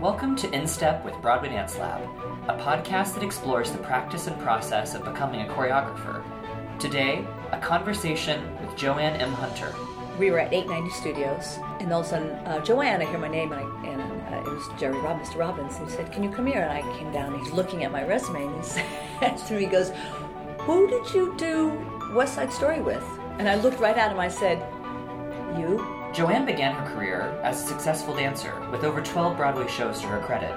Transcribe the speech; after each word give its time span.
Welcome 0.00 0.36
to 0.36 0.50
In 0.52 0.66
Step 0.66 1.04
with 1.04 1.14
Broadway 1.22 1.50
Dance 1.50 1.78
Lab, 1.78 2.02
a 2.48 2.58
podcast 2.60 3.14
that 3.14 3.22
explores 3.22 3.70
the 3.70 3.78
practice 3.78 4.26
and 4.26 4.38
process 4.40 4.94
of 4.94 5.04
becoming 5.04 5.40
a 5.40 5.52
choreographer. 5.52 6.22
Today, 6.78 7.26
a 7.52 7.58
conversation 7.58 8.42
with 8.60 8.70
JoAnn 8.76 9.18
M. 9.18 9.32
Hunter. 9.32 9.74
We 10.18 10.30
were 10.30 10.40
at 10.40 10.52
890 10.52 10.90
Studios, 10.90 11.58
and 11.80 11.92
all 11.92 12.00
of 12.00 12.06
a 12.06 12.08
sudden, 12.08 12.30
uh, 12.46 12.60
Joanne, 12.64 13.00
I 13.00 13.06
hear 13.06 13.18
my 13.18 13.28
name, 13.28 13.52
and, 13.52 13.60
I, 13.60 13.86
and 13.86 14.34
uh, 14.34 14.50
it 14.50 14.52
was 14.52 14.68
Jerry 14.78 14.98
Rob, 14.98 15.22
Mr. 15.22 15.38
Robbins. 15.38 15.76
And 15.76 15.88
he 15.88 15.96
said, 15.96 16.12
Can 16.12 16.22
you 16.22 16.30
come 16.30 16.46
here? 16.46 16.62
And 16.62 16.72
I 16.72 16.82
came 16.98 17.10
down, 17.12 17.32
and 17.32 17.42
he's 17.42 17.52
looking 17.52 17.84
at 17.84 17.92
my 17.92 18.04
resume, 18.04 18.44
and 18.46 18.56
he 18.56 18.62
says 19.20 19.42
to 19.44 19.54
me, 19.54 19.60
he 19.60 19.66
goes, 19.66 19.92
Who 20.60 20.88
did 20.88 21.14
you 21.14 21.34
do 21.38 21.70
West 22.14 22.34
Side 22.34 22.52
Story 22.52 22.80
with? 22.80 23.04
And 23.38 23.48
I 23.48 23.54
looked 23.54 23.80
right 23.80 23.96
at 23.96 24.10
him, 24.10 24.18
I 24.18 24.28
said, 24.28 24.58
You? 25.58 25.93
JoAnn 26.14 26.46
began 26.46 26.76
her 26.76 26.94
career 26.94 27.22
as 27.42 27.60
a 27.60 27.66
successful 27.66 28.14
dancer 28.14 28.54
with 28.70 28.84
over 28.84 29.02
12 29.02 29.36
Broadway 29.36 29.66
shows 29.66 30.00
to 30.00 30.06
her 30.06 30.20
credit. 30.20 30.54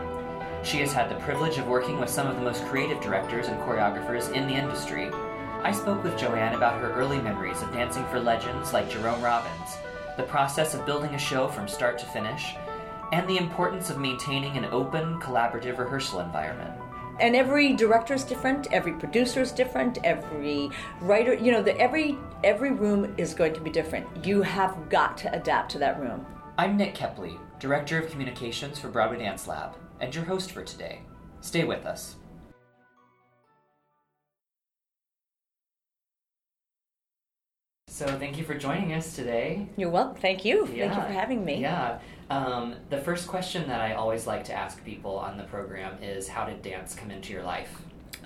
She 0.64 0.78
has 0.82 0.94
had 0.94 1.10
the 1.10 1.16
privilege 1.16 1.58
of 1.58 1.66
working 1.66 2.00
with 2.00 2.12
some 2.12 2.28
of 2.28 2.36
the 2.36 2.44
most 2.44 2.64
creative 2.66 3.02
directors 3.02 3.48
and 3.48 3.60
choreographers 3.62 4.32
in 4.34 4.46
the 4.46 4.54
industry. 4.54 5.10
I 5.64 5.72
spoke 5.72 6.04
with 6.04 6.14
JoAnn 6.14 6.54
about 6.54 6.80
her 6.80 6.92
early 6.92 7.20
memories 7.20 7.64
of 7.64 7.74
dancing 7.74 8.06
for 8.10 8.20
legends 8.20 8.72
like 8.72 8.88
Jerome 8.88 9.20
Robbins, 9.20 9.78
the 10.16 10.22
process 10.22 10.76
of 10.76 10.86
building 10.86 11.16
a 11.16 11.20
show 11.20 11.48
from 11.48 11.68
start 11.68 11.98
to 11.98 12.06
finish, 12.06 12.54
and 13.12 13.28
the 13.28 13.40
importance 13.40 13.90
of 13.90 13.98
maintaining 13.98 14.58
an 14.58 14.66
open, 14.66 15.20
collaborative 15.20 15.80
rehearsal 15.80 16.20
environment. 16.20 16.80
and 17.20 17.36
every 17.36 17.74
director 17.74 18.14
is 18.14 18.24
different 18.24 18.72
every 18.72 18.94
producer 18.94 19.42
is 19.42 19.52
different 19.52 19.98
every 20.04 20.70
writer 21.02 21.34
you 21.34 21.52
know 21.52 21.64
the, 21.64 21.76
every 21.80 22.16
every 22.44 22.72
room 22.72 23.14
is 23.18 23.34
going 23.34 23.54
to 23.54 23.62
be 23.62 23.70
different 23.70 24.06
you 24.26 24.42
have 24.42 24.90
got 24.90 25.18
to 25.18 25.34
adapt 25.34 25.72
to 25.72 25.80
that 25.80 26.00
room 26.00 26.26
I'm 26.60 26.76
Nick 26.76 26.96
Kepley, 26.96 27.38
Director 27.60 28.00
of 28.00 28.10
Communications 28.10 28.80
for 28.80 28.90
Broadway 28.90 29.20
Dance 29.20 29.48
Lab, 29.48 29.76
and 30.00 30.14
your 30.14 30.24
host 30.24 30.52
for 30.52 30.64
today. 30.64 31.02
Stay 31.40 31.66
with 31.66 31.86
us. 31.86 32.16
So, 37.90 38.06
thank 38.20 38.38
you 38.38 38.44
for 38.44 38.54
joining 38.54 38.94
us 38.94 39.16
today. 39.16 39.68
you're 39.76 39.90
welcome 39.90 40.22
thank 40.22 40.46
you 40.46 40.68
thank 40.68 40.78
you 40.96 41.02
for 41.02 41.12
having 41.14 41.44
me 41.44 41.60
Yeah. 41.62 42.00
Um, 42.30 42.76
the 42.90 43.00
first 43.00 43.28
question 43.28 43.68
that 43.70 43.80
I 43.82 43.94
always 43.94 44.28
like 44.28 44.44
to 44.46 44.54
ask 44.54 44.84
people 44.84 45.18
on 45.18 45.38
the 45.38 45.44
program 45.46 45.98
is 46.04 46.28
How 46.28 46.46
did 46.46 46.62
dance 46.62 46.94
come 46.94 47.10
into 47.10 47.34
your 47.34 47.44
life? 47.44 47.70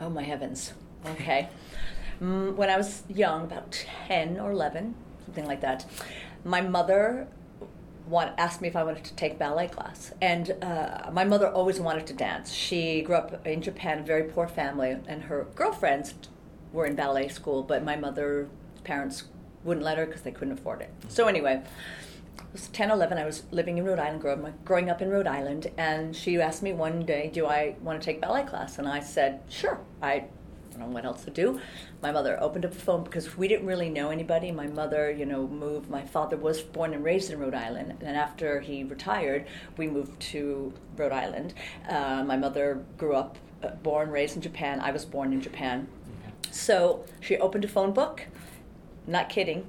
oh 0.02 0.10
my 0.10 0.24
heavens 0.24 0.74
okay 1.06 1.48
when 2.22 2.70
i 2.70 2.78
was 2.78 3.04
young 3.10 3.44
about 3.44 3.72
10 4.08 4.40
or 4.40 4.52
11 4.52 4.96
something 5.26 5.46
like 5.46 5.62
that 5.62 5.86
my 6.44 6.62
mother 6.62 7.28
want, 8.08 8.34
asked 8.38 8.62
me 8.62 8.68
if 8.68 8.76
I 8.76 8.84
wanted 8.84 9.04
to 9.06 9.14
take 9.16 9.40
ballet 9.40 9.68
class. 9.68 10.12
And 10.22 10.52
uh, 10.62 11.10
my 11.12 11.24
mother 11.24 11.50
always 11.50 11.80
wanted 11.80 12.06
to 12.08 12.14
dance. 12.14 12.52
She 12.52 13.02
grew 13.02 13.16
up 13.16 13.46
in 13.46 13.62
Japan, 13.62 14.00
a 14.00 14.04
very 14.04 14.24
poor 14.24 14.48
family, 14.48 14.98
and 15.08 15.24
her 15.24 15.48
girlfriends 15.56 16.14
were 16.72 16.86
in 16.86 16.96
ballet 16.96 17.30
school, 17.30 17.64
but 17.64 17.84
my 17.84 17.96
mother's 17.96 18.50
parents 18.84 19.24
wouldn't 19.64 19.86
let 19.86 19.98
her 19.98 20.06
because 20.06 20.22
they 20.22 20.32
couldn't 20.32 20.54
afford 20.54 20.82
it. 20.82 20.92
So, 21.08 21.28
anyway, 21.28 21.62
I 22.40 22.44
was 22.52 22.68
10, 22.70 22.92
11. 22.92 23.18
I 23.18 23.26
was 23.26 23.44
living 23.52 23.78
in 23.78 23.86
Rhode 23.86 24.00
Island, 24.00 24.22
growing, 24.22 24.54
growing 24.66 24.90
up 24.90 25.02
in 25.02 25.10
Rhode 25.10 25.28
Island, 25.28 25.72
and 25.78 26.16
she 26.16 26.40
asked 26.40 26.64
me 26.64 26.74
one 26.74 27.06
day, 27.06 27.30
Do 27.34 27.46
I 27.46 27.76
want 27.82 28.02
to 28.02 28.06
take 28.06 28.22
ballet 28.22 28.44
class? 28.44 28.78
And 28.78 28.88
I 28.88 29.00
said, 29.00 29.42
Sure. 29.50 29.80
I 30.02 30.26
don't 30.72 30.80
know 30.80 30.94
what 30.94 31.06
else 31.06 31.24
to 31.26 31.32
do. 31.32 31.60
My 32.02 32.12
mother 32.12 32.42
opened 32.42 32.66
up 32.66 32.72
the 32.72 32.80
phone 32.80 33.04
because 33.04 33.38
we 33.38 33.48
didn't 33.48 33.66
really 33.66 33.90
know 33.90 34.10
anybody. 34.10 34.52
My 34.52 34.68
mother, 34.68 35.12
you 35.12 35.26
know, 35.26 35.48
moved. 35.48 35.90
My 35.90 36.04
father 36.06 36.38
was 36.38 36.62
born 36.62 36.94
and 36.94 37.04
raised 37.04 37.32
in 37.32 37.40
Rhode 37.40 37.54
Island, 37.54 37.98
and 38.02 38.16
after 38.16 38.62
he 38.62 38.84
retired, 38.84 39.48
we 39.78 39.88
moved 39.88 40.20
to 40.32 40.74
Rhode 40.96 41.12
Island. 41.12 41.54
Uh, 41.90 42.24
my 42.24 42.38
mother 42.38 42.84
grew 42.98 43.16
up, 43.16 43.38
uh, 43.64 43.70
born, 43.84 44.10
raised 44.10 44.36
in 44.36 44.42
Japan. 44.42 44.80
I 44.80 44.92
was 44.92 45.06
born 45.06 45.34
in 45.34 45.42
Japan. 45.42 45.88
So 46.52 47.06
she 47.20 47.38
opened 47.38 47.66
a 47.66 47.68
phone 47.68 47.94
book, 47.94 48.28
not 49.08 49.30
kidding, 49.30 49.66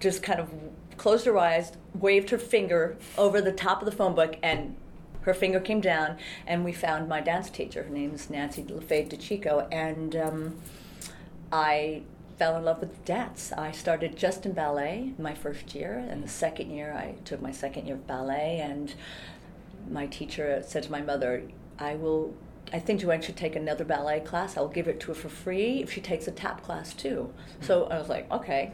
just 0.00 0.22
kind 0.22 0.40
of 0.40 0.50
closed 0.96 1.26
her 1.26 1.38
eyes, 1.38 1.72
waved 1.94 2.30
her 2.30 2.38
finger 2.38 2.96
over 3.18 3.40
the 3.40 3.52
top 3.52 3.82
of 3.82 3.86
the 3.86 3.92
phone 3.92 4.14
book, 4.14 4.36
and 4.42 4.76
her 5.22 5.34
finger 5.34 5.60
came 5.60 5.80
down, 5.80 6.18
and 6.46 6.64
we 6.64 6.72
found 6.72 7.08
my 7.08 7.20
dance 7.20 7.50
teacher. 7.50 7.84
Her 7.84 7.90
name 7.90 8.14
is 8.14 8.30
Nancy 8.30 8.62
LaFave 8.62 9.10
DeChico, 9.10 9.66
and 9.72 10.16
um, 10.16 10.58
I 11.50 12.02
fell 12.38 12.56
in 12.56 12.64
love 12.64 12.80
with 12.80 13.04
dance. 13.04 13.52
I 13.52 13.70
started 13.70 14.16
just 14.16 14.46
in 14.46 14.52
ballet 14.52 15.12
my 15.18 15.34
first 15.34 15.74
year, 15.74 16.04
and 16.08 16.22
the 16.22 16.28
second 16.28 16.70
year 16.70 16.92
I 16.92 17.14
took 17.24 17.40
my 17.40 17.52
second 17.52 17.86
year 17.86 17.96
of 17.96 18.06
ballet, 18.06 18.60
and 18.60 18.94
my 19.88 20.06
teacher 20.06 20.62
said 20.66 20.82
to 20.84 20.90
my 20.92 21.02
mother, 21.02 21.44
I 21.78 21.94
will. 21.94 22.34
I 22.72 22.78
think 22.78 23.00
JoAnn 23.00 23.22
should 23.22 23.36
take 23.36 23.54
another 23.54 23.84
ballet 23.84 24.20
class. 24.20 24.56
I'll 24.56 24.68
give 24.68 24.88
it 24.88 24.98
to 25.00 25.08
her 25.08 25.14
for 25.14 25.28
free 25.28 25.82
if 25.82 25.92
she 25.92 26.00
takes 26.00 26.26
a 26.26 26.30
tap 26.30 26.62
class 26.62 26.94
too. 26.94 27.32
So 27.60 27.84
I 27.84 27.98
was 27.98 28.08
like, 28.08 28.30
okay. 28.30 28.72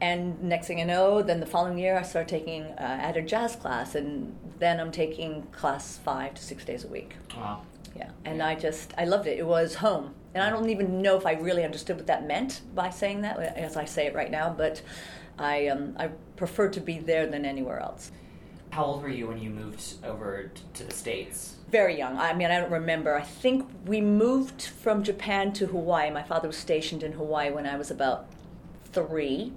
And 0.00 0.42
next 0.42 0.68
thing 0.68 0.80
I 0.80 0.84
know, 0.84 1.22
then 1.22 1.40
the 1.40 1.46
following 1.46 1.78
year 1.78 1.98
I 1.98 2.02
start 2.02 2.28
taking 2.28 2.64
uh, 2.64 2.98
at 3.00 3.16
a 3.16 3.22
jazz 3.22 3.56
class, 3.56 3.94
and 3.94 4.36
then 4.58 4.78
I'm 4.78 4.92
taking 4.92 5.42
class 5.52 5.98
five 5.98 6.34
to 6.34 6.42
six 6.42 6.64
days 6.64 6.84
a 6.84 6.88
week. 6.88 7.16
Wow. 7.36 7.62
Yeah, 7.96 8.10
and 8.24 8.40
I 8.42 8.54
just 8.54 8.94
I 8.96 9.06
loved 9.06 9.26
it. 9.26 9.38
It 9.38 9.46
was 9.46 9.74
home, 9.76 10.14
and 10.34 10.42
I 10.42 10.50
don't 10.50 10.70
even 10.70 11.02
know 11.02 11.16
if 11.16 11.26
I 11.26 11.32
really 11.32 11.64
understood 11.64 11.96
what 11.96 12.06
that 12.06 12.26
meant 12.26 12.60
by 12.74 12.90
saying 12.90 13.22
that, 13.22 13.40
as 13.40 13.76
I 13.76 13.86
say 13.86 14.06
it 14.06 14.14
right 14.14 14.30
now. 14.30 14.54
But 14.56 14.82
I 15.36 15.66
um, 15.66 15.96
I 15.98 16.08
prefer 16.36 16.68
to 16.68 16.80
be 16.80 16.98
there 16.98 17.26
than 17.26 17.44
anywhere 17.44 17.80
else. 17.80 18.12
How 18.70 18.84
old 18.84 19.02
were 19.02 19.08
you 19.08 19.26
when 19.26 19.38
you 19.38 19.50
moved 19.50 19.94
over 20.04 20.52
to 20.74 20.84
the 20.84 20.94
States? 20.94 21.56
Very 21.70 21.96
young. 21.96 22.18
I 22.18 22.34
mean, 22.34 22.50
I 22.50 22.60
don't 22.60 22.70
remember. 22.70 23.16
I 23.16 23.22
think 23.22 23.68
we 23.86 24.00
moved 24.00 24.62
from 24.62 25.02
Japan 25.02 25.52
to 25.54 25.66
Hawaii. 25.66 26.10
My 26.10 26.22
father 26.22 26.48
was 26.48 26.56
stationed 26.56 27.02
in 27.02 27.12
Hawaii 27.12 27.50
when 27.50 27.66
I 27.66 27.76
was 27.76 27.90
about 27.90 28.26
three, 28.92 29.52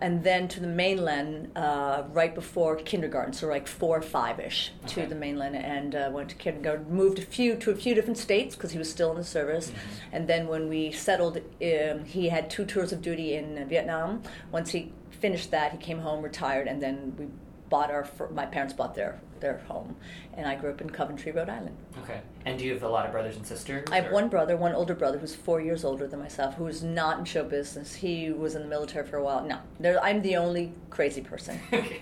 and 0.00 0.22
then 0.24 0.48
to 0.48 0.60
the 0.60 0.66
mainland 0.66 1.50
uh, 1.56 2.02
right 2.12 2.34
before 2.34 2.76
kindergarten, 2.76 3.32
so 3.32 3.46
like 3.48 3.66
four 3.68 3.98
or 3.98 4.02
five 4.02 4.40
ish 4.40 4.72
to 4.88 5.06
the 5.06 5.14
mainland, 5.14 5.56
and 5.56 5.94
uh, 5.94 6.10
went 6.12 6.28
to 6.30 6.34
kindergarten. 6.36 6.92
Moved 6.92 7.18
a 7.18 7.22
few 7.22 7.56
to 7.56 7.70
a 7.70 7.74
few 7.74 7.94
different 7.94 8.18
states 8.18 8.54
because 8.56 8.72
he 8.72 8.78
was 8.78 8.90
still 8.90 9.10
in 9.10 9.16
the 9.16 9.24
service, 9.24 9.70
Mm-hmm. 9.70 10.16
and 10.16 10.28
then 10.28 10.48
when 10.48 10.68
we 10.68 10.92
settled, 10.92 11.36
um, 11.38 12.04
he 12.04 12.28
had 12.28 12.50
two 12.50 12.64
tours 12.64 12.92
of 12.92 13.00
duty 13.02 13.34
in 13.34 13.66
Vietnam. 13.68 14.22
Once 14.50 14.70
he 14.70 14.92
finished 15.10 15.50
that, 15.50 15.72
he 15.72 15.78
came 15.78 15.98
home, 16.00 16.22
retired, 16.22 16.66
and 16.66 16.82
then 16.82 17.14
we 17.18 17.26
bought 17.68 17.90
our. 17.90 18.08
My 18.32 18.46
parents 18.46 18.74
bought 18.74 18.94
their 18.94 19.20
their 19.42 19.58
home, 19.68 19.94
and 20.34 20.46
I 20.48 20.54
grew 20.54 20.70
up 20.70 20.80
in 20.80 20.88
Coventry, 20.88 21.32
Rhode 21.32 21.50
Island. 21.50 21.76
Okay. 22.02 22.22
And 22.46 22.58
do 22.58 22.64
you 22.64 22.72
have 22.72 22.82
a 22.84 22.88
lot 22.88 23.04
of 23.04 23.12
brothers 23.12 23.36
and 23.36 23.46
sisters? 23.46 23.84
I 23.92 23.96
have 23.96 24.06
or- 24.06 24.14
one 24.14 24.28
brother, 24.30 24.56
one 24.56 24.72
older 24.74 24.94
brother 24.94 25.18
who's 25.18 25.34
four 25.34 25.60
years 25.60 25.84
older 25.84 26.06
than 26.06 26.20
myself, 26.20 26.54
who 26.54 26.66
is 26.68 26.82
not 26.82 27.18
in 27.18 27.24
show 27.26 27.44
business. 27.44 27.94
He 27.96 28.30
was 28.30 28.54
in 28.54 28.62
the 28.62 28.68
military 28.68 29.06
for 29.06 29.18
a 29.18 29.24
while. 29.24 29.44
No, 29.44 29.58
there, 29.78 30.02
I'm 30.02 30.22
the 30.22 30.36
only 30.36 30.72
crazy 30.88 31.20
person. 31.20 31.60
okay. 31.72 32.00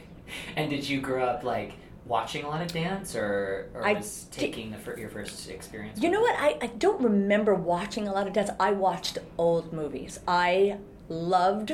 And 0.54 0.70
did 0.70 0.88
you 0.88 1.00
grow 1.00 1.24
up 1.24 1.42
like 1.42 1.72
watching 2.06 2.44
a 2.44 2.48
lot 2.48 2.62
of 2.62 2.72
dance, 2.72 3.16
or 3.16 3.68
or 3.74 3.84
I 3.84 3.94
was 3.94 4.24
did- 4.24 4.38
taking 4.40 4.70
the 4.70 5.00
your 5.00 5.08
first 5.08 5.50
experience? 5.50 6.00
You 6.00 6.10
know 6.10 6.20
what? 6.20 6.36
I, 6.38 6.58
I 6.62 6.66
don't 6.68 7.02
remember 7.02 7.54
watching 7.54 8.06
a 8.06 8.12
lot 8.12 8.28
of 8.28 8.32
dance. 8.34 8.50
I 8.60 8.70
watched 8.72 9.18
old 9.38 9.72
movies. 9.72 10.20
I 10.28 10.78
loved 11.08 11.72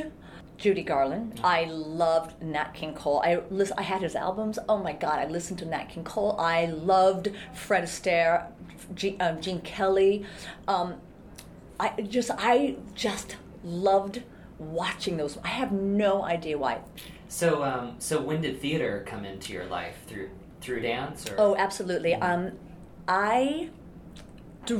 Judy 0.56 0.82
Garland. 0.82 1.40
I 1.44 1.64
loved 1.64 2.42
Nat 2.42 2.72
King 2.74 2.94
Cole. 2.94 3.20
I 3.24 3.42
lis- 3.50 3.72
I 3.76 3.82
had 3.82 4.02
his 4.02 4.14
albums. 4.14 4.58
Oh 4.68 4.78
my 4.78 4.92
God! 4.92 5.18
I 5.18 5.26
listened 5.26 5.58
to 5.60 5.64
Nat 5.66 5.86
King 5.90 6.04
Cole. 6.04 6.36
I 6.38 6.66
loved 6.66 7.30
Fred 7.54 7.84
Astaire, 7.84 8.46
G- 8.94 9.16
um, 9.20 9.40
Gene 9.40 9.60
Kelly. 9.60 10.24
Um, 10.66 10.94
I 11.78 12.00
just 12.02 12.30
I 12.38 12.76
just 12.94 13.36
loved 13.62 14.22
watching 14.58 15.16
those. 15.18 15.38
I 15.44 15.48
have 15.48 15.72
no 15.72 16.22
idea 16.24 16.56
why. 16.56 16.80
So, 17.28 17.62
um, 17.62 17.96
so 17.98 18.20
when 18.22 18.40
did 18.40 18.60
theater 18.60 19.04
come 19.06 19.24
into 19.24 19.52
your 19.52 19.66
life 19.66 19.96
through 20.06 20.30
through 20.60 20.80
dance? 20.80 21.28
Or 21.30 21.34
Oh, 21.38 21.56
absolutely. 21.56 22.14
Um, 22.14 22.52
I, 23.08 23.70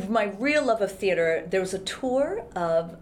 my 0.09 0.33
real 0.39 0.65
love 0.65 0.81
of 0.81 0.91
theater, 0.93 1.47
there 1.49 1.61
was 1.61 1.75
a 1.75 1.79
tour 1.79 2.45
of 2.57 2.97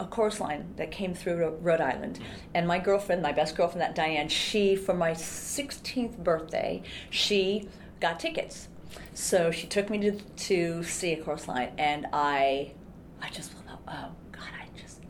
a 0.00 0.06
chorus 0.06 0.40
line 0.40 0.74
that 0.76 0.90
came 0.90 1.14
through 1.14 1.56
Rhode 1.60 1.80
Island. 1.80 2.14
Mm-hmm. 2.14 2.32
And 2.54 2.66
my 2.66 2.78
girlfriend, 2.78 3.22
my 3.22 3.32
best 3.32 3.56
girlfriend, 3.56 3.80
that 3.80 3.94
Diane, 3.94 4.28
she, 4.28 4.76
for 4.76 4.94
my 4.94 5.12
16th 5.12 6.18
birthday, 6.18 6.82
she 7.10 7.68
got 8.00 8.20
tickets. 8.20 8.68
So 9.14 9.50
she 9.50 9.66
took 9.66 9.90
me 9.90 9.98
to, 9.98 10.12
to 10.12 10.82
see 10.84 11.12
a 11.12 11.22
chorus 11.22 11.48
line, 11.48 11.72
and 11.78 12.06
I, 12.12 12.72
I 13.20 13.30
just 13.30 13.52
thought, 13.52 13.80
oh 13.86 14.10
God, 14.32 14.50
I 14.58 14.80
just 14.80 15.00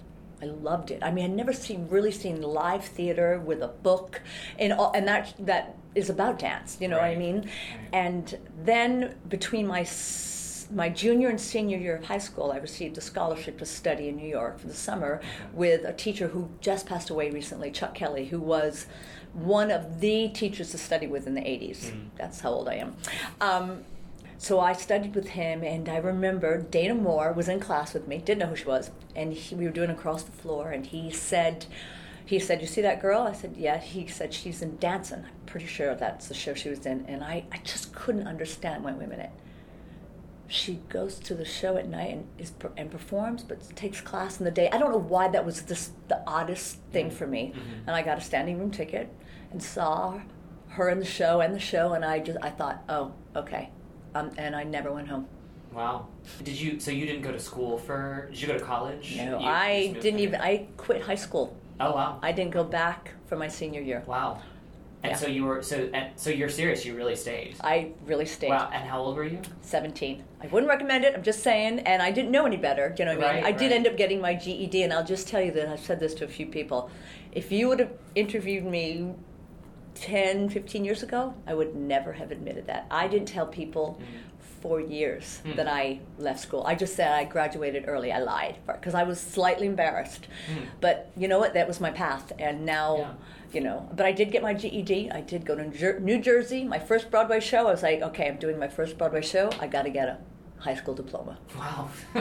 I 0.42 0.46
loved 0.46 0.90
it. 0.90 1.02
I 1.02 1.10
mean, 1.10 1.24
I'd 1.24 1.36
never 1.36 1.52
seen 1.52 1.88
really 1.88 2.12
seen 2.12 2.42
live 2.42 2.84
theater 2.84 3.38
with 3.38 3.62
a 3.62 3.68
book, 3.68 4.22
and 4.58 4.72
all, 4.72 4.92
and 4.92 5.06
that 5.06 5.34
that 5.40 5.76
is 5.94 6.10
about 6.10 6.38
dance. 6.38 6.78
You 6.80 6.88
know 6.88 6.96
what 6.96 7.04
I 7.04 7.16
mean? 7.16 7.42
Right. 7.42 7.50
And 7.92 8.38
then 8.64 9.14
between 9.28 9.66
my 9.66 9.84
my 10.70 10.88
junior 10.88 11.28
and 11.28 11.40
senior 11.40 11.78
year 11.78 11.96
of 11.96 12.04
high 12.04 12.18
school, 12.18 12.52
I 12.52 12.58
received 12.58 12.98
a 12.98 13.00
scholarship 13.00 13.58
to 13.58 13.66
study 13.66 14.08
in 14.08 14.16
New 14.16 14.28
York 14.28 14.58
for 14.58 14.66
the 14.66 14.74
summer 14.74 15.20
with 15.52 15.84
a 15.84 15.92
teacher 15.92 16.28
who 16.28 16.50
just 16.60 16.86
passed 16.86 17.10
away 17.10 17.30
recently, 17.30 17.70
Chuck 17.70 17.94
Kelly, 17.94 18.26
who 18.26 18.40
was 18.40 18.86
one 19.32 19.70
of 19.70 20.00
the 20.00 20.28
teachers 20.28 20.70
to 20.70 20.78
study 20.78 21.06
with 21.06 21.26
in 21.26 21.34
the 21.34 21.40
80s. 21.40 21.92
That's 22.16 22.40
how 22.40 22.50
old 22.50 22.68
I 22.68 22.74
am. 22.74 22.96
Um, 23.40 23.84
so 24.36 24.60
I 24.60 24.72
studied 24.72 25.14
with 25.14 25.28
him, 25.30 25.62
and 25.64 25.88
I 25.88 25.96
remember 25.96 26.62
Dana 26.62 26.94
Moore 26.94 27.32
was 27.32 27.48
in 27.48 27.58
class 27.60 27.92
with 27.92 28.06
me. 28.06 28.18
Didn't 28.18 28.38
know 28.38 28.46
who 28.46 28.56
she 28.56 28.66
was, 28.66 28.90
and 29.16 29.32
he, 29.32 29.54
we 29.54 29.64
were 29.64 29.72
doing 29.72 29.90
across 29.90 30.22
the 30.22 30.32
floor, 30.32 30.70
and 30.70 30.86
he 30.86 31.10
said, 31.10 31.66
he 32.24 32.38
said, 32.38 32.60
"You 32.60 32.66
see 32.66 32.82
that 32.82 33.00
girl?" 33.00 33.22
I 33.22 33.32
said, 33.32 33.56
"Yeah." 33.56 33.78
He 33.78 34.06
said, 34.06 34.34
"She's 34.34 34.60
in 34.62 34.76
Dancin'." 34.76 35.24
I'm 35.24 35.46
pretty 35.46 35.66
sure 35.66 35.94
that's 35.94 36.28
the 36.28 36.34
show 36.34 36.54
she 36.54 36.68
was 36.68 36.84
in, 36.84 37.04
and 37.08 37.24
I, 37.24 37.44
I 37.50 37.58
just 37.64 37.94
couldn't 37.94 38.26
understand. 38.26 38.84
Wait, 38.84 38.96
wait 38.96 39.06
a 39.06 39.08
minute. 39.08 39.30
She 40.50 40.80
goes 40.88 41.18
to 41.20 41.34
the 41.34 41.44
show 41.44 41.76
at 41.76 41.88
night 41.88 42.10
and 42.14 42.26
is 42.38 42.52
and 42.78 42.90
performs, 42.90 43.42
but 43.44 43.76
takes 43.76 44.00
class 44.00 44.38
in 44.38 44.46
the 44.46 44.50
day. 44.50 44.70
I 44.72 44.78
don't 44.78 44.90
know 44.90 44.96
why 44.98 45.28
that 45.28 45.44
was 45.44 45.62
this 45.62 45.90
the 46.08 46.22
oddest 46.26 46.78
thing 46.90 47.10
for 47.10 47.26
me, 47.26 47.52
Mhm. 47.54 47.86
and 47.86 47.90
I 47.94 48.00
got 48.02 48.16
a 48.16 48.20
standing 48.22 48.58
room 48.58 48.70
ticket 48.70 49.10
and 49.50 49.62
saw 49.62 50.20
her 50.70 50.88
in 50.88 51.00
the 51.00 51.04
show 51.04 51.40
and 51.42 51.54
the 51.54 51.58
show, 51.60 51.92
and 51.92 52.02
I 52.04 52.18
just 52.20 52.38
I 52.42 52.48
thought, 52.48 52.82
oh, 52.88 53.12
okay, 53.36 53.68
um, 54.14 54.30
and 54.38 54.56
I 54.56 54.64
never 54.64 54.90
went 54.90 55.08
home. 55.08 55.26
Wow. 55.70 56.06
Did 56.42 56.58
you? 56.58 56.80
So 56.80 56.90
you 56.92 57.04
didn't 57.04 57.22
go 57.22 57.30
to 57.32 57.38
school 57.38 57.76
for? 57.76 58.28
Did 58.30 58.40
you 58.40 58.48
go 58.48 58.54
to 58.56 58.64
college? 58.64 59.16
No, 59.18 59.38
You 59.38 59.46
I 59.46 59.94
didn't 60.00 60.20
even. 60.20 60.40
I 60.40 60.66
quit 60.78 61.02
high 61.02 61.14
school. 61.14 61.54
Oh 61.78 61.92
wow. 61.92 62.18
I 62.22 62.32
didn't 62.32 62.52
go 62.52 62.64
back 62.64 63.12
for 63.26 63.36
my 63.36 63.48
senior 63.48 63.82
year. 63.82 64.02
Wow. 64.06 64.40
And 65.02 65.12
Yeah. 65.12 65.16
so 65.16 65.26
you 65.28 65.44
were 65.44 65.62
so 65.62 65.88
and 65.92 66.10
so 66.16 66.30
you're 66.30 66.48
serious. 66.48 66.84
You 66.84 66.96
really 66.96 67.14
stayed. 67.14 67.54
I 67.60 67.92
really 68.04 68.26
stayed. 68.26 68.50
Wow. 68.50 68.70
And 68.72 68.88
how 68.88 69.00
old 69.00 69.16
were 69.16 69.24
you? 69.24 69.40
17. 69.62 70.24
I 70.42 70.46
wouldn't 70.48 70.68
recommend 70.68 71.04
it. 71.04 71.14
I'm 71.14 71.22
just 71.22 71.42
saying, 71.42 71.80
and 71.80 72.02
I 72.02 72.10
didn't 72.10 72.30
know 72.30 72.46
any 72.46 72.56
better. 72.56 72.94
You 72.98 73.04
know 73.04 73.16
what 73.16 73.24
I 73.24 73.34
mean? 73.34 73.44
Right, 73.44 73.54
I 73.54 73.56
did 73.56 73.66
right. 73.66 73.76
end 73.76 73.86
up 73.86 73.96
getting 73.96 74.20
my 74.20 74.34
GED, 74.34 74.82
and 74.82 74.92
I'll 74.92 75.04
just 75.04 75.28
tell 75.28 75.40
you 75.40 75.52
that 75.52 75.68
I've 75.68 75.80
said 75.80 76.00
this 76.00 76.14
to 76.14 76.24
a 76.24 76.28
few 76.28 76.46
people. 76.46 76.90
If 77.32 77.52
you 77.52 77.68
would 77.68 77.78
have 77.78 77.92
interviewed 78.14 78.64
me 78.64 79.14
10, 79.94 80.48
15 80.48 80.84
years 80.84 81.02
ago, 81.02 81.34
I 81.46 81.54
would 81.54 81.74
never 81.74 82.12
have 82.12 82.30
admitted 82.30 82.66
that. 82.66 82.86
I 82.90 83.08
didn't 83.08 83.28
tell 83.28 83.46
people 83.46 84.00
mm. 84.00 84.37
For 84.60 84.80
years 84.80 85.40
Mm. 85.44 85.56
that 85.56 85.68
I 85.68 86.00
left 86.18 86.40
school. 86.40 86.62
I 86.66 86.74
just 86.74 86.94
said 86.96 87.10
I 87.12 87.24
graduated 87.24 87.84
early. 87.86 88.12
I 88.12 88.18
lied 88.18 88.56
because 88.66 88.94
I 88.94 89.04
was 89.04 89.20
slightly 89.20 89.66
embarrassed. 89.66 90.26
Mm. 90.52 90.66
But 90.80 91.10
you 91.16 91.28
know 91.28 91.38
what? 91.38 91.54
That 91.54 91.66
was 91.68 91.80
my 91.80 91.90
path, 91.90 92.32
and 92.38 92.64
now. 92.66 92.96
Yeah. 92.98 93.12
You 93.50 93.62
know, 93.62 93.88
but 93.96 94.04
I 94.04 94.12
did 94.12 94.30
get 94.30 94.42
my 94.42 94.52
GED. 94.52 95.10
I 95.10 95.22
did 95.22 95.46
go 95.46 95.54
to 95.54 95.66
Jer- 95.68 96.00
New 96.00 96.20
Jersey. 96.20 96.64
My 96.64 96.78
first 96.78 97.10
Broadway 97.10 97.40
show. 97.40 97.66
I 97.66 97.70
was 97.70 97.82
like, 97.82 98.02
okay, 98.02 98.28
I'm 98.28 98.36
doing 98.36 98.58
my 98.58 98.68
first 98.68 98.98
Broadway 98.98 99.22
show. 99.22 99.48
I 99.58 99.66
got 99.68 99.84
to 99.84 99.88
get 99.90 100.06
a 100.06 100.18
high 100.58 100.74
school 100.74 100.92
diploma. 100.92 101.38
Wow. 101.56 101.88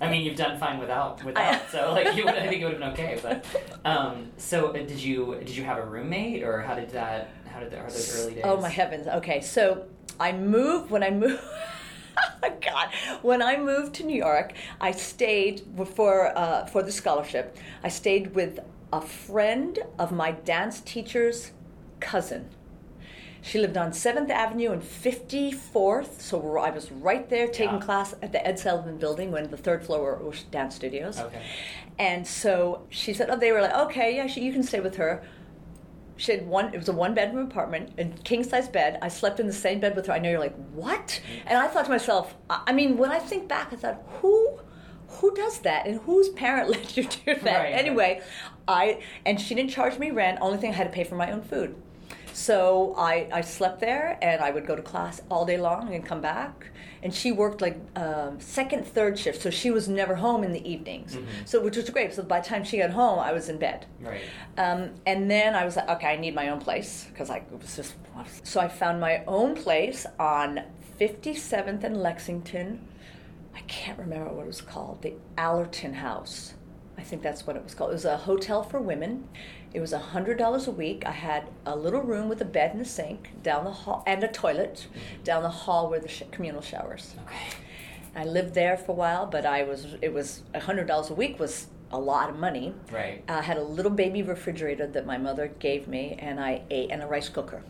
I 0.00 0.08
mean, 0.08 0.22
you've 0.24 0.36
done 0.36 0.58
fine 0.60 0.78
without 0.78 1.22
without. 1.28 1.68
so 1.70 1.90
like, 1.96 2.14
you 2.16 2.28
I 2.28 2.46
think 2.48 2.62
it 2.62 2.64
would 2.64 2.80
have 2.80 2.94
been 2.96 3.06
okay. 3.06 3.18
But 3.20 3.44
um, 3.84 4.30
so 4.36 4.68
uh, 4.68 4.72
did 4.74 4.92
you? 5.00 5.34
Did 5.40 5.50
you 5.50 5.64
have 5.64 5.78
a 5.78 5.84
roommate, 5.84 6.44
or 6.44 6.60
how 6.60 6.76
did 6.76 6.90
that? 6.90 7.30
How 7.52 7.58
did 7.58 7.72
the, 7.72 7.78
are 7.78 7.90
those 7.90 8.20
early 8.22 8.34
days? 8.34 8.44
Oh 8.46 8.60
my 8.60 8.68
heavens. 8.68 9.08
Okay, 9.08 9.40
so 9.40 9.84
I 10.20 10.32
moved 10.32 10.90
when 10.90 11.02
I 11.02 11.10
moved. 11.10 11.42
Oh 12.44 12.52
God, 12.60 12.88
when 13.22 13.40
I 13.40 13.56
moved 13.56 13.94
to 13.94 14.04
New 14.04 14.16
York, 14.16 14.52
I 14.80 14.90
stayed 14.92 15.62
for 15.94 16.36
uh, 16.36 16.66
for 16.66 16.82
the 16.82 16.92
scholarship. 16.92 17.56
I 17.82 17.88
stayed 17.88 18.34
with 18.34 18.58
a 18.92 19.00
friend 19.00 19.78
of 19.98 20.12
my 20.12 20.32
dance 20.32 20.80
teacher's 20.80 21.52
cousin. 22.00 22.48
She 23.40 23.58
lived 23.58 23.76
on 23.76 23.92
Seventh 23.92 24.30
Avenue 24.30 24.72
and 24.72 24.82
Fifty 24.84 25.50
Fourth, 25.52 26.20
so 26.20 26.58
I 26.58 26.70
was 26.70 26.92
right 26.92 27.28
there 27.30 27.46
taking 27.48 27.76
Yeah. 27.80 27.86
class 27.86 28.14
at 28.22 28.30
the 28.32 28.44
Ed 28.46 28.58
Sullivan 28.58 28.98
Building 28.98 29.30
when 29.32 29.50
the 29.50 29.56
third 29.56 29.84
floor 29.86 30.16
was 30.22 30.42
dance 30.44 30.74
studios. 30.76 31.18
Okay. 31.20 31.42
And 31.98 32.26
so 32.26 32.82
she 32.90 33.12
said, 33.14 33.30
"Oh, 33.30 33.36
they 33.38 33.52
were 33.52 33.62
like, 33.62 33.74
okay, 33.86 34.16
yeah, 34.16 34.26
she, 34.26 34.42
you 34.42 34.52
can 34.52 34.62
stay 34.64 34.80
with 34.80 34.96
her." 34.96 35.22
She 36.22 36.30
had 36.30 36.46
one. 36.46 36.72
It 36.72 36.76
was 36.76 36.88
a 36.88 36.92
one 36.92 37.14
bedroom 37.14 37.46
apartment, 37.46 37.94
a 37.98 38.04
king 38.22 38.44
size 38.44 38.68
bed. 38.68 38.96
I 39.02 39.08
slept 39.08 39.40
in 39.40 39.48
the 39.48 39.52
same 39.52 39.80
bed 39.80 39.96
with 39.96 40.06
her. 40.06 40.12
I 40.12 40.20
know 40.20 40.30
you're 40.30 40.38
like, 40.38 40.54
what? 40.72 41.08
Mm. 41.08 41.42
And 41.46 41.58
I 41.58 41.66
thought 41.66 41.86
to 41.86 41.90
myself, 41.90 42.36
I 42.48 42.62
I 42.68 42.72
mean, 42.72 42.96
when 42.96 43.10
I 43.10 43.18
think 43.18 43.48
back, 43.48 43.72
I 43.72 43.76
thought, 43.76 44.00
who, 44.20 44.60
who 45.08 45.34
does 45.34 45.58
that, 45.62 45.84
and 45.84 46.00
whose 46.02 46.28
parent 46.28 46.70
let 46.76 46.96
you 46.96 47.08
do 47.08 47.34
that? 47.34 47.58
Right. 47.58 47.72
Anyway, 47.72 48.22
I 48.68 49.02
and 49.26 49.40
she 49.40 49.56
didn't 49.56 49.72
charge 49.72 49.98
me 49.98 50.12
rent. 50.12 50.38
Only 50.40 50.58
thing 50.58 50.70
I 50.70 50.74
had 50.74 50.84
to 50.84 50.92
pay 50.92 51.02
for 51.02 51.16
my 51.16 51.32
own 51.32 51.42
food. 51.42 51.74
So 52.32 52.94
I, 52.96 53.28
I 53.32 53.40
slept 53.42 53.80
there 53.80 54.18
and 54.22 54.40
I 54.40 54.50
would 54.50 54.66
go 54.66 54.74
to 54.74 54.82
class 54.82 55.20
all 55.30 55.44
day 55.44 55.58
long 55.58 55.94
and 55.94 56.04
come 56.04 56.20
back. 56.20 56.66
And 57.02 57.12
she 57.12 57.32
worked 57.32 57.60
like 57.60 57.78
um, 57.96 58.40
second, 58.40 58.86
third 58.86 59.18
shift, 59.18 59.42
so 59.42 59.50
she 59.50 59.72
was 59.72 59.88
never 59.88 60.14
home 60.14 60.44
in 60.44 60.52
the 60.52 60.68
evenings. 60.70 61.16
Mhm. 61.16 61.24
So 61.44 61.60
which 61.60 61.76
was 61.76 61.90
great. 61.90 62.14
So 62.14 62.22
by 62.22 62.40
the 62.40 62.46
time 62.46 62.62
she 62.62 62.78
got 62.78 62.90
home, 62.90 63.18
I 63.18 63.32
was 63.32 63.48
in 63.48 63.58
bed. 63.58 63.86
Right. 64.00 64.20
Um, 64.56 64.90
and 65.04 65.28
then 65.28 65.56
I 65.56 65.64
was 65.64 65.74
like, 65.76 65.88
okay, 65.88 66.06
I 66.08 66.16
need 66.16 66.34
my 66.34 66.48
own 66.50 66.60
place 66.60 67.06
because 67.10 67.28
I 67.28 67.38
it 67.38 67.60
was 67.60 67.74
just. 67.76 67.94
So 68.44 68.60
I 68.60 68.68
found 68.68 69.00
my 69.00 69.24
own 69.26 69.56
place 69.56 70.06
on 70.20 70.60
57th 71.00 71.82
and 71.82 71.96
Lexington. 72.00 72.86
I 73.54 73.60
can't 73.62 73.98
remember 73.98 74.32
what 74.32 74.44
it 74.44 74.46
was 74.46 74.60
called. 74.60 75.02
The 75.02 75.14
Allerton 75.36 75.94
House. 75.94 76.54
I 76.96 77.02
think 77.02 77.22
that's 77.22 77.46
what 77.48 77.56
it 77.56 77.64
was 77.64 77.74
called. 77.74 77.90
It 77.90 77.94
was 77.94 78.04
a 78.04 78.16
hotel 78.16 78.62
for 78.62 78.80
women. 78.80 79.26
It 79.74 79.80
was 79.80 79.92
hundred 79.92 80.38
dollars 80.38 80.66
a 80.66 80.70
week. 80.70 81.04
I 81.06 81.12
had 81.12 81.44
a 81.64 81.74
little 81.74 82.02
room 82.02 82.28
with 82.28 82.40
a 82.40 82.44
bed 82.44 82.72
and 82.72 82.82
a 82.82 82.84
sink 82.84 83.30
down 83.42 83.64
the 83.64 83.70
hall 83.70 84.02
and 84.06 84.22
a 84.22 84.28
toilet 84.28 84.86
down 85.24 85.42
the 85.42 85.48
hall 85.48 85.88
where 85.88 86.00
the 86.00 86.08
sh- 86.08 86.24
communal 86.30 86.60
showers. 86.60 87.14
Okay. 87.26 87.56
I 88.14 88.24
lived 88.24 88.54
there 88.54 88.76
for 88.76 88.92
a 88.92 88.94
while, 88.94 89.26
but 89.26 89.46
I 89.46 89.62
was 89.62 89.96
it 90.02 90.12
was 90.12 90.42
hundred 90.54 90.86
dollars 90.86 91.08
a 91.10 91.14
week 91.14 91.38
was 91.38 91.68
a 91.90 91.98
lot 91.98 92.30
of 92.30 92.38
money. 92.38 92.74
Right. 92.90 93.22
I 93.28 93.42
had 93.42 93.56
a 93.56 93.62
little 93.62 93.90
baby 93.90 94.22
refrigerator 94.22 94.86
that 94.88 95.06
my 95.06 95.18
mother 95.18 95.48
gave 95.58 95.88
me, 95.88 96.16
and 96.18 96.40
I 96.40 96.62
ate, 96.70 96.90
and 96.90 97.02
a 97.02 97.06
rice 97.06 97.28
cooker. 97.28 97.62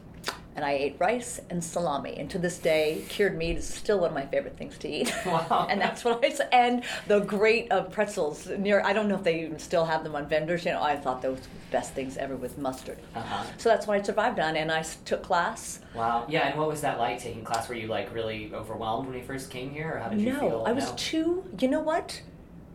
And 0.54 0.64
I 0.66 0.72
ate 0.72 0.96
rice 0.99 1.40
and 1.49 1.64
salami. 1.64 2.14
And 2.19 2.28
to 2.31 2.38
this 2.38 2.58
day, 2.58 3.04
cured 3.08 3.37
meat 3.38 3.56
is 3.56 3.66
still 3.66 4.00
one 4.00 4.08
of 4.10 4.14
my 4.14 4.26
favorite 4.26 4.56
things 4.58 4.76
to 4.78 4.88
eat. 4.88 5.10
Wow. 5.25 5.66
and 5.70 5.81
that's 5.81 6.04
what 6.04 6.22
I 6.22 6.28
said. 6.31 6.49
and 6.52 6.84
the 7.06 7.20
great 7.20 7.72
uh, 7.72 7.84
pretzels 7.84 8.46
near. 8.58 8.82
I 8.84 8.93
don't 8.93 9.08
know 9.08 9.14
if 9.14 9.22
they 9.25 9.40
even 9.44 9.58
still 9.58 9.87
have 9.87 10.04
them 10.04 10.14
on 10.14 10.28
vendors. 10.28 10.66
You 10.66 10.72
know, 10.72 10.82
I 10.82 10.96
thought 10.96 11.22
those 11.22 11.38
were 11.38 11.43
the 11.44 11.70
best 11.70 11.94
things 11.94 12.19
ever 12.19 12.37
with 12.37 12.58
mustard. 12.58 12.99
Uh-huh. 13.14 13.44
So 13.56 13.70
that's 13.70 13.87
what 13.87 13.99
I 13.99 14.02
survived 14.02 14.38
on. 14.40 14.56
And 14.56 14.70
I 14.70 14.82
took 15.06 15.22
class. 15.22 15.81
Wow. 15.94 16.26
Yeah. 16.28 16.49
And 16.49 16.58
what 16.58 16.69
was 16.69 16.82
that 16.82 16.99
like 16.99 17.19
taking 17.19 17.44
class? 17.44 17.69
Were 17.69 17.75
you 17.75 17.87
like 17.87 18.12
really 18.12 18.50
overwhelmed 18.52 19.08
when 19.08 19.16
you 19.16 19.25
first 19.25 19.50
came 19.50 19.70
here, 19.70 19.94
or 19.94 19.99
how 20.00 20.10
did 20.10 20.20
you 20.20 20.34
no, 20.34 20.40
feel? 20.40 20.64
I 20.66 20.72
was 20.72 20.90
No? 20.90 20.94
too. 20.96 21.44
You 21.60 21.69
know 21.69 21.81
what? 21.81 22.20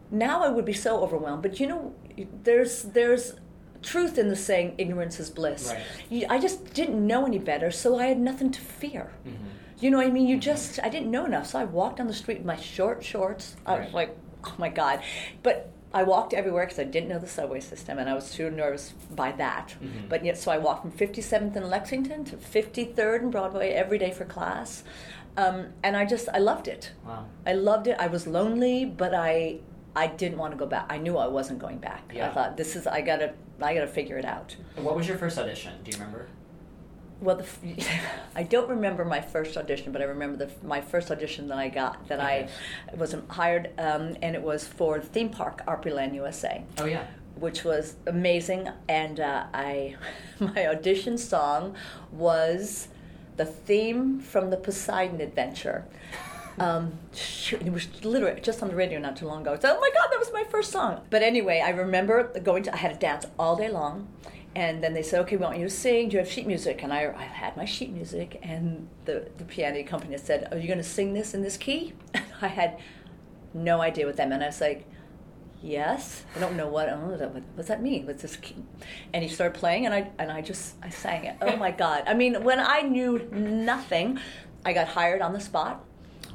Now 0.09 0.43
I 0.43 0.49
would 0.49 0.65
be 0.65 0.73
so 0.73 1.01
overwhelmed. 1.01 1.43
But 1.43 1.59
you 1.59 1.67
know, 1.67 1.93
there's 2.43 2.83
there's 2.83 3.33
truth 3.91 4.17
in 4.17 4.27
the 4.29 4.35
saying 4.35 4.75
ignorance 4.77 5.19
is 5.19 5.29
bliss. 5.29 5.73
Right. 6.11 6.25
I 6.29 6.37
just 6.39 6.73
didn't 6.73 7.05
know 7.11 7.25
any 7.25 7.39
better, 7.39 7.69
so 7.71 7.97
I 7.97 8.05
had 8.07 8.19
nothing 8.19 8.51
to 8.51 8.61
fear. 8.61 9.11
Mhm. 9.25 9.31
You 9.79 9.91
know 9.91 9.97
what 9.97 10.07
I 10.07 10.11
mean? 10.11 10.27
You 10.27 10.37
just 10.37 10.79
I 10.83 10.89
didn't 10.89 11.11
know 11.11 11.25
enough, 11.25 11.47
so 11.47 11.59
I 11.59 11.65
walked 11.65 11.97
down 11.97 12.07
the 12.07 12.13
street 12.23 12.39
in 12.39 12.45
my 12.45 12.57
short 12.57 13.03
shorts. 13.03 13.55
I 13.65 13.79
was 13.79 13.93
like, 13.93 14.11
oh 14.45 14.55
my 14.57 14.69
god, 14.69 14.99
but. 15.43 15.57
I 15.93 16.03
walked 16.03 16.33
everywhere 16.33 16.65
because 16.65 16.79
I 16.79 16.83
didn't 16.83 17.07
know 17.07 17.17
the 17.17 17.27
subway 17.39 17.61
system, 17.61 17.97
and 17.97 18.09
I 18.09 18.13
was 18.13 18.29
too 18.37 18.51
nervous 18.51 18.93
by 19.15 19.31
that. 19.43 19.67
Mhm. 19.81 20.09
But 20.09 20.19
yet, 20.25 20.37
so 20.37 20.51
I 20.51 20.57
walked 20.57 20.81
from 20.81 20.91
57th 20.91 21.55
in 21.55 21.63
Lexington 21.69 22.25
to 22.25 22.35
53rd 22.35 23.21
in 23.23 23.29
Broadway 23.31 23.69
every 23.71 23.97
day 23.97 24.11
for 24.11 24.25
class, 24.25 24.83
um, 25.37 25.67
and 25.85 25.95
I 25.95 26.03
just 26.03 26.27
I 26.33 26.39
loved 26.39 26.67
it. 26.67 26.91
Wow. 27.05 27.23
I 27.45 27.53
loved 27.53 27.87
it. 27.87 27.95
I 28.05 28.07
was 28.07 28.27
lonely, 28.27 28.83
but 28.83 29.13
I 29.15 29.59
I 29.95 30.07
didn't 30.07 30.37
want 30.37 30.51
to 30.51 30.57
go 30.57 30.65
back. 30.75 30.85
I 30.89 30.97
knew 30.97 31.17
I 31.17 31.27
wasn't 31.27 31.59
going 31.59 31.77
back. 31.77 32.03
Yeah. 32.13 32.27
I 32.29 32.33
thought 32.33 32.57
this 32.57 32.75
is 32.75 32.85
I 32.85 32.99
gotta 33.01 33.29
I 33.61 33.73
gotta 33.73 33.87
figure 33.87 34.17
it 34.17 34.25
out. 34.25 34.55
What 34.75 34.95
was 34.95 35.07
your 35.07 35.17
first 35.17 35.37
audition? 35.37 35.73
Do 35.83 35.91
you 35.91 35.97
remember? 35.97 36.27
Well, 37.19 37.37
the, 37.37 37.43
f- 37.43 37.59
I 38.35 38.43
don't 38.43 38.69
remember 38.69 39.03
my 39.03 39.21
first 39.21 39.57
audition, 39.57 39.91
but 39.91 40.01
I 40.01 40.05
remember 40.05 40.45
the, 40.45 40.51
my 40.65 40.81
first 40.81 41.09
audition 41.09 41.47
that 41.47 41.57
I 41.57 41.67
got 41.69 42.07
that 42.09 42.19
Okay. 42.19 42.47
I 42.91 42.95
was 42.95 43.15
hired, 43.29 43.71
um, 43.79 44.15
and 44.21 44.35
it 44.35 44.41
was 44.43 44.67
for 44.67 44.99
the 44.99 45.05
theme 45.07 45.29
park 45.29 45.65
Opryland 45.67 46.13
USA, 46.13 46.63
Oh 46.77 46.85
yeah. 46.85 47.07
which 47.35 47.63
was 47.63 47.95
amazing. 48.05 48.69
And 48.87 49.19
uh, 49.19 49.47
I 49.53 49.95
my 50.39 50.67
audition 50.67 51.17
song 51.17 51.75
was 52.11 52.89
the 53.37 53.45
theme 53.45 54.19
from 54.19 54.51
the 54.51 54.57
Poseidon 54.57 55.19
Adventure. 55.21 55.85
Um, 56.59 56.93
shoot, 57.13 57.61
it 57.61 57.71
was 57.71 57.87
literally 58.03 58.41
just 58.41 58.63
on 58.63 58.69
the 58.69 58.75
radio 58.75 58.99
not 58.99 59.15
too 59.15 59.27
long 59.27 59.41
ago. 59.41 59.57
So, 59.61 59.75
oh 59.75 59.79
my 59.79 59.89
God, 59.93 60.07
that 60.11 60.19
was 60.19 60.31
my 60.33 60.43
first 60.43 60.71
song. 60.71 61.01
But 61.09 61.21
anyway, 61.21 61.61
I 61.63 61.69
remember 61.69 62.31
going 62.41 62.63
to, 62.63 62.73
I 62.73 62.77
had 62.77 62.93
to 62.93 62.99
dance 62.99 63.25
all 63.37 63.55
day 63.55 63.69
long. 63.69 64.07
And 64.55 64.83
then 64.83 64.95
they 64.95 65.03
said, 65.03 65.21
okay, 65.21 65.35
we 65.35 65.43
want 65.43 65.59
you 65.59 65.65
to 65.65 65.69
sing. 65.69 66.09
Do 66.09 66.13
you 66.13 66.19
have 66.19 66.31
sheet 66.31 66.47
music? 66.47 66.81
And 66.81 66.91
I, 66.91 67.13
I 67.15 67.25
had 67.25 67.55
my 67.55 67.65
sheet 67.65 67.91
music. 67.91 68.39
And 68.41 68.87
the, 69.05 69.29
the 69.37 69.43
piano 69.43 69.83
company 69.83 70.17
said, 70.17 70.47
are 70.51 70.57
you 70.57 70.65
going 70.65 70.79
to 70.79 70.83
sing 70.83 71.13
this 71.13 71.35
in 71.35 71.43
this 71.43 71.57
key? 71.57 71.93
And 72.15 72.25
I 72.41 72.47
had 72.47 72.79
no 73.53 73.81
idea 73.81 74.07
what 74.07 74.17
that 74.17 74.27
meant. 74.27 74.41
I 74.41 74.47
was 74.47 74.59
like, 74.59 74.87
yes. 75.61 76.23
I 76.35 76.39
don't 76.39 76.55
know 76.55 76.67
what, 76.67 76.87
I 76.87 76.91
don't 76.91 77.03
know 77.03 77.17
what, 77.17 77.31
what 77.33 77.57
does 77.57 77.67
that 77.67 77.81
mean? 77.83 78.05
What's 78.05 78.21
this 78.21 78.35
key? 78.35 78.55
And 79.13 79.23
he 79.23 79.29
started 79.29 79.57
playing, 79.59 79.85
and 79.85 79.93
I, 79.93 80.09
and 80.17 80.31
I 80.31 80.41
just, 80.41 80.75
I 80.81 80.89
sang 80.89 81.25
it. 81.25 81.37
Oh 81.41 81.55
my 81.55 81.71
God. 81.83 82.03
I 82.07 82.13
mean, 82.13 82.43
when 82.43 82.59
I 82.59 82.81
knew 82.81 83.27
nothing, 83.31 84.19
I 84.65 84.73
got 84.73 84.87
hired 84.87 85.21
on 85.21 85.33
the 85.33 85.39
spot. 85.39 85.83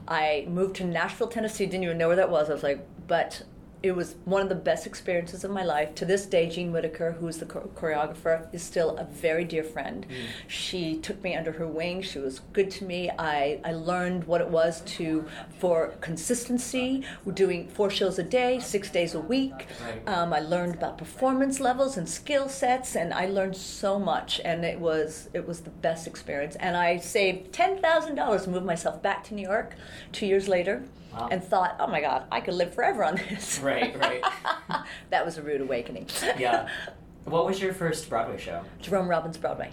I 0.08 0.46
moved 0.48 0.76
to 0.76 0.84
Nashville, 0.84 1.28
Tennessee. 1.28 1.66
Didn't 1.66 1.84
even 1.84 1.98
know 1.98 2.08
where 2.08 2.16
that 2.16 2.30
was. 2.30 2.50
I 2.50 2.52
was 2.52 2.62
like, 2.62 2.86
but 3.06 3.42
it 3.82 3.96
was 3.96 4.14
one 4.24 4.42
of 4.42 4.48
the 4.48 4.54
best 4.54 4.86
experiences 4.86 5.42
of 5.42 5.50
my 5.50 5.64
life. 5.64 5.94
To 5.96 6.04
this 6.04 6.26
day, 6.26 6.48
Jean 6.48 6.70
Whitaker, 6.72 7.12
who's 7.12 7.38
the 7.38 7.46
choreographer, 7.46 8.46
is 8.54 8.62
still 8.62 8.96
a 8.96 9.04
very 9.04 9.44
dear 9.44 9.64
friend. 9.64 10.06
Mm. 10.08 10.26
She 10.46 10.96
took 10.98 11.22
me 11.22 11.34
under 11.34 11.52
her 11.52 11.66
wing. 11.66 12.02
She 12.02 12.20
was 12.20 12.40
good 12.52 12.70
to 12.72 12.84
me. 12.84 13.10
I, 13.18 13.60
I 13.64 13.72
learned 13.72 14.24
what 14.24 14.40
it 14.40 14.48
was 14.48 14.82
to 14.82 15.26
for 15.58 15.88
consistency. 16.00 17.04
We're 17.24 17.32
doing 17.32 17.66
four 17.68 17.90
shows 17.90 18.18
a 18.18 18.22
day, 18.22 18.60
six 18.60 18.90
days 18.90 19.14
a 19.14 19.20
week. 19.20 19.66
Um, 20.06 20.32
I 20.32 20.40
learned 20.40 20.74
about 20.74 20.96
performance 20.96 21.58
levels 21.58 21.96
and 21.96 22.08
skill 22.08 22.48
sets, 22.48 22.94
and 22.94 23.12
I 23.12 23.26
learned 23.26 23.56
so 23.56 23.98
much. 23.98 24.40
And 24.44 24.64
it 24.64 24.78
was 24.78 25.28
it 25.32 25.46
was 25.46 25.60
the 25.60 25.70
best 25.70 26.06
experience. 26.06 26.54
And 26.56 26.76
I 26.76 26.98
saved 26.98 27.52
ten 27.52 27.80
thousand 27.82 28.14
dollars 28.14 28.44
to 28.44 28.50
move 28.50 28.64
myself 28.64 29.02
back 29.02 29.24
to 29.24 29.34
New 29.34 29.42
York 29.42 29.74
two 30.12 30.26
years 30.26 30.46
later 30.46 30.84
wow. 31.14 31.28
and 31.30 31.42
thought, 31.42 31.76
oh 31.78 31.86
my 31.86 32.00
God, 32.00 32.24
I 32.30 32.40
could 32.40 32.54
live 32.54 32.74
forever 32.74 33.04
on 33.04 33.16
this. 33.16 33.58
Right, 33.62 33.98
right. 33.98 34.22
that 35.10 35.24
was 35.24 35.38
a 35.38 35.42
rude 35.42 35.60
awakening. 35.60 36.08
yeah. 36.38 36.68
What 37.24 37.46
was 37.46 37.62
your 37.62 37.72
first 37.72 38.08
Broadway 38.10 38.36
show? 38.36 38.64
Jerome 38.80 39.06
Robbins 39.06 39.36
Broadway. 39.36 39.70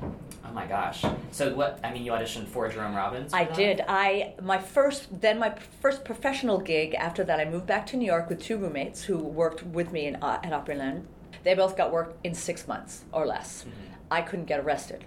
Oh 0.48 0.54
my 0.54 0.68
gosh! 0.68 1.04
So 1.32 1.54
what? 1.56 1.80
I 1.84 1.92
mean, 1.92 2.04
you 2.04 2.12
auditioned 2.12 2.46
for 2.46 2.70
Jerome 2.70 2.96
Robbins. 2.96 3.32
For 3.32 3.38
I 3.38 3.46
that? 3.46 3.56
did. 3.56 3.82
I 3.88 4.36
my 4.42 4.60
first 4.60 5.20
then 5.20 5.40
my 5.40 5.56
first 5.82 6.06
professional 6.06 6.60
gig. 6.60 6.94
After 6.94 7.24
that, 7.24 7.40
I 7.40 7.46
moved 7.46 7.66
back 7.66 7.88
to 7.88 7.98
New 7.98 8.06
York 8.06 8.30
with 8.30 8.40
two 8.40 8.58
roommates 8.58 9.04
who 9.04 9.18
worked 9.18 9.64
with 9.64 9.92
me 9.92 10.06
in, 10.06 10.18
uh, 10.18 10.40
at 10.44 10.52
Opryland. 10.52 11.06
They 11.44 11.56
both 11.56 11.76
got 11.76 11.92
work 11.92 12.16
in 12.24 12.36
six 12.36 12.68
months 12.68 13.06
or 13.12 13.26
less. 13.26 13.64
Mm-hmm. 13.64 13.94
I 14.12 14.22
couldn't 14.22 14.46
get 14.46 14.60
arrested. 14.60 15.06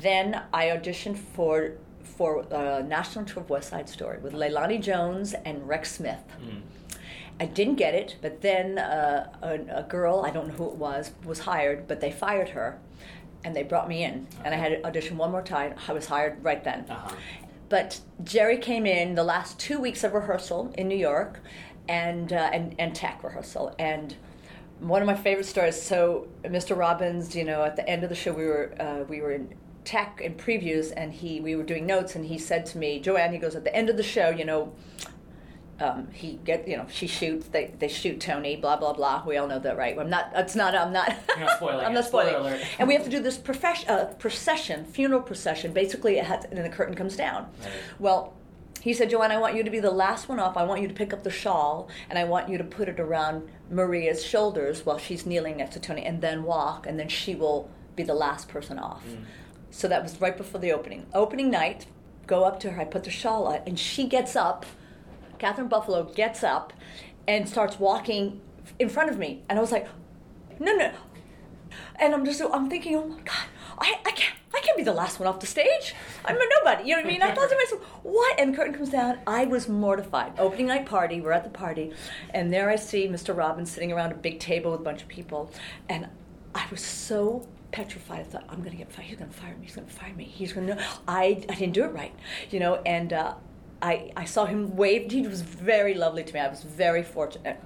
Then 0.00 0.42
I 0.52 0.66
auditioned 0.66 1.16
for 1.16 1.72
for 2.02 2.44
a 2.50 2.82
national 2.82 3.24
tour 3.24 3.42
of 3.42 3.50
West 3.50 3.70
Side 3.70 3.88
Story 3.88 4.18
with 4.18 4.32
Leilani 4.32 4.80
Jones 4.80 5.34
and 5.44 5.66
Rex 5.68 5.92
Smith. 5.92 6.22
Mm. 6.40 6.62
I 7.40 7.46
didn't 7.46 7.76
get 7.76 7.94
it, 7.94 8.16
but 8.20 8.40
then 8.40 8.78
uh, 8.78 9.32
a, 9.42 9.80
a, 9.80 9.82
girl, 9.82 10.22
I 10.24 10.30
don't 10.30 10.48
know 10.48 10.54
who 10.54 10.66
it 10.66 10.76
was, 10.76 11.12
was 11.24 11.40
hired, 11.40 11.88
but 11.88 12.00
they 12.00 12.12
fired 12.12 12.50
her 12.50 12.78
and 13.44 13.56
they 13.56 13.62
brought 13.62 13.88
me 13.88 14.04
in. 14.04 14.28
Okay. 14.34 14.42
And 14.44 14.54
I 14.54 14.58
had 14.58 14.68
to 14.68 14.86
audition 14.86 15.16
one 15.16 15.30
more 15.30 15.42
time. 15.42 15.74
I 15.88 15.92
was 15.92 16.06
hired 16.06 16.42
right 16.44 16.62
then. 16.62 16.86
Uh-huh. 16.88 17.16
But 17.68 18.00
Jerry 18.22 18.58
came 18.58 18.86
in 18.86 19.14
the 19.14 19.24
last 19.24 19.58
two 19.58 19.80
weeks 19.80 20.04
of 20.04 20.12
rehearsal 20.12 20.72
in 20.76 20.88
New 20.88 20.96
York 20.96 21.40
and, 21.88 22.32
uh, 22.32 22.50
and, 22.52 22.76
and 22.78 22.94
tech 22.94 23.24
rehearsal. 23.24 23.74
And 23.78 24.14
one 24.82 25.00
of 25.00 25.06
my 25.06 25.14
favorite 25.14 25.46
stories. 25.46 25.80
So, 25.80 26.28
Mr. 26.44 26.76
Robbins, 26.76 27.34
you 27.34 27.44
know, 27.44 27.62
at 27.62 27.76
the 27.76 27.88
end 27.88 28.02
of 28.02 28.08
the 28.08 28.14
show, 28.14 28.32
we 28.32 28.44
were 28.44 28.74
uh, 28.80 29.04
we 29.08 29.20
were 29.20 29.32
in 29.32 29.54
tech 29.84 30.20
and 30.22 30.38
previews, 30.38 30.92
and 30.96 31.12
he 31.12 31.40
we 31.40 31.56
were 31.56 31.62
doing 31.62 31.86
notes, 31.86 32.14
and 32.14 32.26
he 32.26 32.38
said 32.38 32.66
to 32.66 32.78
me, 32.78 33.02
JoAnn, 33.02 33.32
he 33.32 33.38
goes 33.38 33.54
at 33.54 33.64
the 33.64 33.74
end 33.74 33.88
of 33.88 33.96
the 33.96 34.02
show, 34.02 34.30
you 34.30 34.44
know. 34.44 34.72
Um, 35.80 36.08
he 36.12 36.38
get 36.44 36.68
you 36.68 36.76
know 36.76 36.86
she 36.88 37.08
shoots 37.08 37.48
they, 37.48 37.74
they 37.80 37.88
shoot 37.88 38.20
Tony 38.20 38.54
blah 38.54 38.76
blah 38.76 38.92
blah. 38.92 39.24
We 39.26 39.36
all 39.36 39.48
know 39.48 39.58
that 39.58 39.76
right? 39.76 39.98
I'm 39.98 40.10
not 40.10 40.30
it's 40.36 40.54
not 40.54 40.76
I'm 40.76 40.92
not, 40.92 41.12
not 41.36 41.56
spoiling 41.56 41.84
I'm 41.86 41.94
not 41.94 42.04
spoiling 42.04 42.34
Spoiler 42.34 42.60
and 42.78 42.86
we 42.86 42.94
have 42.94 43.02
to 43.02 43.10
do 43.10 43.20
this 43.20 43.36
profession, 43.36 43.88
uh, 43.88 44.04
procession 44.16 44.84
funeral 44.84 45.22
procession. 45.22 45.72
Basically 45.72 46.18
it 46.18 46.26
has, 46.26 46.44
and 46.44 46.56
then 46.56 46.62
the 46.62 46.70
curtain 46.70 46.94
comes 46.94 47.16
down. 47.16 47.48
Right. 47.62 47.72
well 47.98 48.34
he 48.80 48.92
said 48.92 49.10
JoAnn 49.10 49.30
I 49.30 49.38
want 49.38 49.56
you 49.56 49.64
to 49.64 49.70
be 49.70 49.80
the 49.80 49.90
last 49.90 50.28
one 50.28 50.38
off. 50.38 50.56
I 50.56 50.62
want 50.62 50.82
you 50.82 50.88
to 50.88 50.94
pick 50.94 51.12
up 51.12 51.24
the 51.24 51.30
shawl 51.30 51.88
and 52.08 52.16
I 52.16 52.24
want 52.24 52.48
you 52.48 52.58
to 52.58 52.64
put 52.64 52.88
it 52.88 53.00
around 53.00 53.48
Maria's 53.68 54.24
shoulders 54.24 54.86
while 54.86 54.98
she's 54.98 55.26
kneeling 55.26 55.56
next 55.56 55.72
to 55.72 55.80
Tony 55.80 56.04
and 56.04 56.20
then 56.20 56.44
walk 56.44 56.86
and 56.86 56.96
then 56.96 57.08
she 57.08 57.34
will 57.34 57.68
be 57.96 58.02
the 58.02 58.14
last 58.14 58.48
person 58.48 58.78
off. 58.78 59.04
Mm. 59.06 59.24
So 59.72 59.88
that 59.88 60.02
was 60.02 60.20
right 60.20 60.36
before 60.36 60.60
the 60.60 60.70
opening. 60.70 61.06
Opening 61.14 61.50
night, 61.50 61.86
go 62.26 62.44
up 62.44 62.60
to 62.60 62.70
her, 62.72 62.82
I 62.82 62.84
put 62.84 63.04
the 63.04 63.10
shawl 63.10 63.46
on, 63.46 63.60
and 63.66 63.78
she 63.78 64.06
gets 64.06 64.36
up. 64.36 64.66
Katharine 65.38 65.68
Buffaloe 65.68 66.12
gets 66.14 66.44
up 66.44 66.74
and 67.26 67.48
starts 67.48 67.80
walking 67.80 68.40
in 68.78 68.90
front 68.90 69.10
of 69.10 69.18
me. 69.18 69.42
And 69.48 69.58
I 69.58 69.62
was 69.62 69.72
like, 69.72 69.88
no, 70.60 70.74
no. 70.74 70.92
And 71.96 72.14
I'm 72.14 72.24
just, 72.26 72.42
I'm 72.52 72.68
thinking, 72.68 72.96
oh 72.96 73.06
my 73.06 73.20
God, 73.20 73.46
I, 73.78 73.98
I 74.04 74.10
can't, 74.10 74.36
I 74.54 74.60
can't 74.60 74.76
be 74.76 74.82
the 74.84 74.92
last 74.92 75.18
one 75.18 75.26
off 75.26 75.40
the 75.40 75.46
stage. 75.46 75.94
I'm 76.26 76.36
a 76.36 76.44
nobody. 76.60 76.88
You 76.88 76.96
know 76.96 77.02
what 77.02 77.06
I 77.06 77.10
mean? 77.10 77.22
I 77.22 77.34
thought 77.34 77.48
to 77.48 77.56
myself, 77.56 77.82
what? 78.02 78.38
And 78.38 78.54
curtain 78.54 78.74
comes 78.74 78.90
down. 78.90 79.20
I 79.26 79.46
was 79.46 79.70
mortified. 79.70 80.38
Opening 80.38 80.66
night 80.66 80.84
party. 80.84 81.22
We're 81.22 81.32
at 81.32 81.44
the 81.44 81.50
party, 81.50 81.92
and 82.30 82.52
there 82.52 82.68
I 82.68 82.76
see 82.76 83.08
Mr. 83.08 83.34
Robbins 83.34 83.70
sitting 83.70 83.90
around 83.90 84.12
a 84.12 84.16
big 84.16 84.38
table 84.38 84.72
with 84.72 84.80
a 84.80 84.84
bunch 84.84 85.00
of 85.00 85.08
people, 85.08 85.50
and 85.88 86.08
I 86.54 86.66
was 86.70 86.82
so 86.82 87.46
petrified. 87.72 88.20
I 88.20 88.24
thought, 88.24 88.44
I'm 88.48 88.58
going 88.58 88.72
to 88.72 88.76
get 88.76 88.92
fired. 88.92 89.06
He's 89.06 89.18
going 89.18 89.30
to 89.30 89.36
fire 89.36 89.54
me. 89.56 89.64
He's 89.66 89.74
going 89.74 89.88
to 89.88 89.92
fire 89.92 90.14
me. 90.14 90.24
He's 90.24 90.52
going 90.52 90.66
to 90.68 90.74
know. 90.74 90.82
I, 91.08 91.44
I 91.48 91.54
didn't 91.54 91.72
do 91.72 91.84
it 91.84 91.92
right, 91.92 92.14
you 92.50 92.60
know, 92.60 92.76
and 92.86 93.12
uh, 93.12 93.34
I, 93.80 94.12
I 94.16 94.24
saw 94.24 94.44
him 94.46 94.76
wave. 94.76 95.10
He 95.10 95.22
was 95.22 95.42
very 95.42 95.94
lovely 95.94 96.22
to 96.22 96.34
me. 96.34 96.40
I 96.40 96.48
was 96.48 96.62
very 96.62 97.02
fortunate. 97.02 97.60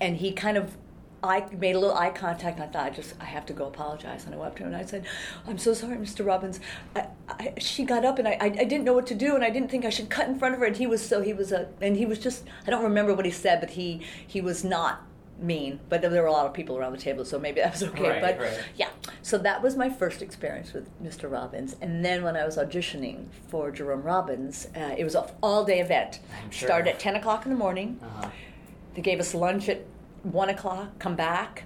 And 0.00 0.16
he 0.16 0.32
kind 0.32 0.56
of 0.56 0.76
I 1.22 1.46
made 1.58 1.76
a 1.76 1.78
little 1.78 1.96
eye 1.96 2.10
contact 2.10 2.58
and 2.58 2.64
I 2.64 2.72
thought 2.72 2.86
I 2.86 2.90
just 2.90 3.14
I 3.20 3.24
have 3.24 3.44
to 3.46 3.52
go 3.52 3.66
apologize 3.66 4.24
and 4.24 4.34
I 4.34 4.38
went 4.38 4.52
up 4.52 4.56
to 4.56 4.62
him 4.62 4.68
and 4.68 4.76
I 4.76 4.84
said 4.86 5.04
I'm 5.46 5.58
so 5.58 5.74
sorry 5.74 5.96
Mr. 5.96 6.24
Robbins 6.24 6.60
I, 6.96 7.08
I, 7.28 7.52
she 7.58 7.84
got 7.84 8.04
up 8.04 8.18
and 8.18 8.26
I, 8.26 8.38
I, 8.40 8.44
I 8.44 8.64
didn't 8.64 8.84
know 8.84 8.94
what 8.94 9.06
to 9.08 9.14
do 9.14 9.34
and 9.34 9.44
I 9.44 9.50
didn't 9.50 9.70
think 9.70 9.84
I 9.84 9.90
should 9.90 10.08
cut 10.08 10.28
in 10.28 10.38
front 10.38 10.54
of 10.54 10.60
her 10.60 10.66
and 10.66 10.76
he 10.76 10.86
was 10.86 11.06
so 11.06 11.20
he 11.20 11.34
was 11.34 11.52
a 11.52 11.68
and 11.80 11.96
he 11.96 12.06
was 12.06 12.18
just 12.18 12.44
I 12.66 12.70
don't 12.70 12.82
remember 12.82 13.12
what 13.12 13.26
he 13.26 13.30
said 13.30 13.60
but 13.60 13.70
he 13.70 14.00
he 14.26 14.40
was 14.40 14.64
not 14.64 15.02
mean, 15.40 15.80
but 15.88 16.02
there 16.02 16.10
were 16.10 16.26
a 16.26 16.32
lot 16.32 16.46
of 16.46 16.52
people 16.52 16.76
around 16.76 16.92
the 16.92 16.98
table, 16.98 17.24
so 17.24 17.38
maybe 17.38 17.60
that 17.60 17.72
was 17.72 17.82
okay. 17.82 18.08
Right, 18.08 18.20
but 18.20 18.38
right. 18.38 18.60
yeah, 18.76 18.88
so 19.22 19.38
that 19.38 19.62
was 19.62 19.76
my 19.76 19.88
first 19.88 20.22
experience 20.22 20.72
with 20.72 20.88
Mr. 21.02 21.30
Robbins. 21.30 21.76
And 21.80 22.04
then 22.04 22.22
when 22.22 22.36
I 22.36 22.44
was 22.44 22.56
auditioning 22.56 23.26
for 23.48 23.70
Jerome 23.70 24.02
Robbins, 24.02 24.68
uh, 24.76 24.94
it 24.96 25.04
was 25.04 25.14
an 25.14 25.24
all 25.42 25.64
day 25.64 25.80
event. 25.80 26.20
Sure. 26.50 26.68
Started 26.68 26.90
at 26.90 27.00
10 27.00 27.16
o'clock 27.16 27.44
in 27.46 27.52
the 27.52 27.58
morning. 27.58 27.98
Uh-huh. 28.02 28.30
They 28.94 29.02
gave 29.02 29.20
us 29.20 29.34
lunch 29.34 29.68
at 29.68 29.84
1 30.22 30.50
o'clock, 30.50 30.98
come 30.98 31.16
back. 31.16 31.64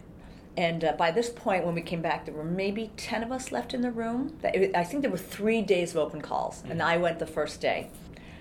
And 0.57 0.85
uh, 0.85 0.93
by 0.93 1.11
this 1.11 1.31
point, 1.31 1.64
when 1.64 1.75
we 1.75 1.83
came 1.83 2.00
back, 2.00 2.26
there 2.26 2.35
were 2.35 2.45
maybe 2.45 2.93
10 2.97 3.25
of 3.25 3.33
us 3.33 3.50
left 3.50 3.75
in 3.75 3.81
the 3.81 3.90
room. 3.90 4.38
I 4.45 4.85
think 4.85 5.02
there 5.02 5.11
were 5.11 5.16
three 5.19 5.62
days 5.62 5.90
of 5.90 5.97
open 5.97 6.21
calls, 6.21 6.59
mm-hmm. 6.59 6.73
and 6.73 6.83
I 6.83 6.97
went 6.97 7.19
the 7.19 7.26
first 7.26 7.61
day. 7.61 7.90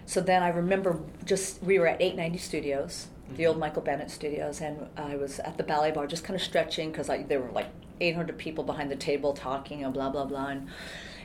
So 0.06 0.22
then 0.22 0.44
I 0.44 0.50
remember 0.50 1.00
just, 1.25 1.63
we 1.63 1.80
were 1.80 1.88
at 1.88 2.02
890 2.02 2.38
Studios 2.38 3.08
the 3.36 3.48
old 3.48 3.58
Michael 3.58 3.82
Bennett 3.82 4.10
studios, 4.10 4.62
and 4.62 4.88
I 4.98 5.16
was 5.16 5.40
at 5.40 5.58
the 5.58 5.63
ballet 5.63 5.92
barre 5.92 6.08
just 6.08 6.24
kind 6.24 6.36
of 6.36 6.42
stretching 6.42 6.92
because 6.92 7.08
there 7.08 7.40
were 7.40 7.52
like 7.52 7.68
800 8.00 8.38
people 8.38 8.63
behind 8.63 8.92
the 8.92 8.96
table 8.96 9.34
talking 9.34 9.84
and 9.84 9.94
blah 9.94 10.10
blah 10.10 10.25
blah. 10.25 10.48
And, 10.48 10.68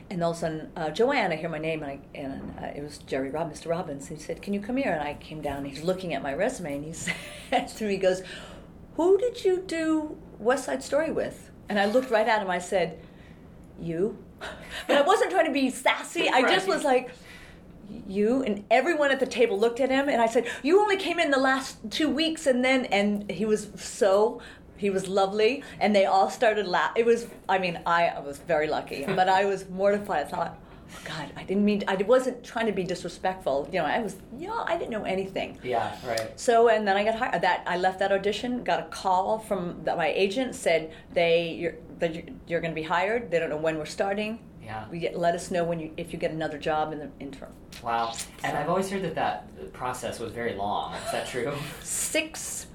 and 0.09 0.23
all 0.23 0.31
of 0.31 0.37
a 0.37 0.39
sudden, 0.39 0.71
uh, 0.75 0.87
JoAnn, 0.87 1.31
I 1.31 1.35
hear 1.35 1.49
my 1.49 1.59
name, 1.59 1.83
and, 1.83 1.91
I, 1.91 2.17
and 2.17 2.53
uh, 2.59 2.67
it 2.75 2.81
was 2.81 2.97
Jerry 2.99 3.29
Rob, 3.29 3.51
Mr. 3.51 3.69
Robbins. 3.69 4.09
And 4.09 4.17
he 4.17 4.23
said, 4.23 4.41
"Can 4.41 4.53
you 4.53 4.59
come 4.59 4.77
here?" 4.77 4.91
And 4.91 5.01
I 5.01 5.13
came 5.15 5.41
down. 5.41 5.57
And 5.57 5.67
he's 5.67 5.83
looking 5.83 6.13
at 6.13 6.23
my 6.23 6.33
resume, 6.33 6.75
and 6.75 6.85
he 6.85 6.93
says 7.49 7.73
to 7.75 7.85
me, 7.85 7.91
"He 7.91 7.97
goes, 7.97 8.23
who 8.95 9.17
did 9.17 9.45
you 9.45 9.63
do 9.65 10.17
West 10.39 10.65
Side 10.65 10.83
Story 10.83 11.11
with?" 11.11 11.51
And 11.69 11.79
I 11.79 11.85
looked 11.85 12.09
right 12.09 12.27
at 12.27 12.41
him. 12.41 12.49
I 12.49 12.59
said, 12.59 12.99
"You." 13.79 14.17
But 14.87 14.97
I 14.97 15.01
wasn't 15.01 15.31
trying 15.31 15.45
to 15.45 15.51
be 15.51 15.69
sassy. 15.69 16.29
I 16.29 16.41
just 16.41 16.67
was 16.67 16.83
like 16.83 17.11
you 18.07 18.43
and 18.43 18.63
everyone 18.69 19.11
at 19.11 19.19
the 19.19 19.25
table 19.25 19.59
looked 19.59 19.79
at 19.79 19.89
him 19.89 20.09
and 20.09 20.21
i 20.21 20.27
said 20.27 20.45
you 20.63 20.79
only 20.79 20.97
came 20.97 21.19
in 21.19 21.31
the 21.31 21.39
last 21.39 21.77
two 21.89 22.09
weeks 22.09 22.45
and 22.47 22.63
then 22.63 22.85
and 22.85 23.29
he 23.31 23.45
was 23.45 23.69
so 23.75 24.41
he 24.77 24.89
was 24.89 25.07
lovely 25.07 25.63
and 25.79 25.95
they 25.95 26.05
all 26.05 26.29
started 26.29 26.65
laughing 26.65 27.01
it 27.01 27.05
was 27.05 27.27
i 27.47 27.57
mean 27.57 27.79
i 27.85 28.17
was 28.19 28.39
very 28.39 28.67
lucky 28.67 29.05
but 29.19 29.29
i 29.29 29.45
was 29.45 29.67
mortified 29.69 30.25
i 30.25 30.29
thought 30.29 30.57
oh 30.91 30.99
god 31.03 31.31
i 31.35 31.43
didn't 31.43 31.65
mean 31.65 31.83
i 31.87 31.95
wasn't 31.95 32.43
trying 32.43 32.65
to 32.65 32.71
be 32.71 32.83
disrespectful 32.83 33.67
you 33.71 33.79
know 33.79 33.85
i 33.85 33.99
was 33.99 34.17
yeah 34.37 34.63
i 34.65 34.77
didn't 34.77 34.91
know 34.91 35.03
anything. 35.03 35.57
Yeah 35.61 35.95
right. 36.07 36.39
So 36.39 36.69
and 36.69 36.87
then 36.87 36.95
i 36.97 37.03
got 37.03 37.15
hired 37.15 37.41
that 37.41 37.63
i 37.67 37.77
left 37.77 37.99
that 37.99 38.11
audition 38.11 38.63
got 38.63 38.79
a 38.79 38.83
call 38.83 39.39
from 39.39 39.83
the, 39.83 39.95
my 39.95 40.07
agent 40.07 40.55
said 40.55 40.91
they 41.13 41.51
you're, 41.51 41.75
you're 42.47 42.61
going 42.61 42.71
to 42.71 42.81
be 42.81 42.87
hired 42.87 43.29
they 43.29 43.39
don't 43.39 43.49
know 43.49 43.57
when 43.57 43.77
we're 43.77 43.85
starting 43.85 44.39
yeah. 44.69 44.85
We 44.91 44.99
get, 44.99 45.17
let 45.17 45.33
us 45.33 45.49
know 45.49 45.63
when 45.63 45.79
you 45.79 45.91
if 45.97 46.13
you 46.13 46.19
get 46.19 46.29
another 46.29 46.59
job 46.59 46.93
in 46.93 46.99
the 46.99 47.09
interim. 47.19 47.51
Wow. 47.83 48.13
And 48.43 48.55
I've 48.55 48.69
always 48.69 48.87
heard 48.89 49.01
that 49.01 49.15
that 49.15 49.73
process 49.73 50.19
was 50.19 50.31
very 50.31 50.53
long. 50.53 50.93
Is 50.93 51.11
that 51.11 51.27
true? 51.27 51.51
Six 51.81 52.67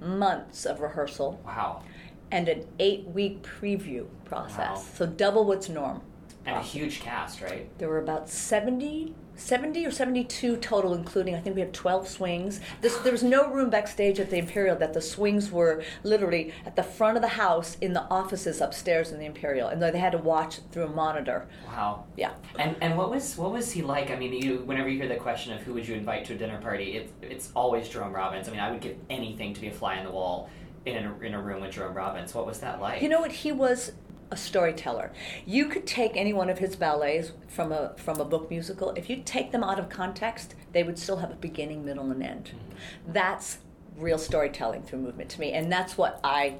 months 0.00 0.64
of 0.64 0.80
rehearsal. 0.80 1.38
Wow. 1.44 1.82
And 2.30 2.48
an 2.48 2.66
eight 2.78 3.04
week 3.08 3.42
preview 3.42 4.06
process. 4.24 4.78
Wow. 4.78 4.84
So 4.94 5.06
double 5.06 5.44
what's 5.44 5.68
norm. 5.68 6.00
And 6.46 6.56
a 6.56 6.62
huge 6.62 7.00
cast, 7.00 7.42
right? 7.42 7.68
There 7.78 7.90
were 7.90 7.98
about 7.98 8.30
70 8.30 9.14
70 9.38 9.86
or 9.86 9.90
72 9.90 10.56
total, 10.56 10.94
including 10.94 11.34
I 11.34 11.40
think 11.40 11.54
we 11.54 11.60
had 11.60 11.72
12 11.72 12.08
swings. 12.08 12.60
This, 12.80 12.96
there 12.98 13.12
was 13.12 13.22
no 13.22 13.50
room 13.50 13.70
backstage 13.70 14.18
at 14.18 14.30
the 14.30 14.38
Imperial 14.38 14.76
that 14.76 14.92
the 14.92 15.00
swings 15.00 15.50
were 15.50 15.82
literally 16.02 16.52
at 16.66 16.76
the 16.76 16.82
front 16.82 17.16
of 17.16 17.22
the 17.22 17.28
house 17.28 17.76
in 17.80 17.92
the 17.92 18.02
offices 18.10 18.60
upstairs 18.60 19.12
in 19.12 19.18
the 19.18 19.26
Imperial, 19.26 19.68
and 19.68 19.82
they 19.82 19.98
had 19.98 20.12
to 20.12 20.18
watch 20.18 20.60
through 20.70 20.84
a 20.84 20.88
monitor. 20.88 21.48
Wow. 21.66 22.04
Yeah. 22.16 22.32
And 22.58 22.76
and 22.80 22.96
what 22.96 23.10
was 23.10 23.36
what 23.36 23.52
was 23.52 23.70
he 23.70 23.82
like? 23.82 24.10
I 24.10 24.16
mean, 24.16 24.32
you 24.32 24.58
whenever 24.64 24.88
you 24.88 24.98
hear 24.98 25.08
the 25.08 25.16
question 25.16 25.52
of 25.52 25.62
who 25.62 25.74
would 25.74 25.86
you 25.86 25.94
invite 25.94 26.24
to 26.26 26.34
a 26.34 26.36
dinner 26.36 26.60
party, 26.60 26.96
it, 26.96 27.12
it's 27.22 27.50
always 27.54 27.88
Jerome 27.88 28.12
Robbins. 28.12 28.48
I 28.48 28.50
mean, 28.50 28.60
I 28.60 28.70
would 28.70 28.80
give 28.80 28.96
anything 29.08 29.54
to 29.54 29.60
be 29.60 29.68
a 29.68 29.72
fly 29.72 29.98
on 29.98 30.04
the 30.04 30.10
wall 30.10 30.50
in 30.86 30.96
a, 30.96 31.18
in 31.20 31.34
a 31.34 31.40
room 31.40 31.60
with 31.60 31.72
Jerome 31.72 31.94
Robbins. 31.94 32.34
What 32.34 32.46
was 32.46 32.58
that 32.60 32.80
like? 32.80 33.02
You 33.02 33.08
know 33.08 33.20
what? 33.20 33.32
He 33.32 33.52
was 33.52 33.92
a 34.30 34.36
storyteller. 34.36 35.12
You 35.46 35.66
could 35.66 35.86
take 35.86 36.12
any 36.16 36.32
one 36.32 36.50
of 36.50 36.58
his 36.58 36.76
ballets 36.76 37.32
from 37.48 37.72
a 37.72 37.94
from 37.96 38.20
a 38.20 38.24
book 38.24 38.50
musical. 38.50 38.90
If 38.90 39.08
you 39.08 39.22
take 39.24 39.52
them 39.52 39.64
out 39.64 39.78
of 39.78 39.88
context, 39.88 40.54
they 40.72 40.82
would 40.82 40.98
still 40.98 41.16
have 41.18 41.30
a 41.30 41.36
beginning, 41.36 41.84
middle, 41.84 42.10
and 42.10 42.22
end. 42.22 42.44
Mm-hmm. 42.46 43.12
That's 43.12 43.58
real 43.96 44.18
storytelling 44.18 44.82
through 44.82 45.00
movement 45.00 45.30
to 45.30 45.40
me, 45.40 45.52
and 45.52 45.72
that's 45.72 45.96
what 45.96 46.20
I 46.22 46.58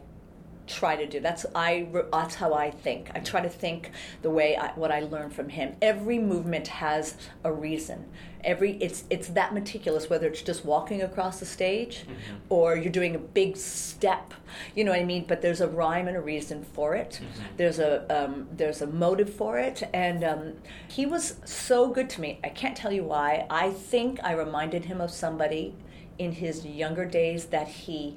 try 0.67 0.97
to 0.97 1.07
do. 1.07 1.21
That's 1.21 1.47
I. 1.55 1.89
That's 2.13 2.35
how 2.35 2.55
I 2.55 2.71
think. 2.71 3.11
I 3.15 3.21
try 3.21 3.41
to 3.41 3.49
think 3.49 3.91
the 4.23 4.31
way 4.31 4.57
I, 4.57 4.73
what 4.73 4.91
I 4.91 5.01
learned 5.01 5.35
from 5.35 5.49
him. 5.49 5.77
Every 5.83 6.19
movement 6.19 6.69
has 6.69 7.17
a 7.45 7.53
reason. 7.53 8.07
Every 8.49 8.73
it's 8.81 9.05
it's 9.11 9.29
that 9.29 9.53
meticulous. 9.53 10.09
Whether 10.09 10.27
it's 10.27 10.41
just 10.41 10.65
walking 10.65 11.03
across 11.03 11.39
the 11.39 11.45
stage, 11.45 12.01
mm-hmm. 12.01 12.37
or 12.49 12.77
you're 12.77 12.91
doing 12.91 13.15
a 13.15 13.19
big 13.19 13.59
step. 13.59 14.33
You 14.75 14.85
know 14.85 14.93
what 14.93 15.01
I 15.01 15.05
mean. 15.05 15.27
But 15.29 15.43
there's 15.43 15.61
a 15.61 15.69
rhyme 15.69 16.09
and 16.09 16.17
a 16.17 16.21
reason 16.21 16.65
for 16.65 16.95
it. 16.95 17.21
Mm-hmm. 17.23 17.43
There's 17.59 17.79
a 17.79 17.93
um, 18.09 18.49
there's 18.51 18.81
a 18.81 18.87
motive 18.87 19.33
for 19.35 19.59
it, 19.59 19.83
and 19.93 20.25
um, 20.25 20.55
he 20.89 21.05
was 21.05 21.37
so 21.45 21.91
good 21.91 22.09
to 22.11 22.23
me. 22.23 22.41
I 22.43 22.49
can't 22.49 22.75
tell 22.75 22.91
you 22.91 23.05
why. 23.05 23.47
I 23.51 23.71
think 23.71 24.19
I 24.25 24.33
reminded 24.33 24.87
him 24.87 25.03
of 25.03 25.11
somebody 25.11 25.75
in 26.19 26.33
his 26.33 26.65
younger 26.65 27.05
days 27.05 27.47
that 27.47 27.69
he 27.69 28.17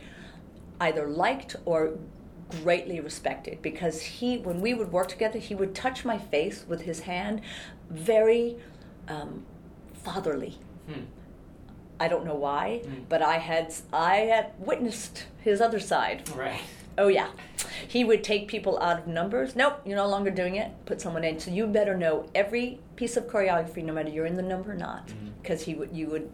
either 0.79 1.07
liked 1.07 1.57
or 1.65 1.99
greatly 2.63 2.99
respected 2.99 3.61
because 3.61 4.01
he, 4.01 4.37
when 4.37 4.61
we 4.61 4.73
would 4.73 4.91
work 4.91 5.07
together, 5.07 5.39
he 5.39 5.55
would 5.55 5.73
touch 5.73 6.03
my 6.03 6.17
face 6.17 6.65
with 6.67 6.81
his 6.81 7.01
hand, 7.01 7.41
very 7.89 8.57
um, 9.07 9.45
fatherly. 10.03 10.57
Hmm. 10.87 11.01
I 11.99 12.07
don't 12.07 12.25
know 12.25 12.35
why, 12.35 12.81
hmm. 12.83 13.03
but 13.09 13.21
I 13.21 13.37
had 13.37 13.73
I 13.93 14.15
had 14.17 14.53
witnessed 14.57 15.25
his 15.41 15.61
other 15.61 15.79
side. 15.79 16.29
Right. 16.35 16.61
Oh 16.97 17.07
yeah, 17.07 17.29
he 17.87 18.03
would 18.03 18.23
take 18.23 18.47
people 18.47 18.79
out 18.79 18.99
of 18.99 19.07
numbers. 19.07 19.55
Nope, 19.55 19.81
you're 19.85 19.97
no 19.97 20.07
longer 20.07 20.31
doing 20.31 20.55
it. 20.55 20.71
Put 20.85 20.99
someone 20.99 21.23
in. 21.23 21.39
So 21.39 21.51
you 21.51 21.67
better 21.67 21.95
know 21.95 22.27
every 22.35 22.79
piece 22.95 23.17
of 23.17 23.27
choreography, 23.27 23.83
no 23.83 23.93
matter 23.93 24.09
you're 24.09 24.25
in 24.25 24.35
the 24.35 24.41
number 24.41 24.71
or 24.71 24.75
not, 24.75 25.11
because 25.41 25.61
mm-hmm. 25.61 25.71
he 25.71 25.77
would 25.77 25.95
you 25.95 26.07
would 26.07 26.29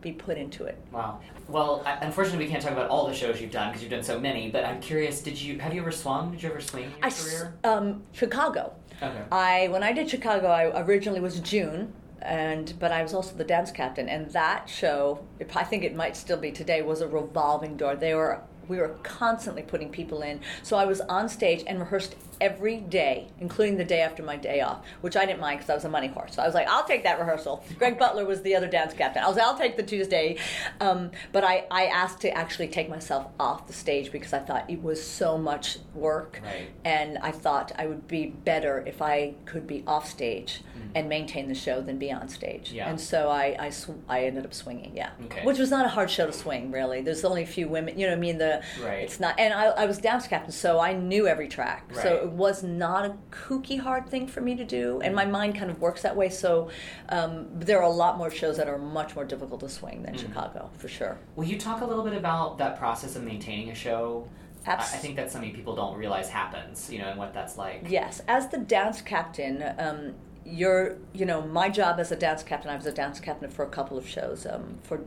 be 0.00 0.12
put 0.12 0.38
into 0.38 0.64
it. 0.64 0.78
Wow. 0.92 1.20
Well, 1.48 1.82
I, 1.84 1.94
unfortunately, 2.02 2.44
we 2.44 2.50
can't 2.50 2.62
talk 2.62 2.72
about 2.72 2.90
all 2.90 3.06
the 3.06 3.14
shows 3.14 3.40
you've 3.40 3.50
done 3.50 3.68
because 3.68 3.82
you've 3.82 3.90
done 3.90 4.04
so 4.04 4.18
many. 4.20 4.50
But 4.50 4.64
I'm 4.64 4.80
curious. 4.80 5.20
Did 5.20 5.40
you 5.40 5.58
have 5.58 5.74
you 5.74 5.80
ever 5.80 5.92
swung? 5.92 6.30
Did 6.30 6.42
you 6.42 6.50
ever 6.50 6.60
swing 6.60 6.84
in 6.84 6.90
your 6.90 6.98
I, 7.02 7.10
career? 7.10 7.54
Um, 7.64 8.02
Chicago. 8.12 8.74
Okay. 9.02 9.22
I 9.30 9.68
when 9.68 9.82
I 9.82 9.92
did 9.92 10.08
Chicago, 10.08 10.48
I 10.48 10.80
originally 10.82 11.20
was 11.20 11.40
June, 11.40 11.92
and 12.22 12.74
but 12.78 12.92
I 12.92 13.02
was 13.02 13.14
also 13.14 13.34
the 13.36 13.44
dance 13.44 13.70
captain, 13.70 14.08
and 14.08 14.30
that 14.32 14.68
show, 14.68 15.24
I 15.54 15.64
think 15.64 15.84
it 15.84 15.94
might 15.94 16.16
still 16.16 16.36
be 16.36 16.50
today, 16.50 16.82
was 16.82 17.00
a 17.00 17.08
revolving 17.08 17.76
door. 17.76 17.96
They 17.96 18.14
were 18.14 18.40
we 18.68 18.78
were 18.78 18.96
constantly 19.02 19.62
putting 19.62 19.90
people 19.90 20.22
in. 20.22 20.40
So 20.62 20.76
I 20.76 20.84
was 20.84 21.00
on 21.02 21.28
stage 21.28 21.64
and 21.66 21.80
rehearsed 21.80 22.14
every 22.40 22.78
day, 22.78 23.28
including 23.40 23.76
the 23.76 23.84
day 23.84 24.00
after 24.00 24.22
my 24.22 24.36
day 24.36 24.60
off, 24.60 24.84
which 25.00 25.16
I 25.16 25.26
didn't 25.26 25.40
mind 25.40 25.58
because 25.58 25.70
I 25.70 25.74
was 25.74 25.84
a 25.84 25.88
money 25.88 26.08
horse. 26.08 26.34
So 26.34 26.42
I 26.42 26.46
was 26.46 26.54
like, 26.54 26.68
I'll 26.68 26.84
take 26.84 27.04
that 27.04 27.18
rehearsal. 27.18 27.64
Greg 27.78 27.98
Butler 27.98 28.24
was 28.24 28.42
the 28.42 28.54
other 28.54 28.68
dance 28.68 28.94
captain. 28.94 29.22
I 29.22 29.28
was 29.28 29.36
like, 29.36 29.46
I'll 29.46 29.58
take 29.58 29.76
the 29.76 29.82
Tuesday. 29.82 30.38
Um, 30.80 31.10
but 31.32 31.44
I, 31.44 31.66
I 31.70 31.86
asked 31.86 32.20
to 32.22 32.30
actually 32.30 32.68
take 32.68 32.88
myself 32.88 33.28
off 33.38 33.66
the 33.66 33.72
stage 33.72 34.12
because 34.12 34.32
I 34.32 34.38
thought 34.38 34.68
it 34.68 34.82
was 34.82 35.02
so 35.02 35.38
much 35.38 35.78
work. 35.94 36.40
Right. 36.44 36.70
And 36.84 37.18
I 37.18 37.30
thought 37.30 37.72
I 37.76 37.86
would 37.86 38.06
be 38.08 38.26
better 38.26 38.84
if 38.86 39.02
I 39.02 39.34
could 39.44 39.66
be 39.66 39.84
off 39.86 40.08
stage 40.08 40.62
mm-hmm. 40.76 40.90
and 40.94 41.08
maintain 41.08 41.48
the 41.48 41.54
show 41.54 41.80
than 41.80 41.98
be 41.98 42.12
on 42.12 42.28
stage. 42.28 42.72
Yeah. 42.72 42.88
And 42.88 43.00
so 43.00 43.28
I, 43.28 43.56
I, 43.58 43.70
sw- 43.70 43.90
I 44.08 44.24
ended 44.24 44.44
up 44.44 44.54
swinging, 44.54 44.96
yeah. 44.96 45.10
Okay. 45.26 45.44
Which 45.44 45.58
was 45.58 45.70
not 45.70 45.86
a 45.86 45.88
hard 45.88 46.10
show 46.10 46.26
to 46.26 46.32
swing, 46.32 46.70
really. 46.70 47.00
There's 47.00 47.24
only 47.24 47.42
a 47.42 47.46
few 47.46 47.68
women, 47.68 47.98
you 47.98 48.06
know 48.06 48.12
I 48.12 48.16
mean? 48.16 48.38
The, 48.38 48.62
right. 48.82 49.04
It's 49.04 49.20
not, 49.20 49.38
and 49.38 49.52
I, 49.52 49.66
I 49.66 49.86
was 49.86 49.98
dance 49.98 50.26
captain, 50.26 50.52
so 50.52 50.78
I 50.78 50.92
knew 50.92 51.26
every 51.26 51.48
track. 51.48 51.90
Right. 51.90 52.02
So 52.02 52.27
it 52.28 52.34
was 52.34 52.62
not 52.62 53.04
a 53.06 53.16
kooky 53.30 53.78
hard 53.78 54.08
thing 54.08 54.26
for 54.26 54.40
me 54.40 54.54
to 54.56 54.64
do, 54.64 55.00
and 55.00 55.14
my 55.14 55.24
mind 55.24 55.56
kind 55.56 55.70
of 55.70 55.80
works 55.80 56.02
that 56.02 56.14
way. 56.14 56.28
So 56.28 56.70
um, 57.08 57.46
there 57.54 57.78
are 57.78 57.84
a 57.84 57.90
lot 57.90 58.18
more 58.18 58.30
shows 58.30 58.58
that 58.58 58.68
are 58.68 58.78
much 58.78 59.14
more 59.14 59.24
difficult 59.24 59.60
to 59.60 59.68
swing 59.68 60.02
than 60.02 60.14
mm-hmm. 60.14 60.26
Chicago, 60.26 60.70
for 60.76 60.88
sure. 60.88 61.18
Will 61.36 61.46
you 61.46 61.58
talk 61.58 61.80
a 61.80 61.86
little 61.86 62.04
bit 62.04 62.14
about 62.14 62.58
that 62.58 62.78
process 62.78 63.16
of 63.16 63.22
maintaining 63.22 63.70
a 63.70 63.74
show? 63.74 64.28
Abs- 64.66 64.92
I 64.92 64.98
think 64.98 65.16
that's 65.16 65.32
something 65.32 65.54
people 65.54 65.74
don't 65.74 65.96
realize 65.96 66.28
happens, 66.28 66.90
you 66.92 66.98
know, 66.98 67.08
and 67.08 67.18
what 67.18 67.32
that's 67.32 67.56
like. 67.56 67.84
Yes, 67.88 68.20
as 68.28 68.48
the 68.48 68.58
dance 68.58 69.00
captain, 69.00 69.64
um, 69.78 70.14
you're, 70.44 70.96
you 71.14 71.24
know, 71.24 71.40
my 71.42 71.70
job 71.70 71.98
as 71.98 72.12
a 72.12 72.16
dance 72.16 72.42
captain. 72.42 72.70
I 72.70 72.76
was 72.76 72.86
a 72.86 72.92
dance 72.92 73.20
captain 73.20 73.50
for 73.50 73.64
a 73.64 73.68
couple 73.68 73.96
of 73.96 74.06
shows. 74.06 74.46
Um, 74.46 74.76
for 74.82 75.00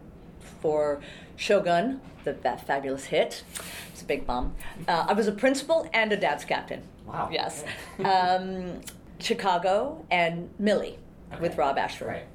for 0.61 1.01
Shogun, 1.35 2.01
the, 2.23 2.33
that 2.33 2.65
fabulous 2.65 3.05
hit. 3.05 3.43
It's 3.91 4.01
a 4.01 4.05
big 4.05 4.25
bomb. 4.25 4.55
Uh, 4.87 5.05
I 5.07 5.13
was 5.13 5.27
a 5.27 5.31
principal 5.31 5.89
and 5.93 6.11
a 6.11 6.17
dance 6.17 6.45
captain. 6.45 6.83
Wow. 7.11 7.29
Yes. 7.31 7.63
um, 8.03 8.81
Chicago 9.19 10.05
and 10.09 10.49
Millie 10.57 10.97
okay. 11.31 11.41
with 11.41 11.57
Rob 11.57 11.77
Ashford. 11.77 12.07
Right. 12.07 12.27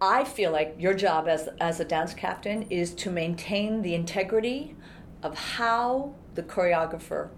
I 0.00 0.24
feel 0.24 0.50
like 0.50 0.74
your 0.78 0.94
job 0.94 1.28
as 1.28 1.48
as 1.60 1.78
a 1.80 1.84
dance 1.84 2.12
captain 2.12 2.62
is 2.70 2.92
to 2.96 3.10
maintain 3.10 3.82
the 3.82 3.94
integrity 3.94 4.74
of 5.22 5.36
how 5.36 6.14
the 6.34 6.42
choreographer 6.42 7.28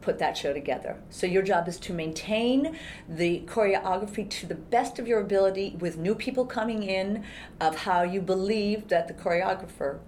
put 0.00 0.18
that 0.18 0.36
show 0.36 0.52
together. 0.52 0.96
So 1.10 1.26
your 1.26 1.42
job 1.42 1.68
is 1.68 1.78
to 1.80 1.92
maintain 1.92 2.78
the 3.08 3.42
choreography 3.46 4.28
to 4.30 4.46
the 4.46 4.54
best 4.54 4.98
of 4.98 5.06
your 5.06 5.20
ability 5.20 5.76
with 5.78 5.96
new 5.98 6.14
people 6.14 6.46
coming 6.46 6.82
in 6.82 7.24
of 7.60 7.76
how 7.76 8.02
you 8.02 8.20
believe 8.20 8.88
that 8.88 9.06
the 9.06 9.14
choreographer 9.14 9.98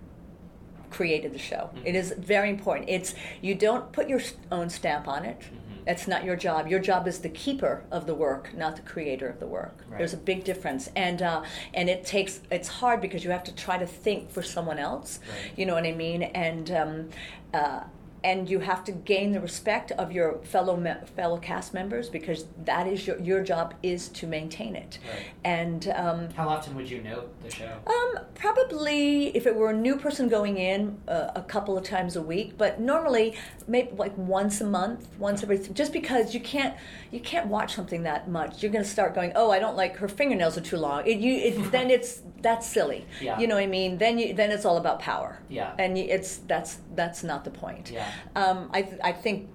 created 0.90 1.32
the 1.32 1.38
show. 1.38 1.70
Mm-hmm. 1.74 1.86
It 1.86 1.94
is 1.94 2.14
very 2.18 2.50
important. 2.50 2.88
It's 2.88 3.14
you 3.40 3.54
don't 3.54 3.92
put 3.92 4.08
your 4.08 4.20
own 4.50 4.70
stamp 4.70 5.06
on 5.06 5.24
it. 5.24 5.40
Mm-hmm. 5.40 5.56
That's 5.84 6.06
not 6.06 6.24
your 6.24 6.36
job. 6.36 6.68
Your 6.68 6.80
job 6.80 7.06
is 7.06 7.18
the 7.18 7.28
keeper 7.28 7.84
of 7.90 8.06
the 8.06 8.14
work, 8.14 8.50
not 8.56 8.76
the 8.76 8.82
creator 8.82 9.28
of 9.28 9.40
the 9.40 9.46
work. 9.46 9.84
Right. 9.88 9.98
There's 9.98 10.14
a 10.14 10.18
big 10.18 10.44
difference, 10.44 10.88
and 10.96 11.22
uh, 11.22 11.42
and 11.74 11.88
it 11.88 12.04
takes 12.04 12.40
it's 12.50 12.68
hard 12.68 13.00
because 13.00 13.24
you 13.24 13.30
have 13.30 13.44
to 13.44 13.54
try 13.54 13.78
to 13.78 13.86
think 13.86 14.30
for 14.30 14.42
someone 14.42 14.78
else. 14.78 15.20
Right. 15.28 15.52
You 15.56 15.66
know 15.66 15.74
what 15.74 15.84
I 15.84 15.92
mean? 15.92 16.22
And 16.22 16.70
um, 16.70 17.08
uh, 17.54 17.80
and 18.22 18.48
you 18.48 18.60
have 18.60 18.84
to 18.84 18.92
gain 18.92 19.32
the 19.32 19.40
respect 19.40 19.92
of 19.92 20.12
your 20.12 20.38
fellow 20.42 20.76
me- 20.76 20.94
fellow 21.16 21.38
cast 21.38 21.72
members 21.72 22.08
because 22.08 22.44
that 22.64 22.86
is 22.86 23.06
your 23.06 23.18
your 23.20 23.42
job 23.42 23.74
is 23.82 24.08
to 24.08 24.26
maintain 24.26 24.76
it. 24.76 24.98
Right. 25.12 25.26
And 25.44 25.88
um, 25.94 26.30
how 26.30 26.48
often 26.48 26.74
would 26.76 26.90
you 26.90 27.02
note 27.02 27.32
the 27.42 27.50
show? 27.50 27.72
Um, 27.86 28.24
probably 28.34 29.28
if 29.36 29.46
it 29.46 29.54
were 29.54 29.70
a 29.70 29.76
new 29.76 29.96
person 29.96 30.28
going 30.28 30.58
in, 30.58 31.00
uh, 31.08 31.30
a 31.34 31.42
couple 31.42 31.76
of 31.78 31.84
times 31.84 32.16
a 32.16 32.22
week. 32.22 32.54
But 32.58 32.80
normally, 32.80 33.36
maybe 33.66 33.90
like 33.96 34.16
once 34.16 34.60
a 34.60 34.66
month, 34.66 35.08
once 35.18 35.42
every. 35.42 35.58
Th- 35.58 35.72
just 35.72 35.92
because 35.92 36.34
you 36.34 36.40
can't 36.40 36.74
you 37.10 37.20
can't 37.20 37.46
watch 37.46 37.74
something 37.74 38.02
that 38.02 38.28
much, 38.28 38.62
you're 38.62 38.72
going 38.72 38.84
to 38.84 38.90
start 38.90 39.14
going, 39.14 39.32
oh, 39.34 39.50
I 39.50 39.58
don't 39.58 39.76
like 39.76 39.96
her 39.96 40.08
fingernails 40.08 40.56
are 40.56 40.62
too 40.62 40.76
long. 40.76 41.06
It, 41.06 41.18
you 41.18 41.34
it, 41.34 41.72
then 41.72 41.90
it's 41.96 42.22
that's 42.42 42.66
silly. 42.66 43.06
Yeah. 43.20 43.38
You 43.38 43.46
know 43.46 43.54
what 43.54 43.64
I 43.64 43.66
mean? 43.66 43.98
Then 43.98 44.18
you 44.18 44.34
then 44.34 44.50
it's 44.50 44.64
all 44.64 44.76
about 44.76 45.00
power. 45.00 45.38
Yeah. 45.48 45.74
And 45.78 45.96
you, 45.98 46.04
it's 46.04 46.38
that's 46.38 46.78
that's 46.94 47.22
not 47.22 47.44
the 47.44 47.50
point. 47.50 47.90
Yeah. 47.90 48.09
Um, 48.34 48.70
I 48.72 48.88
I 49.02 49.12
think. 49.12 49.48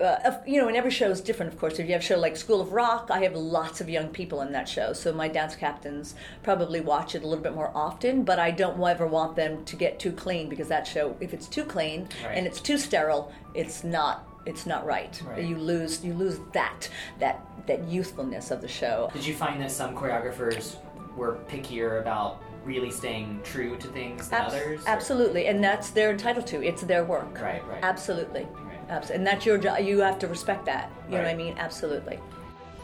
Uh, 0.00 0.40
you 0.48 0.60
know, 0.60 0.66
and 0.66 0.76
every 0.76 0.90
show 0.90 1.08
is 1.10 1.20
different, 1.20 1.52
of 1.52 1.60
course. 1.60 1.78
If 1.78 1.86
you 1.86 1.92
have 1.92 2.00
a 2.00 2.04
show 2.04 2.18
like 2.18 2.36
School 2.36 2.60
of 2.60 2.72
Rock, 2.72 3.08
I 3.12 3.20
have 3.22 3.36
lots 3.36 3.80
of 3.80 3.88
young 3.88 4.08
people 4.08 4.40
in 4.40 4.50
that 4.50 4.68
show, 4.68 4.92
so 4.94 5.12
my 5.12 5.28
dance 5.28 5.54
captains 5.54 6.16
probably 6.42 6.80
watch 6.80 7.14
it 7.14 7.22
a 7.22 7.26
little 7.28 7.44
bit 7.44 7.54
more 7.54 7.70
often. 7.72 8.24
But 8.24 8.40
I 8.40 8.50
don't 8.50 8.82
ever 8.82 9.06
want 9.06 9.36
them 9.36 9.64
to 9.64 9.76
get 9.76 10.00
too 10.00 10.10
clean 10.10 10.48
because 10.48 10.66
that 10.68 10.88
show, 10.88 11.16
if 11.20 11.32
it's 11.32 11.46
too 11.46 11.62
clean 11.62 12.08
right. 12.24 12.36
and 12.36 12.48
it's 12.48 12.60
too 12.60 12.78
sterile, 12.78 13.32
it's 13.54 13.84
not 13.84 14.26
it's 14.46 14.66
not 14.66 14.84
right. 14.84 15.22
right. 15.26 15.44
You 15.44 15.56
lose 15.56 16.04
you 16.04 16.14
lose 16.14 16.38
that 16.52 16.88
that 17.18 17.46
that 17.66 17.86
youthfulness 17.88 18.50
of 18.50 18.60
the 18.60 18.68
show. 18.68 19.10
Did 19.12 19.24
you 19.24 19.34
find 19.34 19.60
that 19.60 19.70
some 19.70 19.94
choreographers 19.94 20.76
were 21.16 21.38
pickier 21.48 22.00
about 22.00 22.42
really 22.64 22.90
staying 22.90 23.40
true 23.44 23.76
to 23.76 23.88
things 23.88 24.28
than 24.28 24.42
Abs- 24.42 24.54
others? 24.54 24.82
Absolutely, 24.86 25.46
and 25.46 25.62
that's 25.62 25.90
they're 25.90 26.10
entitled 26.10 26.46
to. 26.48 26.62
It's 26.62 26.82
their 26.82 27.04
work. 27.04 27.40
Right, 27.40 27.66
right. 27.66 27.80
Absolutely. 27.82 28.44
Right. 28.44 28.78
Absolutely. 28.88 29.16
And 29.16 29.26
that's 29.26 29.46
your 29.46 29.58
job. 29.58 29.80
You 29.80 30.00
have 30.00 30.18
to 30.20 30.28
respect 30.28 30.66
that. 30.66 30.90
You 31.08 31.16
right. 31.16 31.22
know 31.22 31.24
what 31.24 31.30
I 31.30 31.36
mean? 31.36 31.54
Absolutely. 31.58 32.18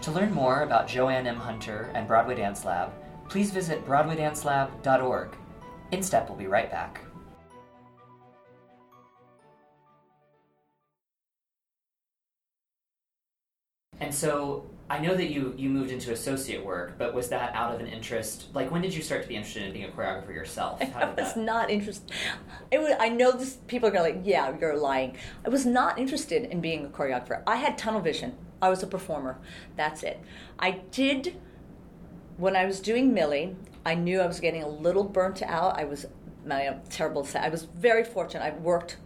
To 0.02 0.12
learn 0.12 0.32
more 0.32 0.62
about 0.62 0.88
JoAnn 0.88 1.26
M. 1.26 1.36
Hunter 1.36 1.90
and 1.94 2.06
Broadway 2.06 2.36
Dance 2.36 2.64
Lab, 2.64 2.92
please 3.28 3.50
visit 3.50 3.84
BroadwayDanceLab.org. 3.84 5.36
InStep 5.92 6.28
will 6.28 6.36
be 6.36 6.46
right 6.46 6.70
back. 6.70 7.00
And 14.00 14.14
so 14.14 14.64
I 14.90 14.98
know 14.98 15.14
that 15.14 15.30
you 15.30 15.54
you 15.56 15.68
moved 15.68 15.90
into 15.90 16.12
associate 16.12 16.64
work, 16.64 16.96
but 16.96 17.12
was 17.14 17.28
that 17.28 17.54
out 17.54 17.74
of 17.74 17.80
an 17.80 17.86
interest? 17.86 18.46
Like, 18.54 18.70
when 18.70 18.80
did 18.80 18.94
you 18.94 19.02
start 19.02 19.22
to 19.22 19.28
be 19.28 19.36
interested 19.36 19.64
in 19.64 19.72
being 19.72 19.84
a 19.84 19.88
choreographer 19.88 20.34
yourself? 20.34 20.80
I 20.96 21.04
was 21.06 21.34
that... 21.34 21.36
not 21.36 21.70
interested. 21.70 22.10
It 22.70 22.78
was. 22.78 22.94
I 22.98 23.08
know 23.10 23.32
this. 23.32 23.58
People 23.66 23.88
are 23.88 23.92
gonna 23.92 24.04
like, 24.04 24.20
yeah, 24.24 24.56
you're 24.58 24.76
lying. 24.76 25.16
I 25.44 25.50
was 25.50 25.66
not 25.66 25.98
interested 25.98 26.44
in 26.44 26.60
being 26.60 26.86
a 26.86 26.88
choreographer. 26.88 27.42
I 27.46 27.56
had 27.56 27.76
tunnel 27.76 28.00
vision. 28.00 28.34
I 28.62 28.70
was 28.70 28.82
a 28.82 28.86
performer. 28.86 29.38
That's 29.76 30.02
it. 30.02 30.20
I 30.58 30.82
did 30.90 31.36
when 32.38 32.56
I 32.56 32.64
was 32.64 32.80
doing 32.80 33.12
Millie. 33.12 33.56
I 33.84 33.94
knew 33.94 34.20
I 34.20 34.26
was 34.26 34.40
getting 34.40 34.62
a 34.62 34.68
little 34.68 35.04
burnt 35.04 35.42
out. 35.42 35.78
I 35.78 35.84
was 35.84 36.06
my 36.46 36.76
terrible. 36.88 37.28
I 37.34 37.50
was 37.50 37.64
very 37.64 38.04
fortunate. 38.04 38.42
I 38.42 38.58
worked 38.58 38.96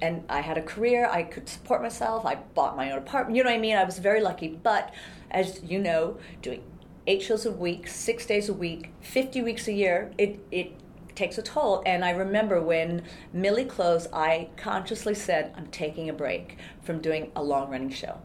and 0.00 0.24
I 0.28 0.40
had 0.40 0.58
a 0.58 0.62
career. 0.62 1.06
I 1.06 1.22
could 1.22 1.48
support 1.48 1.82
myself. 1.82 2.26
I 2.26 2.36
bought 2.36 2.76
my 2.76 2.90
own 2.90 2.98
apartment. 2.98 3.36
You 3.36 3.44
know 3.44 3.50
what 3.50 3.56
I 3.56 3.60
mean? 3.60 3.76
I 3.76 3.84
was 3.84 3.98
very 3.98 4.20
lucky. 4.20 4.48
But 4.48 4.92
as 5.30 5.62
you 5.62 5.78
know, 5.78 6.18
doing 6.42 6.62
eight 7.06 7.22
shows 7.22 7.46
a 7.46 7.52
week, 7.52 7.88
six 7.88 8.26
days 8.26 8.48
a 8.48 8.54
week, 8.54 8.92
fifty 9.00 9.42
weeks 9.42 9.68
a 9.68 9.72
year, 9.72 10.12
it 10.18 10.40
it 10.50 10.72
takes 11.14 11.38
a 11.38 11.42
toll. 11.42 11.82
And 11.86 12.04
I 12.04 12.10
remember 12.10 12.60
when 12.60 13.02
Millie 13.32 13.64
closed, 13.64 14.08
I 14.12 14.48
consciously 14.56 15.14
said, 15.14 15.52
I'm 15.56 15.68
taking 15.68 16.08
a 16.08 16.12
break 16.12 16.58
from 16.82 17.00
doing 17.00 17.30
a 17.36 17.42
long 17.42 17.70
running 17.70 17.90
show. 17.90 18.20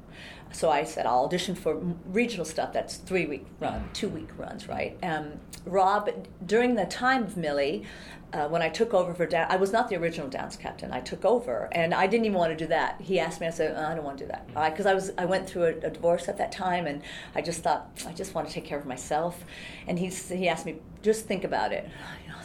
So 0.51 0.71
I 0.71 0.83
said, 0.83 1.05
I'll 1.05 1.25
audition 1.25 1.53
for 1.53 1.75
regional 2.05 2.45
stuff 2.45 2.73
that's 2.73 2.95
three 2.97 3.27
week 3.27 3.45
run, 3.59 3.87
two 3.93 4.09
week 4.09 4.29
runs, 4.37 4.67
right? 4.67 4.97
Um, 5.03 5.33
Rob, 5.65 6.09
during 6.45 6.75
the 6.75 6.85
time 6.85 7.23
of 7.23 7.37
Millie, 7.37 7.85
uh, 8.33 8.47
when 8.47 8.61
I 8.61 8.69
took 8.69 8.93
over 8.93 9.13
for 9.13 9.25
dance, 9.25 9.51
I 9.51 9.55
was 9.55 9.71
not 9.71 9.89
the 9.89 9.95
original 9.95 10.27
dance 10.27 10.55
captain. 10.55 10.91
I 10.91 10.99
took 10.99 11.25
over, 11.25 11.67
and 11.71 11.93
I 11.93 12.07
didn't 12.07 12.25
even 12.25 12.37
want 12.37 12.51
to 12.51 12.57
do 12.57 12.67
that. 12.67 13.01
He 13.01 13.19
asked 13.19 13.41
me, 13.41 13.47
I 13.47 13.49
said, 13.49 13.75
oh, 13.77 13.91
I 13.91 13.95
don't 13.95 14.03
want 14.03 14.17
to 14.19 14.25
do 14.25 14.31
that, 14.31 14.71
because 14.71 14.85
I 14.85 14.93
was 14.93 15.11
I 15.17 15.25
went 15.25 15.49
through 15.49 15.63
a, 15.63 15.87
a, 15.87 15.89
divorce 15.89 16.27
at 16.27 16.37
that 16.37 16.51
time, 16.51 16.85
and 16.85 17.01
I 17.35 17.41
just 17.41 17.63
thought 17.63 17.89
I 18.07 18.13
just 18.13 18.35
want 18.35 18.47
to 18.47 18.53
take 18.53 18.65
care 18.65 18.77
of 18.77 18.85
myself. 18.85 19.43
And 19.87 19.97
he 19.97 20.07
he 20.07 20.47
asked 20.47 20.65
me, 20.65 20.77
just 21.01 21.25
think 21.25 21.43
about 21.43 21.71
it. 21.71 21.89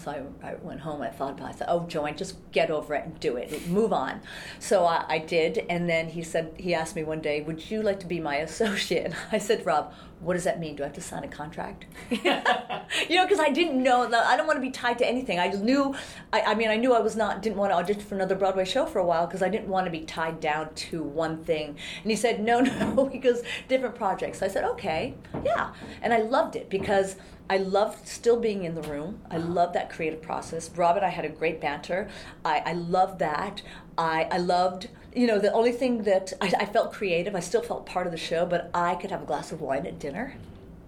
So 0.05 0.11
I, 0.43 0.49
I 0.51 0.55
went 0.57 0.81
home. 0.81 1.01
I 1.01 1.09
thought 1.09 1.33
about. 1.33 1.51
it. 1.51 1.55
I 1.55 1.59
said, 1.59 1.67
"Oh, 1.71 1.81
JoAnn, 1.81 2.19
just 2.19 2.37
get 2.53 2.71
over 2.71 2.95
it 2.95 3.07
and 3.07 3.19
do 3.21 3.37
it. 3.37 3.67
Move 3.69 3.91
on." 3.93 4.21
So 4.59 4.85
I, 4.85 5.05
I 5.09 5.19
did, 5.19 5.65
and 5.71 5.89
then 5.89 6.09
he 6.11 6.23
said 6.23 6.53
he 6.59 6.75
asked 6.75 6.95
me 6.95 7.05
one 7.05 7.21
day, 7.23 7.41
"Would 7.41 7.71
you 7.71 7.83
like 7.83 8.01
to 8.01 8.07
be 8.07 8.21
my 8.21 8.37
associate?" 8.49 9.07
And 9.07 9.17
I 9.33 9.39
said, 9.39 9.65
"Rob, 9.65 9.95
what 10.21 10.35
does 10.35 10.45
that 10.45 10.61
mean? 10.61 10.77
Do 10.77 10.83
I 10.83 10.87
have 10.87 10.95
to 10.97 11.01
sign 11.01 11.25
a 11.25 11.29
contract?" 11.29 11.87
you 12.11 12.23
know, 12.23 13.25
because 13.25 13.41
I 13.41 13.49
didn't 13.49 13.83
know. 13.83 14.03
I 14.13 14.37
don't 14.37 14.47
want 14.47 14.59
to 14.59 14.61
be 14.61 14.71
tied 14.71 14.99
to 14.99 15.07
anything. 15.09 15.39
I 15.39 15.49
knew. 15.49 15.95
I, 16.35 16.43
I 16.43 16.55
mean, 16.55 16.69
I 16.69 16.77
knew 16.77 16.93
I 16.93 17.01
was 17.01 17.17
not 17.17 17.41
didn't 17.41 17.57
want 17.57 17.73
to 17.73 17.77
audition 17.77 18.03
for 18.03 18.15
another 18.15 18.35
Broadway 18.35 18.67
show 18.67 18.85
for 18.85 18.99
a 18.99 19.07
while 19.07 19.27
because 19.27 19.43
I 19.43 19.49
didn't 19.49 19.69
want 19.69 19.87
to 19.87 19.91
be 19.91 20.01
tied 20.01 20.39
down 20.39 20.75
to 20.75 21.03
one 21.03 21.43
thing. 21.45 21.79
And 22.03 22.11
he 22.11 22.17
said, 22.17 22.41
"No, 22.41 22.61
no," 22.61 23.07
goes, 23.23 23.43
"Different 23.69 23.95
projects." 23.95 24.41
So 24.41 24.47
I 24.47 24.51
said, 24.51 24.65
"Okay, 24.65 25.15
yeah," 25.43 25.73
and 26.03 26.13
I 26.13 26.19
loved 26.19 26.57
it 26.57 26.69
because 26.69 27.17
I 27.49 27.59
loved 27.59 28.09
still 28.09 28.41
being 28.41 28.65
in 28.65 28.75
the 28.75 28.83
room. 28.83 29.21
I 29.31 29.37
uh-huh. 29.37 29.49
loved 29.49 29.75
that 29.75 29.91
creative 29.91 30.23
process. 30.23 30.71
Rob 30.75 30.97
and 30.97 31.05
I 31.05 31.11
had 31.11 31.25
a 31.25 31.29
great 31.29 31.61
banter. 31.61 32.09
I, 32.45 32.63
I 32.65 32.73
loved 32.73 33.19
that. 33.19 33.63
I, 33.99 34.29
I 34.31 34.39
loved, 34.39 34.89
you 35.15 35.27
know, 35.27 35.39
the 35.39 35.53
only 35.53 35.73
thing 35.73 36.05
that 36.05 36.33
I, 36.41 36.53
I 36.61 36.67
felt 36.67 36.93
creative, 36.93 37.35
I 37.35 37.41
still 37.41 37.63
felt 37.63 37.87
part 37.87 38.07
of 38.07 38.13
the 38.13 38.19
show, 38.19 38.47
but 38.47 38.71
I 38.73 38.95
could 38.95 39.11
have 39.11 39.23
a 39.23 39.27
glass 39.27 39.53
of 39.53 39.61
wine 39.61 39.87
at 39.87 39.99
dinner 39.99 40.37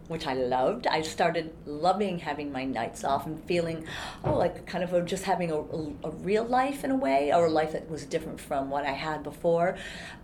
which 0.08 0.26
I 0.26 0.34
loved. 0.34 0.86
I 0.86 1.02
started 1.02 1.52
loving 1.64 2.18
having 2.18 2.52
my 2.52 2.64
nights 2.64 3.04
off 3.04 3.26
and 3.26 3.42
feeling, 3.44 3.86
oh, 4.24 4.36
like 4.36 4.66
kind 4.66 4.84
of 4.84 5.06
just 5.06 5.24
having 5.24 5.50
a, 5.50 5.58
a, 5.58 6.10
real 6.10 6.44
life 6.44 6.84
in 6.84 6.90
a 6.90 6.96
way, 6.96 7.32
or 7.32 7.46
a 7.46 7.50
life 7.50 7.72
that 7.72 7.90
was 7.90 8.04
different 8.04 8.40
from 8.40 8.70
what 8.70 8.84
I 8.84 8.92
had 8.92 9.22
before. 9.22 9.76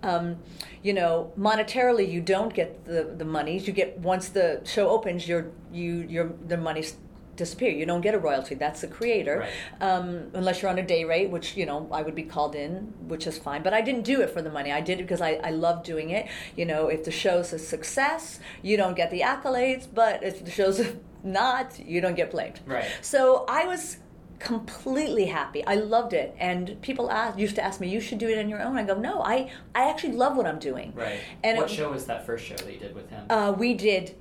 Um, 0.02 0.36
you 0.82 0.92
know, 0.92 1.32
monetarily, 1.38 2.10
you 2.10 2.20
don't 2.20 2.52
get 2.52 2.84
the 2.84 3.14
the 3.16 3.24
monies. 3.24 3.66
You 3.66 3.72
get 3.72 3.98
once 3.98 4.28
the 4.28 4.60
show 4.64 4.88
opens, 4.88 5.28
your 5.28 5.50
you 5.72 6.06
your 6.08 6.32
the 6.46 6.56
money's 6.56 6.96
disappear. 7.36 7.70
You 7.70 7.86
don't 7.86 8.00
get 8.00 8.14
a 8.14 8.18
royalty. 8.18 8.54
That's 8.54 8.80
the 8.80 8.86
creator, 8.86 9.38
right. 9.40 9.82
um, 9.82 10.30
unless 10.34 10.62
you're 10.62 10.70
on 10.70 10.78
a 10.78 10.86
day 10.86 11.04
rate, 11.04 11.30
which 11.30 11.56
you 11.56 11.66
know 11.66 11.88
I 11.90 12.02
would 12.02 12.14
be 12.14 12.22
called 12.22 12.54
in, 12.54 12.92
which 13.08 13.26
is 13.26 13.38
fine. 13.38 13.62
But 13.62 13.74
I 13.74 13.80
didn't 13.80 14.02
do 14.02 14.20
it 14.20 14.30
for 14.30 14.42
the 14.42 14.50
money. 14.50 14.72
I 14.72 14.80
did 14.80 15.00
it 15.00 15.02
because 15.02 15.20
I, 15.20 15.32
I 15.42 15.50
love 15.50 15.82
doing 15.82 16.10
it. 16.10 16.28
You 16.56 16.66
know, 16.66 16.88
if 16.88 17.04
the 17.04 17.10
show's 17.10 17.52
a 17.52 17.58
success, 17.58 18.40
you 18.62 18.76
don't 18.76 18.94
get 18.94 19.10
the 19.10 19.20
accolades. 19.20 19.86
But 19.92 20.22
if 20.22 20.44
the 20.44 20.50
show's 20.50 20.80
not, 21.24 21.78
you 21.78 22.00
don't 22.00 22.16
get 22.16 22.30
blamed. 22.30 22.60
Right. 22.66 22.86
So 23.00 23.44
I 23.48 23.66
was 23.66 23.98
completely 24.38 25.26
happy. 25.26 25.64
I 25.66 25.76
loved 25.76 26.12
it, 26.12 26.34
and 26.38 26.80
people 26.82 27.10
asked, 27.10 27.38
used 27.38 27.54
to 27.56 27.64
ask 27.64 27.80
me, 27.80 27.88
"You 27.88 28.00
should 28.00 28.18
do 28.18 28.28
it 28.28 28.38
on 28.38 28.48
your 28.48 28.60
own." 28.60 28.76
I 28.76 28.82
go, 28.82 28.98
"No, 28.98 29.22
I 29.22 29.50
I 29.74 29.88
actually 29.88 30.14
love 30.14 30.36
what 30.36 30.46
I'm 30.46 30.58
doing." 30.58 30.92
Right. 30.94 31.20
And 31.42 31.58
what 31.58 31.70
it, 31.70 31.74
show 31.74 31.90
was 31.90 32.06
that 32.06 32.26
first 32.26 32.44
show 32.44 32.56
that 32.56 32.72
you 32.72 32.78
did 32.78 32.94
with 32.94 33.08
him? 33.08 33.24
Uh, 33.30 33.54
we 33.56 33.74
did 33.74 34.16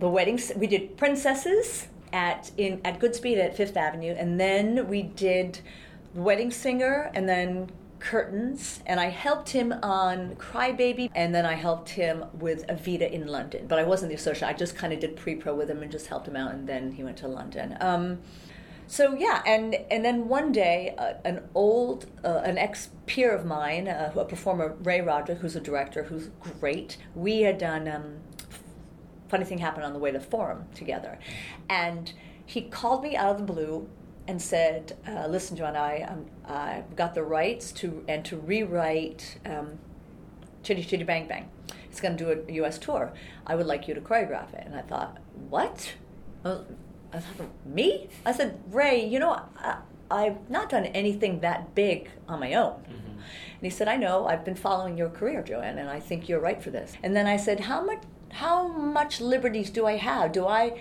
the 0.00 0.08
weddings. 0.08 0.50
We 0.56 0.66
did 0.66 0.96
princesses 0.96 1.86
at 2.12 2.50
in 2.56 2.80
at 2.84 2.98
Goodspeed 3.00 3.38
at 3.38 3.56
Fifth 3.56 3.76
Avenue, 3.76 4.14
and 4.16 4.38
then 4.38 4.88
we 4.88 5.02
did 5.02 5.60
Wedding 6.14 6.50
Singer, 6.50 7.10
and 7.14 7.28
then 7.28 7.70
curtains 8.00 8.80
and 8.86 8.98
I 8.98 9.06
helped 9.06 9.50
him 9.50 9.72
on 9.82 10.34
Crybaby 10.36 11.10
and 11.14 11.34
then 11.34 11.46
I 11.46 11.52
helped 11.52 11.90
him 11.90 12.24
with 12.32 12.66
Evita 12.66 13.10
in 13.10 13.26
London. 13.26 13.66
But 13.68 13.78
I 13.78 13.84
wasn't 13.84 14.08
the 14.08 14.16
associate 14.16 14.48
I 14.48 14.54
just 14.54 14.74
kind 14.74 14.92
of 14.92 15.00
did 15.00 15.16
pre-pro 15.16 15.54
with 15.54 15.70
him 15.70 15.82
and 15.82 15.92
just 15.92 16.06
helped 16.06 16.26
him 16.26 16.34
out 16.34 16.52
and 16.52 16.66
then 16.66 16.92
he 16.92 17.04
went 17.04 17.18
to 17.18 17.28
London. 17.28 17.76
Um, 17.80 18.18
so 18.86 19.14
yeah 19.14 19.40
and 19.46 19.76
and 19.88 20.04
then 20.04 20.26
one 20.26 20.50
day 20.50 20.94
uh, 20.98 21.12
an 21.24 21.42
old 21.54 22.06
uh, 22.24 22.40
an 22.42 22.58
ex 22.58 22.90
peer 23.06 23.32
of 23.32 23.46
mine 23.46 23.86
uh, 23.86 24.12
a 24.16 24.24
performer 24.24 24.74
Ray 24.82 25.00
Roderick 25.00 25.38
who's 25.38 25.54
a 25.54 25.60
director 25.60 26.02
who's 26.02 26.30
great 26.58 26.96
we 27.14 27.42
had 27.42 27.56
done 27.56 27.86
um, 27.86 28.16
funny 29.30 29.44
thing 29.44 29.58
happened 29.58 29.86
on 29.86 29.92
the 29.92 29.98
way 29.98 30.10
to 30.10 30.18
the 30.18 30.24
forum 30.24 30.66
together. 30.74 31.18
And 31.68 32.12
he 32.44 32.62
called 32.62 33.02
me 33.02 33.16
out 33.16 33.30
of 33.30 33.38
the 33.38 33.52
blue 33.52 33.88
and 34.26 34.42
said, 34.42 34.96
uh, 35.08 35.26
"Listen, 35.28 35.56
John, 35.56 35.76
I 35.76 36.02
um, 36.02 36.26
I've 36.44 36.96
got 36.96 37.14
the 37.14 37.22
rights 37.22 37.72
to 37.72 38.04
and 38.08 38.24
to 38.26 38.36
rewrite 38.36 39.38
um, 39.46 39.78
Chitty 40.62 40.84
Chitty 40.84 41.04
Bang 41.04 41.26
Bang. 41.26 41.48
It's 41.88 42.00
going 42.00 42.16
to 42.16 42.24
do 42.24 42.44
a 42.48 42.52
U.S. 42.54 42.78
tour. 42.78 43.12
I 43.46 43.54
would 43.54 43.66
like 43.66 43.88
you 43.88 43.94
to 43.94 44.00
choreograph 44.00 44.52
it." 44.52 44.64
And 44.66 44.74
I 44.74 44.82
thought, 44.82 45.18
"What?" 45.48 45.94
I 46.44 46.58
thought, 47.18 47.48
"Me?" 47.64 48.08
I 48.26 48.32
said, 48.32 48.60
"Ray, 48.70 49.04
you 49.04 49.18
know, 49.18 49.40
I, 49.56 49.78
I've 50.10 50.50
not 50.50 50.68
done 50.68 50.86
anything 50.86 51.40
that 51.40 51.74
big 51.74 52.10
on 52.28 52.40
my 52.40 52.54
own." 52.54 52.72
Mm-hmm. 52.72 53.10
And 53.60 53.70
he 53.70 53.70
said, 53.70 53.88
I 53.88 53.96
know, 53.96 54.26
I've 54.26 54.42
been 54.42 54.54
following 54.54 54.96
your 54.96 55.10
career, 55.10 55.42
JoAnn, 55.42 55.78
and 55.78 55.90
I 55.90 56.00
think 56.00 56.30
you're 56.30 56.40
right 56.40 56.62
for 56.62 56.70
this. 56.70 56.94
And 57.02 57.14
then 57.14 57.26
I 57.26 57.36
said, 57.36 57.60
How 57.60 57.82
much 57.84 58.02
how 58.30 58.68
much 58.68 59.20
liberties 59.20 59.70
do 59.70 59.86
I 59.86 59.96
have? 59.96 60.32
Do 60.32 60.46
I 60.46 60.80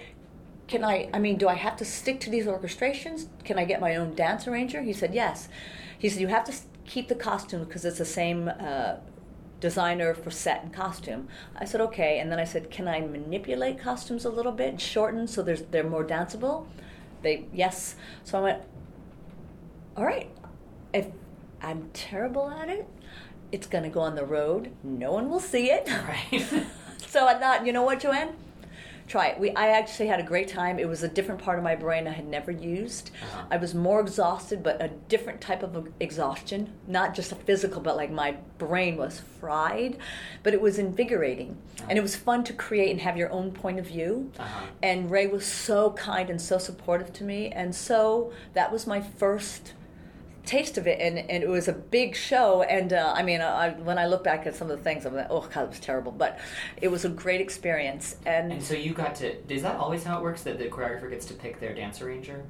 can 0.67 0.83
I 0.83 1.09
I 1.13 1.19
mean 1.19 1.37
do 1.37 1.47
I 1.47 1.55
have 1.55 1.75
to 1.77 1.85
stick 1.85 2.19
to 2.21 2.29
these 2.29 2.45
orchestrations? 2.45 3.27
Can 3.43 3.57
I 3.57 3.65
get 3.65 3.81
my 3.81 3.95
own 3.95 4.15
dance 4.15 4.47
arranger? 4.47 4.81
He 4.81 4.93
said 4.93 5.13
yes. 5.13 5.49
He 5.97 6.09
said 6.09 6.21
you 6.21 6.27
have 6.27 6.45
to 6.45 6.53
keep 6.85 7.07
the 7.07 7.15
costume 7.15 7.63
because 7.63 7.85
it's 7.85 7.97
the 7.97 8.05
same 8.05 8.49
uh, 8.59 8.95
designer 9.59 10.13
for 10.13 10.31
set 10.31 10.63
and 10.63 10.73
costume. 10.73 11.27
I 11.55 11.65
said 11.65 11.81
okay, 11.81 12.19
and 12.19 12.31
then 12.31 12.39
I 12.39 12.45
said 12.45 12.69
can 12.69 12.87
I 12.87 13.01
manipulate 13.01 13.79
costumes 13.79 14.25
a 14.25 14.29
little 14.29 14.51
bit, 14.51 14.79
shorten 14.79 15.27
so 15.27 15.41
there's 15.41 15.63
they're 15.63 15.83
more 15.83 16.05
danceable? 16.05 16.67
They 17.21 17.45
yes. 17.53 17.95
So 18.23 18.37
I 18.37 18.41
went 18.41 18.63
all 19.97 20.05
right. 20.05 20.29
If 20.93 21.07
I'm 21.61 21.89
terrible 21.93 22.49
at 22.49 22.69
it, 22.69 22.87
it's 23.51 23.67
going 23.67 23.83
to 23.83 23.89
go 23.89 23.99
on 23.99 24.15
the 24.15 24.25
road. 24.25 24.71
No 24.83 25.11
one 25.11 25.29
will 25.29 25.39
see 25.39 25.71
it. 25.71 25.89
Right. 26.07 26.65
so 27.09 27.27
I 27.27 27.33
thought, 27.33 27.65
you 27.65 27.73
know 27.73 27.81
what, 27.81 27.99
JoAnn? 27.99 28.33
Try 29.07 29.29
it. 29.29 29.39
We, 29.39 29.49
I 29.55 29.69
actually 29.69 30.05
had 30.05 30.19
a 30.19 30.23
great 30.23 30.47
time. 30.47 30.77
It 30.77 30.87
was 30.87 31.01
a 31.01 31.07
different 31.07 31.41
part 31.41 31.57
of 31.57 31.63
my 31.63 31.75
brain 31.75 32.07
I 32.07 32.11
had 32.11 32.27
never 32.27 32.51
used. 32.51 33.09
Uh-huh. 33.23 33.45
I 33.49 33.57
was 33.57 33.73
more 33.73 33.99
exhausted, 33.99 34.61
but 34.61 34.79
a 34.79 34.89
different 34.89 35.41
type 35.41 35.63
of 35.63 35.87
exhaustion. 35.99 36.71
Not 36.85 37.15
just 37.15 37.31
a 37.31 37.35
physical, 37.35 37.81
but 37.81 37.97
like 37.97 38.11
my 38.11 38.33
brain 38.59 38.97
was 38.97 39.23
fried. 39.39 39.97
But 40.43 40.53
it 40.53 40.61
was 40.61 40.77
invigorating. 40.77 41.57
Uh-huh. 41.79 41.87
And 41.89 41.97
it 41.97 42.03
was 42.03 42.15
fun 42.15 42.43
to 42.43 42.53
create 42.53 42.91
and 42.91 43.01
have 43.01 43.17
your 43.17 43.31
own 43.31 43.51
point 43.51 43.79
of 43.79 43.87
view. 43.87 44.31
Uh-huh. 44.37 44.65
And 44.83 45.09
Ray 45.09 45.25
was 45.25 45.47
so 45.47 45.89
kind 45.93 46.29
and 46.29 46.39
so 46.39 46.59
supportive 46.59 47.11
to 47.13 47.23
me. 47.23 47.49
And 47.49 47.73
so 47.73 48.31
that 48.53 48.71
was 48.71 48.85
my 48.85 49.01
first 49.01 49.73
taste 50.49 50.77
of 50.77 50.87
it, 50.87 50.99
and, 50.99 51.17
and 51.17 51.43
it 51.43 51.49
was 51.49 51.67
a 51.67 51.73
big 51.73 52.15
show. 52.15 52.63
And 52.63 52.91
uh, 52.91 53.13
I 53.15 53.21
mean, 53.21 53.39
I, 53.39 53.69
when 53.71 53.99
I 53.99 54.07
look 54.07 54.23
back 54.23 54.47
at 54.47 54.55
some 54.55 54.71
of 54.71 54.77
the 54.77 54.83
things, 54.83 55.05
I'm 55.05 55.15
like, 55.15 55.27
oh 55.29 55.47
god, 55.53 55.65
it 55.65 55.69
was 55.69 55.79
terrible. 55.79 56.11
But 56.11 56.39
it 56.81 56.87
was 56.89 57.05
a 57.05 57.09
great 57.09 57.39
experience. 57.39 58.15
And 58.25 58.51
and 58.51 58.63
so 58.63 58.73
you 58.73 58.93
got 58.93 59.15
to. 59.15 59.53
Is 59.53 59.61
that 59.61 59.75
always 59.75 60.03
how 60.03 60.17
it 60.17 60.23
works? 60.23 60.43
That 60.43 60.57
the 60.57 60.65
choreographer 60.65 61.09
gets 61.09 61.25
to 61.27 61.33
pick 61.33 61.59
their 61.59 61.73
dance 61.75 62.01
arranger? 62.01 62.43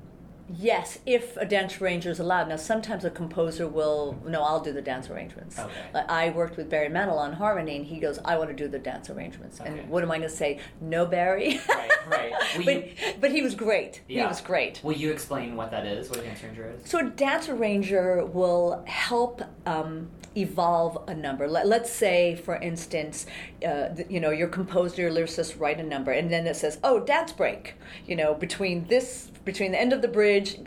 Yes, 0.57 0.99
if 1.05 1.37
a 1.37 1.45
dance 1.45 1.79
arranger 1.79 2.09
is 2.09 2.19
allowed. 2.19 2.49
Now, 2.49 2.55
sometimes 2.55 3.05
a 3.05 3.09
composer 3.09 3.67
will, 3.67 4.17
no, 4.25 4.41
I'll 4.41 4.59
do 4.59 4.73
the 4.73 4.81
dance 4.81 5.09
arrangements. 5.09 5.59
Okay. 5.59 5.89
I 5.93 6.29
worked 6.31 6.57
with 6.57 6.69
Barry 6.69 6.89
Manilow 6.89 7.17
on 7.17 7.33
Harmony, 7.33 7.75
and 7.75 7.85
he 7.85 7.99
goes, 7.99 8.19
I 8.25 8.37
want 8.37 8.49
to 8.49 8.55
do 8.55 8.67
the 8.67 8.79
dance 8.79 9.09
arrangements. 9.09 9.61
Okay. 9.61 9.69
And 9.69 9.89
what 9.89 10.03
am 10.03 10.11
I 10.11 10.17
going 10.17 10.29
to 10.29 10.35
say? 10.35 10.59
No, 10.81 11.05
Barry? 11.05 11.59
Right, 11.69 11.91
right. 12.09 12.33
but, 12.65 12.75
you, 12.75 12.93
but 13.19 13.31
he 13.31 13.41
was 13.41 13.55
great. 13.55 14.01
Yeah. 14.07 14.23
He 14.23 14.27
was 14.27 14.41
great. 14.41 14.81
Will 14.83 14.93
you 14.93 15.11
explain 15.11 15.55
what 15.55 15.71
that 15.71 15.85
is, 15.85 16.09
what 16.09 16.19
a 16.19 16.23
dance 16.23 16.43
arranger 16.43 16.73
is? 16.75 16.89
So, 16.89 16.99
a 16.99 17.09
dance 17.09 17.49
arranger 17.49 18.25
will 18.25 18.83
help. 18.87 19.41
Um, 19.65 20.09
evolve 20.35 21.03
a 21.07 21.13
number. 21.15 21.47
Let, 21.47 21.65
us 21.81 21.91
say, 21.91 22.35
for 22.35 22.55
instance, 22.55 23.25
uh, 23.65 23.89
you 24.09 24.19
know, 24.19 24.29
your 24.29 24.47
composer, 24.47 25.01
your 25.01 25.11
lyricist 25.11 25.59
write 25.59 25.79
a 25.79 25.83
number, 25.83 26.11
and 26.11 26.31
then 26.31 26.45
it 26.47 26.55
says, 26.55 26.79
"Oh, 26.83 26.99
dance 26.99 27.31
break." 27.31 27.75
You 28.05 28.15
know, 28.15 28.33
between 28.33 28.85
this, 28.87 29.31
between 29.51 29.71
the 29.71 29.81
end 29.81 29.93
of 29.93 30.01
the 30.01 30.07
bridge, 30.07 30.57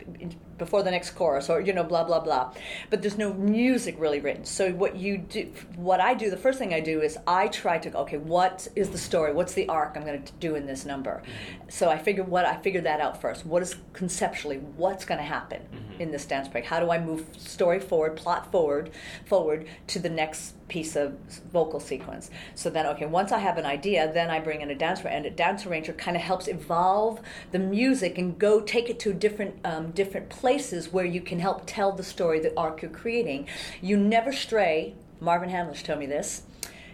before 0.57 0.83
the 0.83 0.91
next 0.91 1.11
chorus 1.11 1.49
or 1.49 1.59
you 1.59 1.73
know 1.73 1.83
blah 1.83 2.03
blah 2.03 2.19
blah. 2.19 2.53
But 2.89 3.01
there's 3.01 3.17
no 3.17 3.33
music 3.33 3.95
really 3.97 4.19
written. 4.19 4.45
So 4.45 4.71
what 4.71 4.95
you 4.95 5.17
do 5.17 5.51
what 5.75 5.99
i 5.99 6.13
do 6.13 6.29
the 6.29 6.37
first 6.37 6.59
thing 6.59 6.73
i 6.73 6.79
do 6.79 7.01
is 7.01 7.17
i 7.27 7.47
try 7.47 7.77
to 7.79 7.97
okay 8.03 8.17
what 8.17 8.67
is 8.75 8.89
the 8.89 8.97
story? 8.97 9.33
What's 9.33 9.53
the 9.53 9.67
arc 9.67 9.95
i'm 9.95 10.05
going 10.05 10.23
to 10.23 10.31
do 10.39 10.55
in 10.55 10.65
this 10.65 10.85
number? 10.85 11.21
Mm-hmm. 11.23 11.69
so 11.69 11.89
i 11.89 11.97
figure 11.97 12.23
what 12.23 12.45
i 12.45 12.55
figured 12.57 12.85
that 12.85 12.99
out 12.99 13.19
first. 13.19 13.45
What 13.45 13.61
is 13.61 13.75
conceptually 13.93 14.57
what's 14.57 15.05
going 15.05 15.19
to 15.19 15.25
happen? 15.37 15.61
Mm-hmm. 15.61 15.92
In 15.99 16.11
this 16.11 16.25
dance 16.25 16.47
break 16.47 16.65
how 16.65 16.79
do 16.79 16.91
i 16.91 16.99
move 16.99 17.25
story 17.37 17.79
forward 17.79 18.15
plot 18.15 18.51
forward 18.51 18.91
forward 19.25 19.67
to 19.87 19.99
the 19.99 20.09
next 20.09 20.53
piece 20.73 20.95
of 20.95 21.13
vocal 21.51 21.79
sequence. 21.79 22.31
So 22.55 22.71
then, 22.71 22.87
okay, 22.87 23.05
once 23.05 23.31
I 23.31 23.37
have 23.37 23.57
an 23.59 23.65
idea, 23.65 24.11
then 24.11 24.31
I 24.31 24.39
bring 24.39 24.61
in 24.61 24.71
a 24.71 24.75
dancer, 24.75 25.07
and 25.07 25.23
a 25.23 25.29
dance 25.29 25.67
arranger 25.67 25.93
kind 25.93 26.17
of 26.17 26.23
helps 26.23 26.47
evolve 26.47 27.21
the 27.51 27.59
music 27.59 28.17
and 28.17 28.39
go 28.39 28.59
take 28.59 28.89
it 28.89 28.99
to 29.01 29.13
different 29.13 29.55
um, 29.63 29.91
different 29.91 30.29
places 30.29 30.91
where 30.91 31.05
you 31.05 31.21
can 31.21 31.39
help 31.39 31.63
tell 31.67 31.91
the 31.91 32.01
story, 32.01 32.39
the 32.39 32.57
arc 32.57 32.81
you're 32.81 32.89
creating. 32.89 33.47
You 33.81 33.97
never 33.97 34.31
stray. 34.33 34.95
Marvin 35.19 35.49
Hamlisch 35.49 35.83
told 35.83 35.99
me 35.99 36.07
this. 36.07 36.43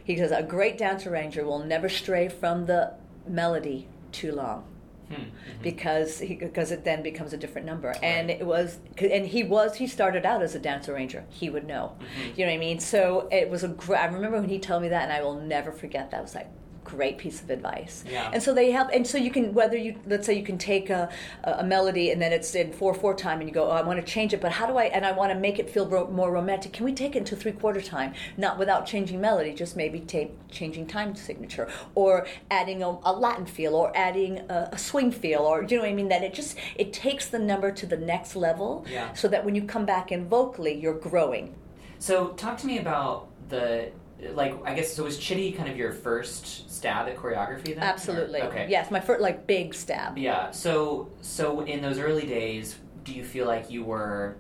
He 0.04 0.18
says 0.18 0.32
a 0.32 0.44
great 0.44 0.78
dance 0.78 1.06
arranger 1.06 1.46
will 1.46 1.64
never 1.64 1.88
stray 1.88 2.28
from 2.28 2.66
the 2.66 2.94
melody 3.28 3.88
too 4.12 4.34
long. 4.34 4.66
Hmm, 5.10 5.24
because 5.64 6.20
he, 6.20 6.36
because 6.36 6.72
it 6.72 6.84
then 6.84 7.02
becomes 7.02 7.34
a 7.34 7.38
different 7.38 7.66
number. 7.66 7.96
And 8.04 8.30
it 8.30 8.46
was 8.46 8.80
and 8.98 9.26
he 9.26 9.44
was 9.44 9.76
he 9.76 9.88
started 9.88 10.26
out 10.26 10.42
as 10.44 10.54
a 10.56 10.60
dance 10.60 10.88
arranger 10.88 11.26
he 11.30 11.50
would 11.50 11.66
know. 11.66 11.96
Mm-hmm. 11.96 12.40
you 12.40 12.46
know 12.46 12.52
what 12.52 12.58
i 12.58 12.60
mean? 12.60 12.80
So 12.80 13.28
it 13.32 13.50
was 13.50 13.64
a 13.64 13.70
great 13.70 14.00
i 14.00 14.06
remember 14.06 14.40
when 14.40 14.50
he 14.50 14.60
told 14.60 14.82
me 14.84 14.90
that 14.90 15.04
and 15.04 15.12
i 15.12 15.22
will 15.22 15.40
never 15.40 15.72
forget 15.72 16.12
that. 16.12 16.18
I 16.18 16.22
was 16.22 16.36
like 16.36 16.50
great 16.90 17.18
piece 17.18 17.42
of 17.42 17.50
advice. 17.50 18.04
Yeah. 18.10 18.32
And 18.34 18.42
so 18.42 18.54
they 18.54 18.72
help. 18.72 18.90
And 18.94 19.06
so 19.06 19.18
you 19.18 19.32
can 19.32 19.54
whether 19.54 19.78
you 19.78 20.00
let's 20.08 20.26
say 20.26 20.34
you 20.34 20.44
can 20.44 20.58
take 20.58 20.90
a, 20.90 21.10
a 21.44 21.64
melody 21.64 22.12
and 22.12 22.22
then 22.22 22.32
it's 22.32 22.56
in 22.56 22.72
four 22.74 22.94
four 22.94 23.14
time 23.14 23.40
and 23.40 23.50
you 23.50 23.54
go 23.54 23.68
oh 23.68 23.72
I 23.72 23.82
want 23.82 24.00
to 24.04 24.06
change 24.06 24.34
it 24.34 24.42
but 24.42 24.52
how 24.52 24.66
do 24.66 24.78
I 24.78 24.86
and 24.86 25.06
I 25.06 25.12
want 25.12 25.32
to 25.32 25.40
make 25.40 25.60
it 25.60 25.70
feel 25.70 25.86
more 26.08 26.32
romantic. 26.32 26.74
Can 26.74 26.86
we 26.86 26.94
take 26.94 27.16
it 27.16 27.20
into 27.20 27.36
three 27.36 27.52
quarter 27.52 27.82
time? 27.82 28.14
Not 28.38 28.58
without 28.58 28.86
changing 28.86 29.22
melody, 29.22 29.54
just 29.54 29.76
maybe 29.76 30.00
take 30.00 30.32
changing 30.50 30.88
time 30.88 31.16
signature 31.16 31.70
or 31.96 32.28
adding 32.50 32.84
a, 32.84 32.98
a 33.04 33.14
Latin 33.14 33.46
feel 33.46 33.76
or 33.76 33.96
adding 33.96 34.40
a, 34.50 34.70
a, 34.72 34.78
swing 34.78 35.12
feel 35.12 35.42
or 35.42 35.64
you 35.64 35.78
know 35.78 35.84
what 35.84 35.90
I 35.90 35.94
mean. 35.94 36.10
That 36.10 36.24
it 36.24 36.34
just 36.34 36.58
it 36.76 36.94
takes 36.94 37.28
the 37.28 37.40
number 37.40 37.72
to 37.72 37.86
the 37.86 37.98
next 37.98 38.36
level. 38.36 38.86
Yeah. 38.90 39.14
So 39.14 39.28
that 39.28 39.46
when 39.46 39.56
you 39.56 39.64
come 39.64 39.86
back 39.86 40.12
in 40.12 40.28
vocally, 40.28 40.80
you're 40.80 41.00
growing. 41.00 41.56
So 42.00 42.30
talk 42.30 42.58
to 42.60 42.68
me 42.68 42.80
about 42.80 43.28
the 43.50 43.92
like 44.34 44.56
I 44.66 44.74
guess 44.74 44.94
so 44.94 45.04
was 45.04 45.18
Chitty 45.18 45.52
kind 45.54 45.70
of 45.70 45.78
your 45.78 45.92
first 45.92 46.70
stab 46.74 47.08
at 47.08 47.16
choreography 47.16 47.76
then? 47.76 47.80
Absolutely. 47.80 48.42
Or, 48.42 48.46
okay. 48.46 48.68
Yes, 48.70 48.92
my 48.92 49.00
first 49.00 49.22
like 49.22 49.48
big 49.48 49.74
stab. 49.74 50.18
Yeah. 50.18 50.52
So 50.52 51.10
so 51.22 51.62
in 51.62 51.82
those 51.82 52.00
early 52.00 52.26
days, 52.26 52.78
do 53.04 53.14
you 53.14 53.24
feel 53.24 53.46
like 53.46 53.70
you 53.72 53.84
were 53.84 54.36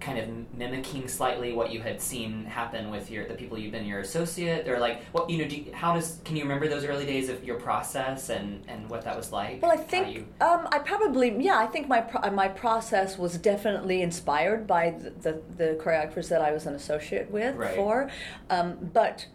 kind 0.00 0.18
of 0.18 0.28
mimicking 0.56 1.08
slightly 1.08 1.52
what 1.52 1.72
you 1.72 1.80
had 1.80 2.00
seen 2.00 2.44
happen 2.44 2.90
with 2.90 3.10
your 3.10 3.26
the 3.26 3.34
people 3.34 3.58
you've 3.58 3.72
been 3.72 3.86
your 3.86 4.00
associate? 4.00 4.68
Or 4.68 4.78
like 4.78 5.02
what 5.12 5.30
you 5.30 5.38
know 5.38 5.48
do 5.48 5.56
you, 5.56 5.72
how 5.72 5.94
does 5.94 6.20
can 6.24 6.36
you 6.36 6.42
remember 6.42 6.68
those 6.68 6.84
early 6.84 7.06
days 7.06 7.28
of 7.28 7.42
your 7.44 7.58
process 7.58 8.28
and 8.28 8.62
and 8.68 8.88
what 8.90 9.02
that 9.02 9.16
was 9.16 9.32
like? 9.32 9.62
Well 9.62 9.72
i 9.72 9.76
think 9.76 10.14
you... 10.14 10.26
um, 10.40 10.68
i 10.72 10.78
probably 10.78 11.42
yeah 11.42 11.58
i 11.58 11.66
think 11.66 11.88
my 11.88 12.00
pro- 12.00 12.30
my 12.30 12.48
process 12.48 13.18
was 13.18 13.38
definitely 13.38 14.02
inspired 14.02 14.66
by 14.66 14.90
the, 14.90 15.10
the, 15.10 15.42
the 15.56 15.80
choreographers 15.82 16.28
that 16.28 16.42
i 16.42 16.52
was 16.52 16.66
an 16.66 16.74
associate 16.74 17.30
with 17.30 17.56
right. 17.56 17.74
for. 17.74 18.10
Um, 18.50 18.76
but 18.92 19.26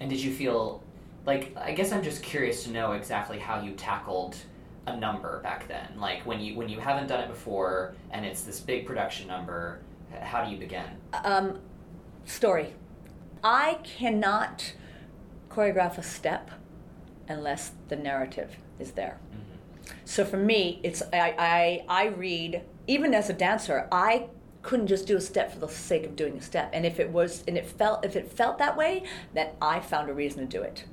and 0.00 0.10
did 0.10 0.20
you 0.20 0.32
feel 0.32 0.82
like 1.26 1.56
i 1.56 1.72
guess 1.72 1.92
i'm 1.92 2.02
just 2.02 2.22
curious 2.22 2.64
to 2.64 2.70
know 2.70 2.92
exactly 2.92 3.38
how 3.38 3.60
you 3.60 3.72
tackled 3.72 4.36
a 4.94 4.96
number 4.96 5.40
back 5.42 5.66
then 5.68 5.88
like 5.98 6.24
when 6.26 6.40
you 6.40 6.54
when 6.56 6.68
you 6.68 6.80
haven't 6.80 7.06
done 7.06 7.20
it 7.20 7.28
before 7.28 7.94
and 8.10 8.24
it's 8.24 8.42
this 8.42 8.60
big 8.60 8.86
production 8.86 9.26
number 9.26 9.80
how 10.20 10.44
do 10.44 10.50
you 10.50 10.56
begin? 10.56 10.84
Um, 11.24 11.60
story. 12.24 12.74
I 13.42 13.78
cannot 13.84 14.74
choreograph 15.50 15.98
a 15.98 16.02
step 16.02 16.50
unless 17.28 17.72
the 17.88 17.96
narrative 17.96 18.56
is 18.78 18.92
there. 18.92 19.18
Mm-hmm. 19.32 19.92
So 20.04 20.24
for 20.24 20.36
me, 20.36 20.80
it's 20.82 21.02
I, 21.12 21.34
I 21.38 21.84
I 21.88 22.06
read 22.06 22.62
even 22.86 23.14
as 23.14 23.30
a 23.30 23.32
dancer, 23.32 23.86
I 23.92 24.28
couldn't 24.62 24.88
just 24.88 25.06
do 25.06 25.16
a 25.16 25.20
step 25.20 25.52
for 25.52 25.60
the 25.60 25.68
sake 25.68 26.04
of 26.04 26.16
doing 26.16 26.36
a 26.36 26.42
step. 26.42 26.70
And 26.72 26.84
if 26.84 26.98
it 26.98 27.10
was 27.10 27.44
and 27.46 27.56
it 27.56 27.66
felt 27.66 28.04
if 28.04 28.16
it 28.16 28.30
felt 28.30 28.58
that 28.58 28.76
way, 28.76 29.04
then 29.34 29.50
I 29.60 29.80
found 29.80 30.10
a 30.10 30.14
reason 30.14 30.46
to 30.46 30.58
do 30.58 30.62
it. 30.62 30.84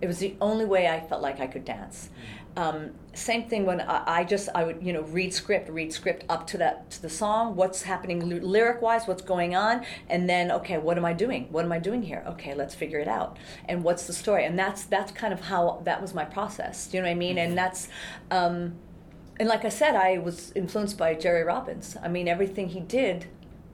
It 0.00 0.06
was 0.06 0.18
the 0.18 0.36
only 0.40 0.66
way 0.66 0.88
I 0.88 1.00
felt 1.00 1.22
like 1.22 1.40
I 1.40 1.46
could 1.46 1.64
dance. 1.64 2.10
Um, 2.56 2.92
same 3.12 3.48
thing 3.48 3.66
when 3.66 3.82
I, 3.82 4.20
I, 4.20 4.24
just 4.24 4.48
I 4.54 4.64
would 4.64 4.82
you 4.82 4.92
know 4.92 5.02
read 5.02 5.32
script, 5.34 5.68
read 5.68 5.92
script 5.92 6.24
up 6.28 6.46
to 6.48 6.58
that 6.58 6.90
to 6.92 7.02
the 7.02 7.10
song. 7.10 7.54
What's 7.54 7.82
happening 7.82 8.20
lyric 8.20 8.80
wise? 8.80 9.06
What's 9.06 9.22
going 9.22 9.54
on? 9.54 9.84
And 10.08 10.28
then 10.28 10.50
okay, 10.50 10.78
what 10.78 10.96
am 10.96 11.04
I 11.04 11.12
doing? 11.12 11.48
What 11.50 11.64
am 11.64 11.72
I 11.72 11.78
doing 11.78 12.02
here? 12.02 12.24
Okay, 12.26 12.54
let's 12.54 12.74
figure 12.74 12.98
it 12.98 13.08
out. 13.08 13.36
And 13.68 13.84
what's 13.84 14.06
the 14.06 14.12
story? 14.12 14.44
And 14.44 14.58
that's 14.58 14.84
that's 14.84 15.12
kind 15.12 15.32
of 15.32 15.40
how 15.42 15.82
that 15.84 16.00
was 16.00 16.14
my 16.14 16.24
process. 16.24 16.86
Do 16.86 16.96
you 16.96 17.02
know 17.02 17.08
what 17.08 17.12
I 17.12 17.18
mean? 17.18 17.38
And 17.38 17.50
mm-hmm. 17.50 17.56
that's. 17.56 17.88
Um, 18.30 18.76
and 19.38 19.50
like 19.50 19.66
I 19.66 19.68
said, 19.68 19.94
I 19.94 20.16
was 20.16 20.50
influenced 20.54 20.96
by 20.96 21.12
Jerry 21.12 21.44
Robbins. 21.44 21.94
I 22.02 22.08
mean, 22.08 22.26
everything 22.26 22.70
he 22.70 22.80
did 22.80 23.26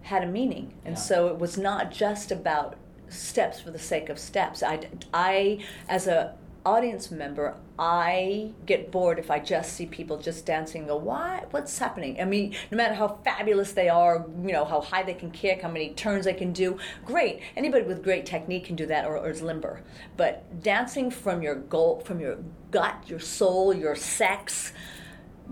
had 0.03 0.25
a 0.25 0.27
meaning, 0.27 0.75
and 0.85 0.97
yeah. 0.97 1.01
so 1.01 1.29
it 1.29 1.38
was 1.38 1.57
not 1.57 1.92
just 1.92 2.33
about 2.33 2.75
steps 3.09 3.61
for 3.61 3.71
the 3.71 3.79
sake 3.79 4.09
of 4.09 4.18
steps. 4.18 4.62
I, 4.62 4.88
I 5.14 5.64
as 5.88 6.07
a 6.09 6.35
audience 6.64 7.11
member, 7.11 7.57
I 7.79 8.53
get 8.66 8.90
bored 8.90 9.18
if 9.18 9.31
I 9.31 9.38
just 9.38 9.72
see 9.72 9.87
people 9.87 10.18
just 10.18 10.46
dancing. 10.46 10.87
go, 10.87 10.96
why? 10.96 11.44
What's 11.51 11.77
happening? 11.79 12.20
I 12.20 12.25
mean, 12.25 12.55
no 12.70 12.77
matter 12.77 12.94
how 12.94 13.18
fabulous 13.25 13.72
they 13.72 13.88
are, 13.88 14.27
you 14.42 14.53
know, 14.53 14.64
how 14.64 14.81
high 14.81 15.03
they 15.03 15.14
can 15.14 15.31
kick, 15.31 15.62
how 15.62 15.70
many 15.70 15.90
turns 15.90 16.25
they 16.25 16.35
can 16.35 16.53
do, 16.53 16.79
great. 17.05 17.40
Anybody 17.57 17.85
with 17.85 18.03
great 18.03 18.27
technique 18.27 18.66
can 18.66 18.77
do 18.77 18.87
that, 18.87 19.05
or, 19.05 19.16
or 19.16 19.31
is 19.31 19.42
limber. 19.42 19.83
But 20.16 20.62
dancing 20.62 21.11
from 21.11 21.42
your 21.42 21.57
goal, 21.57 22.01
from 22.01 22.20
your 22.20 22.38
gut, 22.70 22.96
your 23.07 23.20
soul, 23.20 23.75
your 23.75 23.96
sex, 23.96 24.72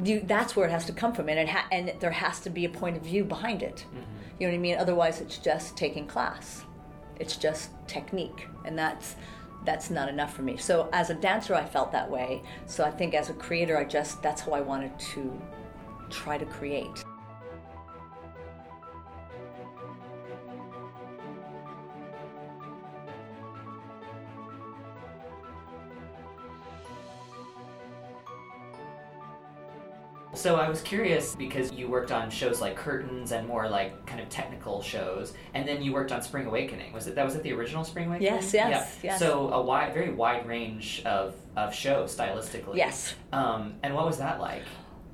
you, 0.04 0.20
that's 0.20 0.54
where 0.54 0.66
it 0.66 0.70
has 0.70 0.84
to 0.86 0.92
come 0.92 1.12
from, 1.12 1.28
and 1.28 1.38
it 1.38 1.48
ha- 1.48 1.66
and 1.72 1.92
there 2.00 2.12
has 2.12 2.40
to 2.40 2.50
be 2.50 2.64
a 2.64 2.70
point 2.70 2.96
of 2.96 3.02
view 3.02 3.24
behind 3.24 3.62
it. 3.62 3.84
Mm-hmm. 3.88 4.00
You 4.38 4.46
know 4.46 4.52
what 4.52 4.58
I 4.58 4.60
mean? 4.60 4.76
Otherwise, 4.78 5.20
it's 5.20 5.38
just 5.38 5.76
taking 5.76 6.06
class. 6.06 6.64
It's 7.18 7.36
just 7.36 7.70
technique, 7.86 8.46
and 8.64 8.78
that's 8.78 9.16
that's 9.64 9.90
not 9.90 10.08
enough 10.08 10.34
for 10.34 10.42
me. 10.42 10.56
So 10.56 10.88
as 10.92 11.10
a 11.10 11.14
dancer, 11.14 11.54
I 11.54 11.64
felt 11.64 11.92
that 11.92 12.10
way. 12.10 12.42
So 12.66 12.84
I 12.84 12.90
think 12.90 13.14
as 13.14 13.30
a 13.30 13.34
creator, 13.34 13.76
I 13.76 13.84
just 13.84 14.22
that's 14.22 14.42
how 14.42 14.52
I 14.52 14.60
wanted 14.60 14.98
to 14.98 15.40
try 16.08 16.38
to 16.38 16.46
create. 16.46 17.04
So 30.40 30.56
I 30.56 30.70
was 30.70 30.80
curious 30.80 31.34
because 31.34 31.70
you 31.70 31.86
worked 31.86 32.10
on 32.10 32.30
shows 32.30 32.62
like 32.62 32.74
Curtains 32.74 33.32
and 33.32 33.46
more 33.46 33.68
like 33.68 34.06
kind 34.06 34.22
of 34.22 34.30
technical 34.30 34.80
shows, 34.80 35.34
and 35.52 35.68
then 35.68 35.82
you 35.82 35.92
worked 35.92 36.12
on 36.12 36.22
Spring 36.22 36.46
Awakening. 36.46 36.94
Was 36.94 37.06
it 37.06 37.14
that 37.16 37.26
was 37.26 37.34
it 37.34 37.42
the 37.42 37.52
original 37.52 37.84
Spring 37.84 38.06
Awakening? 38.06 38.32
Yes, 38.32 38.54
yes, 38.54 38.98
yeah. 39.02 39.10
yes. 39.10 39.18
So 39.18 39.50
a 39.50 39.60
wide, 39.60 39.92
very 39.92 40.10
wide 40.10 40.46
range 40.46 41.02
of 41.04 41.34
of 41.58 41.74
shows 41.74 42.16
stylistically. 42.16 42.76
Yes. 42.76 43.14
Um, 43.34 43.74
and 43.82 43.94
what 43.94 44.06
was 44.06 44.16
that 44.16 44.40
like? 44.40 44.62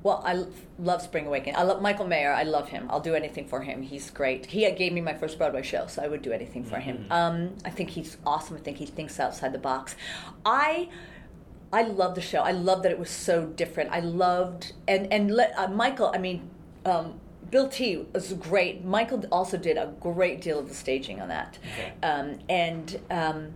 Well, 0.05 0.23
I 0.25 0.45
love 0.79 1.03
Spring 1.03 1.27
Awakening. 1.27 1.57
I 1.57 1.65
love 1.65 1.83
Michael 1.83 2.07
Mayer. 2.07 2.33
I 2.33 2.45
love 2.45 2.69
him. 2.69 2.87
I'll 2.89 3.01
do 3.01 3.17
anything 3.17 3.49
for 3.49 3.63
him. 3.63 3.83
He's 3.83 4.09
great. 4.11 4.47
He 4.47 4.71
gave 4.71 4.93
me 4.93 5.01
my 5.01 5.15
first 5.15 5.39
Broadway 5.39 5.63
show, 5.63 5.89
so 5.89 6.05
I 6.05 6.07
would 6.07 6.23
do 6.23 6.31
anything 6.31 6.63
for 6.63 6.77
mm-hmm. 6.77 7.05
him. 7.05 7.07
Um, 7.11 7.57
I 7.65 7.71
think 7.71 7.91
he's 7.91 8.17
awesome. 8.25 8.57
I 8.57 8.61
think 8.61 8.77
he 8.77 8.87
thinks 8.87 9.19
outside 9.19 9.53
the 9.53 9.59
box. 9.59 9.97
I 10.45 10.89
I 11.73 11.83
love 11.83 12.15
the 12.15 12.21
show. 12.21 12.41
I 12.41 12.53
love 12.53 12.83
that 12.83 12.93
it 12.93 12.99
was 12.99 13.11
so 13.11 13.47
different. 13.47 13.91
I 13.93 14.01
loved 14.01 14.73
and 14.87 15.13
and 15.13 15.31
let, 15.31 15.53
uh, 15.59 15.69
Michael. 15.69 16.11
I 16.15 16.19
mean, 16.19 16.49
um, 16.85 17.21
Bill 17.51 17.69
T 17.69 18.07
was 18.13 18.33
great. 18.35 18.85
Michael 18.85 19.25
also 19.31 19.57
did 19.57 19.77
a 19.77 19.93
great 20.01 20.41
deal 20.41 20.59
of 20.59 20.69
the 20.69 20.75
staging 20.75 21.21
on 21.21 21.29
that, 21.29 21.59
okay. 21.75 21.93
um, 22.03 22.39
and. 22.49 23.01
Um, 23.11 23.53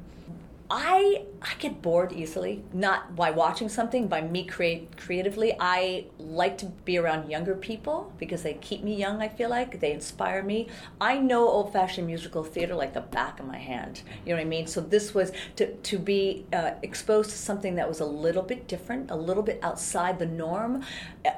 I 0.70 1.24
I 1.42 1.54
get 1.58 1.82
bored 1.82 2.12
easily, 2.12 2.62
not 2.72 3.16
by 3.16 3.30
watching 3.32 3.68
something, 3.68 4.06
by 4.06 4.20
me 4.20 4.44
create 4.44 4.96
creatively. 4.96 5.56
I 5.58 6.04
like 6.18 6.58
to 6.58 6.66
be 6.84 6.96
around 6.96 7.28
younger 7.28 7.56
people 7.56 8.12
because 8.18 8.42
they 8.42 8.54
keep 8.54 8.84
me 8.84 8.94
young. 8.94 9.20
I 9.20 9.28
feel 9.28 9.50
like 9.50 9.80
they 9.80 9.92
inspire 9.92 10.42
me. 10.42 10.68
I 11.00 11.18
know 11.18 11.48
old 11.48 11.72
fashioned 11.72 12.06
musical 12.06 12.44
theater 12.44 12.74
like 12.74 12.94
the 12.94 13.00
back 13.00 13.40
of 13.40 13.46
my 13.46 13.58
hand. 13.58 14.02
You 14.24 14.30
know 14.30 14.36
what 14.36 14.46
I 14.46 14.48
mean? 14.48 14.68
So 14.68 14.80
this 14.80 15.12
was 15.12 15.32
to 15.56 15.74
to 15.74 15.98
be 15.98 16.46
uh, 16.52 16.72
exposed 16.82 17.30
to 17.30 17.36
something 17.36 17.74
that 17.74 17.88
was 17.88 17.98
a 17.98 18.06
little 18.06 18.42
bit 18.42 18.68
different, 18.68 19.10
a 19.10 19.16
little 19.16 19.42
bit 19.42 19.58
outside 19.62 20.20
the 20.20 20.26
norm. 20.26 20.84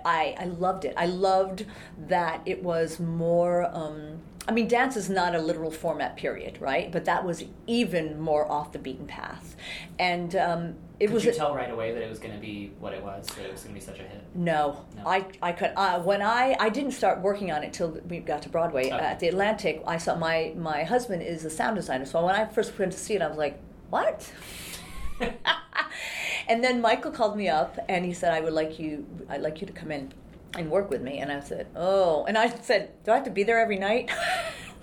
I 0.05 0.35
I 0.39 0.45
loved 0.45 0.85
it. 0.85 0.93
I 0.97 1.07
loved 1.07 1.65
that 2.09 2.43
it 2.45 2.63
was 2.63 3.01
more. 3.01 3.71
Um, 3.73 4.21
I 4.49 4.51
mean, 4.53 4.67
dance 4.67 4.97
is 4.97 5.09
not 5.09 5.35
a 5.37 5.39
literal 5.39 5.71
format, 5.71 6.17
period, 6.17 6.61
right? 6.61 6.91
But 6.91 7.05
that 7.05 7.25
was 7.25 7.45
even 7.69 8.21
more 8.21 8.51
off 8.51 8.73
the 8.73 8.79
beaten 8.81 9.07
path, 9.07 9.55
and 10.01 10.35
um, 10.35 10.75
it 10.99 11.07
Could 11.07 11.15
was. 11.15 11.25
you 11.25 11.31
a- 11.31 11.35
tell 11.35 11.55
right 11.55 11.71
away 11.71 11.93
that 11.93 12.03
it 12.03 12.11
was 12.11 12.19
going 12.19 12.35
to 12.35 12.41
be 12.41 12.73
what 12.81 12.93
it 12.93 13.03
was? 13.05 13.25
That 13.29 13.45
it 13.47 13.53
was 13.53 13.63
going 13.63 13.75
to 13.75 13.81
be 13.81 13.85
such 13.87 14.01
a 14.01 14.03
hit? 14.03 14.21
No, 14.35 14.85
No. 14.97 15.07
I 15.07 15.27
I 15.41 15.53
could 15.53 15.73
uh, 15.77 16.01
when 16.01 16.23
I 16.23 16.57
I 16.59 16.71
didn't 16.71 16.91
start 16.93 17.21
working 17.21 17.53
on 17.53 17.63
it 17.63 17.73
till 17.73 17.91
we 18.09 18.19
got 18.19 18.43
to 18.43 18.49
Broadway 18.49 18.87
Okay. 18.87 18.97
at 18.99 19.21
the 19.21 19.29
Atlantic. 19.29 19.81
I 19.87 19.99
saw 19.99 20.17
my 20.17 20.53
my 20.57 20.83
husband 20.83 21.23
is 21.23 21.45
a 21.45 21.51
sound 21.51 21.77
designer, 21.77 22.05
so 22.05 22.25
when 22.27 22.35
I 22.35 22.45
first 22.47 22.77
went 22.79 22.91
to 22.93 22.99
see 22.99 23.15
it, 23.15 23.23
I 23.23 23.29
was 23.29 23.39
like, 23.39 23.61
what? 23.91 24.33
and 26.49 26.65
then 26.65 26.81
Michael 26.81 27.13
called 27.13 27.37
me 27.37 27.49
up 27.49 27.79
and 27.89 28.05
he 28.05 28.13
said, 28.13 28.33
I 28.33 28.41
would 28.41 28.53
like 28.53 28.79
you 28.81 29.07
I'd 29.29 29.41
like 29.43 29.61
you 29.61 29.67
to 29.69 29.73
come 29.73 29.93
in 29.93 30.13
and 30.57 30.71
work 30.71 30.91
with 30.91 31.03
me. 31.03 31.19
And 31.19 31.33
I 31.33 31.41
said, 31.41 31.67
oh, 31.75 32.25
and 32.25 32.37
I 32.37 32.49
said, 32.49 32.91
do 33.05 33.13
I 33.13 33.17
have 33.17 33.25
to 33.25 33.31
be 33.31 33.43
there 33.43 33.59
every 33.59 33.79
night? 33.79 34.11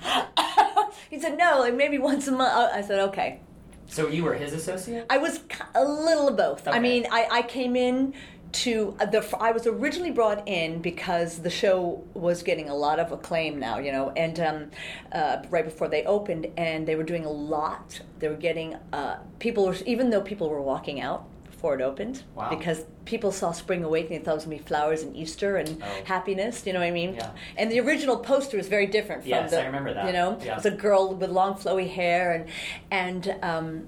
he 1.10 1.20
said, 1.20 1.38
no, 1.38 1.60
like 1.60 1.76
maybe 1.76 1.98
once 1.98 2.28
a 2.28 2.32
month. 2.32 2.52
I 2.74 2.82
said, 2.82 3.00
okay. 3.10 3.42
So 3.88 4.08
you 4.08 4.24
were 4.24 4.36
his 4.36 4.54
associate? 4.54 5.06
I 5.10 5.18
was 5.18 5.42
a 5.74 5.84
little 5.84 6.28
of 6.28 6.38
both. 6.38 6.68
I 6.68 6.80
mean, 6.80 7.08
I, 7.12 7.28
I 7.32 7.42
came 7.42 7.76
in 7.76 8.14
to 8.52 8.96
uh, 9.00 9.06
the. 9.06 9.28
I 9.40 9.52
was 9.52 9.68
originally 9.68 10.12
brought 10.12 10.48
in 10.48 10.82
because 10.82 11.40
the 11.40 11.50
show 11.50 12.04
was 12.14 12.44
getting 12.44 12.70
a 12.70 12.76
lot 12.76 13.00
of 13.00 13.12
acclaim 13.12 13.60
now, 13.60 13.78
you 13.80 13.92
know, 13.92 14.12
and 14.12 14.40
um, 14.40 14.72
uh, 15.12 15.44
right 15.50 15.66
before 15.66 15.88
they 15.88 16.04
opened, 16.04 16.48
and 16.58 16.88
they 16.88 16.96
were 16.96 17.04
doing 17.04 17.26
a 17.26 17.32
lot. 17.32 18.00
They 18.20 18.28
were 18.28 18.36
getting 18.36 18.76
uh, 18.94 19.18
people, 19.40 19.66
were, 19.66 19.76
even 19.86 20.10
though 20.10 20.22
people 20.22 20.50
were 20.50 20.62
walking 20.62 21.02
out 21.02 21.28
before 21.60 21.76
it 21.76 21.82
opened, 21.82 22.24
Wow. 22.36 22.50
because 22.50 22.86
people 23.04 23.34
saw 23.34 23.52
Spring 23.52 23.84
Awakening, 23.84 24.22
thought 24.24 24.32
it 24.32 24.36
was 24.36 24.44
gonna 24.46 24.56
be 24.56 24.64
flowers 24.64 25.04
and 25.04 25.14
Easter 25.14 25.58
and 25.58 25.84
Oh. 25.84 25.86
happiness. 26.06 26.66
You 26.66 26.72
know 26.72 26.80
what 26.80 26.86
I 26.88 26.92
mean? 26.92 27.16
Yeah. 27.16 27.32
And 27.58 27.70
the 27.70 27.82
original 27.82 28.16
poster 28.18 28.56
was 28.56 28.70
very 28.70 28.86
different 28.88 29.24
from 29.24 29.30
Yes, 29.32 29.52
the. 29.52 29.62
I 29.62 29.66
remember 29.66 29.94
that. 29.94 30.06
You 30.08 30.14
know, 30.14 30.38
Yeah. 30.42 30.56
it's 30.56 30.66
a 30.66 30.72
girl 30.72 31.14
with 31.14 31.30
long 31.30 31.56
flowy 31.56 31.90
hair 31.90 32.32
and 32.32 32.46
and. 32.90 33.36
Um, 33.44 33.88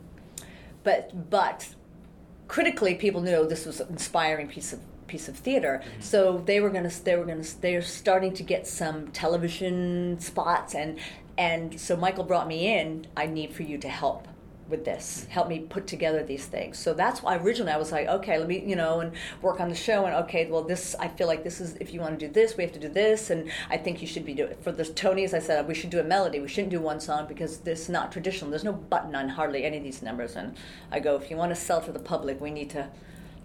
but 0.84 1.30
but 1.30 1.70
critically 2.50 2.96
people 2.96 3.22
knew 3.22 3.48
this 3.48 3.66
was 3.66 3.80
an 3.80 3.88
inspiring 3.90 4.48
piece 4.50 4.74
of 4.74 4.80
piece 5.08 5.28
of 5.30 5.36
theater 5.38 5.82
Mm-hmm. 5.82 6.02
so 6.02 6.42
they 6.46 6.60
were 6.60 6.70
going 6.72 6.90
to 6.90 7.06
they 7.06 7.16
were 7.16 7.24
going 7.26 7.42
to 7.44 7.62
they're 7.62 7.82
starting 7.84 8.34
to 8.34 8.44
get 8.44 8.66
some 8.66 9.08
television 9.12 10.18
spots 10.20 10.74
and 10.74 10.98
and 11.38 11.80
so 11.80 11.96
michael 11.96 12.24
brought 12.24 12.48
me 12.48 12.60
in 12.80 13.06
i 13.16 13.26
need 13.28 13.54
for 13.54 13.62
you 13.64 13.78
to 13.78 13.90
help 13.90 14.28
with 14.72 14.86
this. 14.86 15.28
Help 15.30 15.50
me 15.50 15.60
put 15.60 15.86
together 15.86 16.24
these 16.24 16.46
things. 16.46 16.80
So 16.80 16.94
that's 16.94 17.22
why 17.22 17.36
originally 17.38 17.72
i 17.72 17.78
was 17.78 17.92
like 17.92 18.08
okay 18.08 18.38
let 18.38 18.48
me 18.48 18.64
you 18.66 18.76
know 18.76 19.00
and 19.00 19.12
work 19.42 19.60
on 19.60 19.70
the 19.70 19.76
show 19.76 20.06
and 20.06 20.16
okay 20.16 20.50
well 20.50 20.64
this 20.64 20.96
i 21.00 21.08
feel 21.08 21.28
like 21.28 21.44
this 21.44 21.60
is 21.60 21.76
if 21.80 21.94
you 21.94 22.00
want 22.00 22.20
to 22.20 22.28
do 22.28 22.32
this 22.32 22.58
we 22.58 22.64
have 22.64 22.74
to 22.74 22.80
do 22.80 22.90
this 22.90 23.30
and 23.30 23.50
i 23.70 23.78
think 23.78 24.02
you 24.02 24.08
should 24.08 24.26
be 24.26 24.34
doing 24.34 24.56
for 24.62 24.72
the 24.72 24.84
tonys 24.84 25.34
i 25.34 25.40
said 25.40 25.68
we 25.68 25.74
should 25.74 25.90
do 25.90 26.00
a 26.00 26.04
melody. 26.04 26.40
We 26.40 26.48
shouldn't 26.48 26.72
do 26.72 26.80
one 26.80 27.00
song 27.00 27.28
because 27.28 27.60
this 27.60 27.82
is 27.82 27.90
not 27.90 28.12
traditional. 28.12 28.50
There's 28.50 28.64
no 28.64 28.74
button 28.74 29.16
on 29.16 29.30
hardly 29.30 29.64
any 29.64 29.78
of 29.78 29.84
these 29.84 30.02
numbers. 30.02 30.36
And 30.36 30.56
i 30.92 31.00
go 31.00 31.16
if 31.16 31.30
you 31.30 31.38
want 31.38 31.52
to 31.52 31.56
sell 31.56 31.82
to 31.82 31.92
the 31.92 32.00
public 32.00 32.40
we 32.42 32.52
need 32.52 32.70
to 32.72 32.90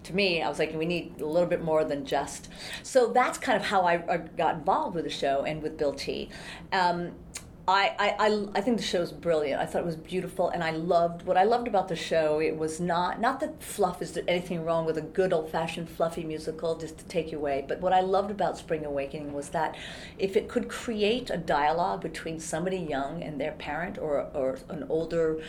to 0.03 0.15
me, 0.15 0.41
I 0.41 0.47
was 0.47 0.57
like, 0.57 0.73
we 0.73 0.85
need 0.85 1.19
a 1.19 1.25
little 1.25 1.49
bit 1.49 1.61
more 1.61 1.83
than 1.83 2.05
just. 2.05 2.47
So 2.81 3.07
that's 3.07 3.37
kind 3.37 3.57
of 3.57 3.65
how 3.65 3.81
I, 3.81 3.95
I 4.13 4.17
got 4.17 4.55
involved 4.55 4.95
with 4.95 5.03
the 5.03 5.09
show 5.09 5.43
and 5.43 5.61
with 5.61 5.77
Bill 5.77 5.93
T. 5.93 6.29
Um, 6.71 7.11
I, 7.69 7.93
I, 7.99 8.15
I, 8.27 8.45
I 8.55 8.61
think 8.61 8.77
the 8.77 8.83
show 8.83 9.01
is 9.01 9.11
brilliant. 9.11 9.61
I 9.61 9.65
thought 9.65 9.79
it 9.79 9.85
was 9.85 9.97
beautiful, 9.97 10.47
and 10.49 10.63
I 10.63 10.71
loved 10.71 11.23
what 11.23 11.35
I 11.35 11.43
loved 11.43 11.67
about 11.67 11.89
the 11.89 11.97
show. 11.97 12.39
It 12.39 12.55
was 12.55 12.79
not 12.79 13.19
not 13.19 13.41
that 13.41 13.61
fluff 13.61 14.01
is 14.01 14.13
there 14.13 14.23
anything 14.25 14.63
wrong 14.63 14.85
with 14.85 14.97
a 14.97 15.01
good 15.01 15.33
old 15.33 15.51
fashioned 15.51 15.89
fluffy 15.89 16.23
musical 16.23 16.77
just 16.77 16.97
to 16.99 17.05
take 17.05 17.31
you 17.31 17.37
away. 17.39 17.65
But 17.67 17.81
what 17.81 17.91
I 17.91 17.99
loved 17.99 18.31
about 18.31 18.57
Spring 18.57 18.85
Awakening 18.85 19.33
was 19.33 19.49
that 19.49 19.75
if 20.17 20.37
it 20.37 20.47
could 20.47 20.69
create 20.69 21.29
a 21.29 21.35
dialogue 21.37 22.01
between 22.01 22.39
somebody 22.39 22.77
young 22.77 23.21
and 23.21 23.39
their 23.39 23.51
parent 23.51 23.97
or 23.97 24.27
or 24.33 24.59
an 24.69 24.85
older 24.87 25.41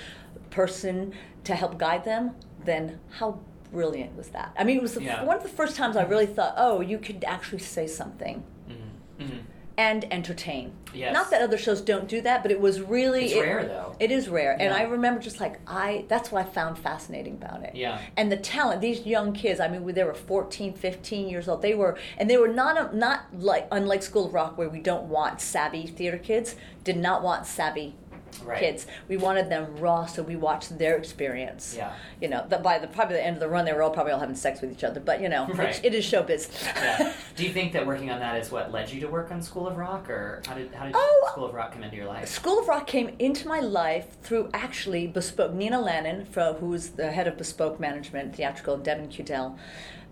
person 0.50 1.12
to 1.44 1.54
help 1.54 1.78
guide 1.78 2.04
them, 2.04 2.32
then 2.64 2.98
how 3.10 3.38
brilliant 3.70 4.16
was 4.16 4.28
that? 4.30 4.52
I 4.58 4.64
mean, 4.64 4.78
it 4.78 4.82
was 4.82 4.94
the, 4.94 5.02
Yeah. 5.02 5.22
one 5.24 5.36
of 5.36 5.42
the 5.44 5.48
first 5.48 5.76
times 5.76 5.96
I 5.96 6.02
really 6.02 6.26
thought, 6.26 6.54
oh, 6.56 6.80
you 6.80 6.98
could 6.98 7.22
actually 7.24 7.58
say 7.60 7.86
something 7.86 8.42
Mm-hmm. 8.68 9.22
Mm-hmm. 9.22 9.38
And 9.78 10.12
entertain. 10.12 10.72
Yes. 10.92 11.14
Not 11.14 11.30
that 11.30 11.40
other 11.40 11.56
shows 11.56 11.80
don't 11.80 12.08
do 12.08 12.20
that, 12.22 12.42
but 12.42 12.50
it 12.50 12.60
was 12.60 12.80
really 12.80 13.26
It's 13.26 13.34
it- 13.34 13.40
rare, 13.40 13.64
though. 13.64 13.94
It 14.00 14.10
is 14.10 14.28
rare, 14.28 14.56
and 14.60 14.74
I 14.74 14.82
remember 14.82 15.20
just 15.20 15.40
like 15.40 15.60
I 15.66 16.04
that's 16.08 16.32
what 16.32 16.44
I 16.44 16.48
found 16.50 16.78
fascinating 16.78 17.34
about 17.34 17.62
it. 17.62 17.74
Yeah. 17.74 18.00
And 18.16 18.30
the 18.32 18.36
talent, 18.36 18.80
these 18.80 19.06
young 19.06 19.32
kids, 19.32 19.60
I 19.60 19.68
mean, 19.68 19.86
they 19.94 20.02
were 20.04 20.14
14, 20.14 20.74
15 20.74 21.28
years 21.28 21.48
old. 21.48 21.62
They 21.62 21.74
were 21.74 21.96
and 22.18 22.28
they 22.28 22.36
were 22.36 22.48
not 22.48 22.76
um, 22.76 22.98
not 22.98 23.26
like 23.32 23.68
unlike 23.70 24.02
School 24.02 24.26
of 24.26 24.34
Rock 24.34 24.58
where 24.58 24.68
we 24.68 24.80
don't 24.80 25.04
want 25.04 25.40
savvy 25.40 25.86
theater 25.86 26.18
kids, 26.18 26.56
did 26.82 26.96
not 26.96 27.22
want 27.22 27.46
savvy 27.46 27.94
Right. 28.44 28.58
kids. 28.60 28.86
We 29.08 29.16
wanted 29.16 29.48
them 29.50 29.76
raw, 29.76 30.06
so 30.06 30.22
we 30.22 30.36
watched 30.36 30.78
their 30.78 30.96
experience. 30.96 31.74
Yeah. 31.76 31.92
You 32.20 32.28
know, 32.28 32.44
that 32.48 32.62
by 32.62 32.78
the 32.78 32.86
probably 32.86 33.16
the 33.16 33.24
end 33.24 33.36
of 33.36 33.40
the 33.40 33.48
run, 33.48 33.64
they 33.64 33.72
were 33.72 33.82
all 33.82 33.90
probably 33.90 34.12
all 34.12 34.20
having 34.20 34.34
sex 34.36 34.60
with 34.60 34.72
each 34.72 34.84
other. 34.84 35.00
But 35.00 35.20
you 35.20 35.28
know, 35.28 35.46
Right. 35.48 35.80
it 35.84 35.94
is 35.94 36.04
showbiz. 36.04 36.48
Yeah. 36.64 37.12
Do 37.36 37.44
you 37.44 37.52
think 37.52 37.72
that 37.72 37.86
working 37.86 38.10
on 38.10 38.20
that 38.20 38.36
is 38.40 38.50
what 38.50 38.70
led 38.72 38.90
you 38.90 39.00
to 39.00 39.08
work 39.08 39.30
on 39.30 39.42
School 39.42 39.66
of 39.68 39.76
Rock, 39.76 40.08
or 40.10 40.42
how 40.46 40.54
did 40.54 40.72
how 40.74 40.84
did 40.86 40.94
Oh, 40.96 41.28
School 41.32 41.46
of 41.46 41.54
Rock 41.54 41.72
come 41.72 41.82
into 41.84 41.96
your 41.96 42.06
life? 42.06 42.28
School 42.28 42.58
of 42.58 42.68
Rock 42.68 42.86
came 42.86 43.14
into 43.18 43.46
my 43.48 43.60
life 43.60 44.20
through 44.22 44.50
actually 44.54 45.06
Bespoke. 45.06 45.52
Nina 45.54 45.78
Lannan, 45.78 46.26
from, 46.26 46.54
who's 46.56 46.90
the 46.90 47.10
head 47.12 47.26
of 47.28 47.36
Bespoke 47.36 47.78
Management 47.80 48.34
Theatrical, 48.36 48.74
and 48.74 48.84
Devin 48.84 49.08
Keudell. 49.08 49.56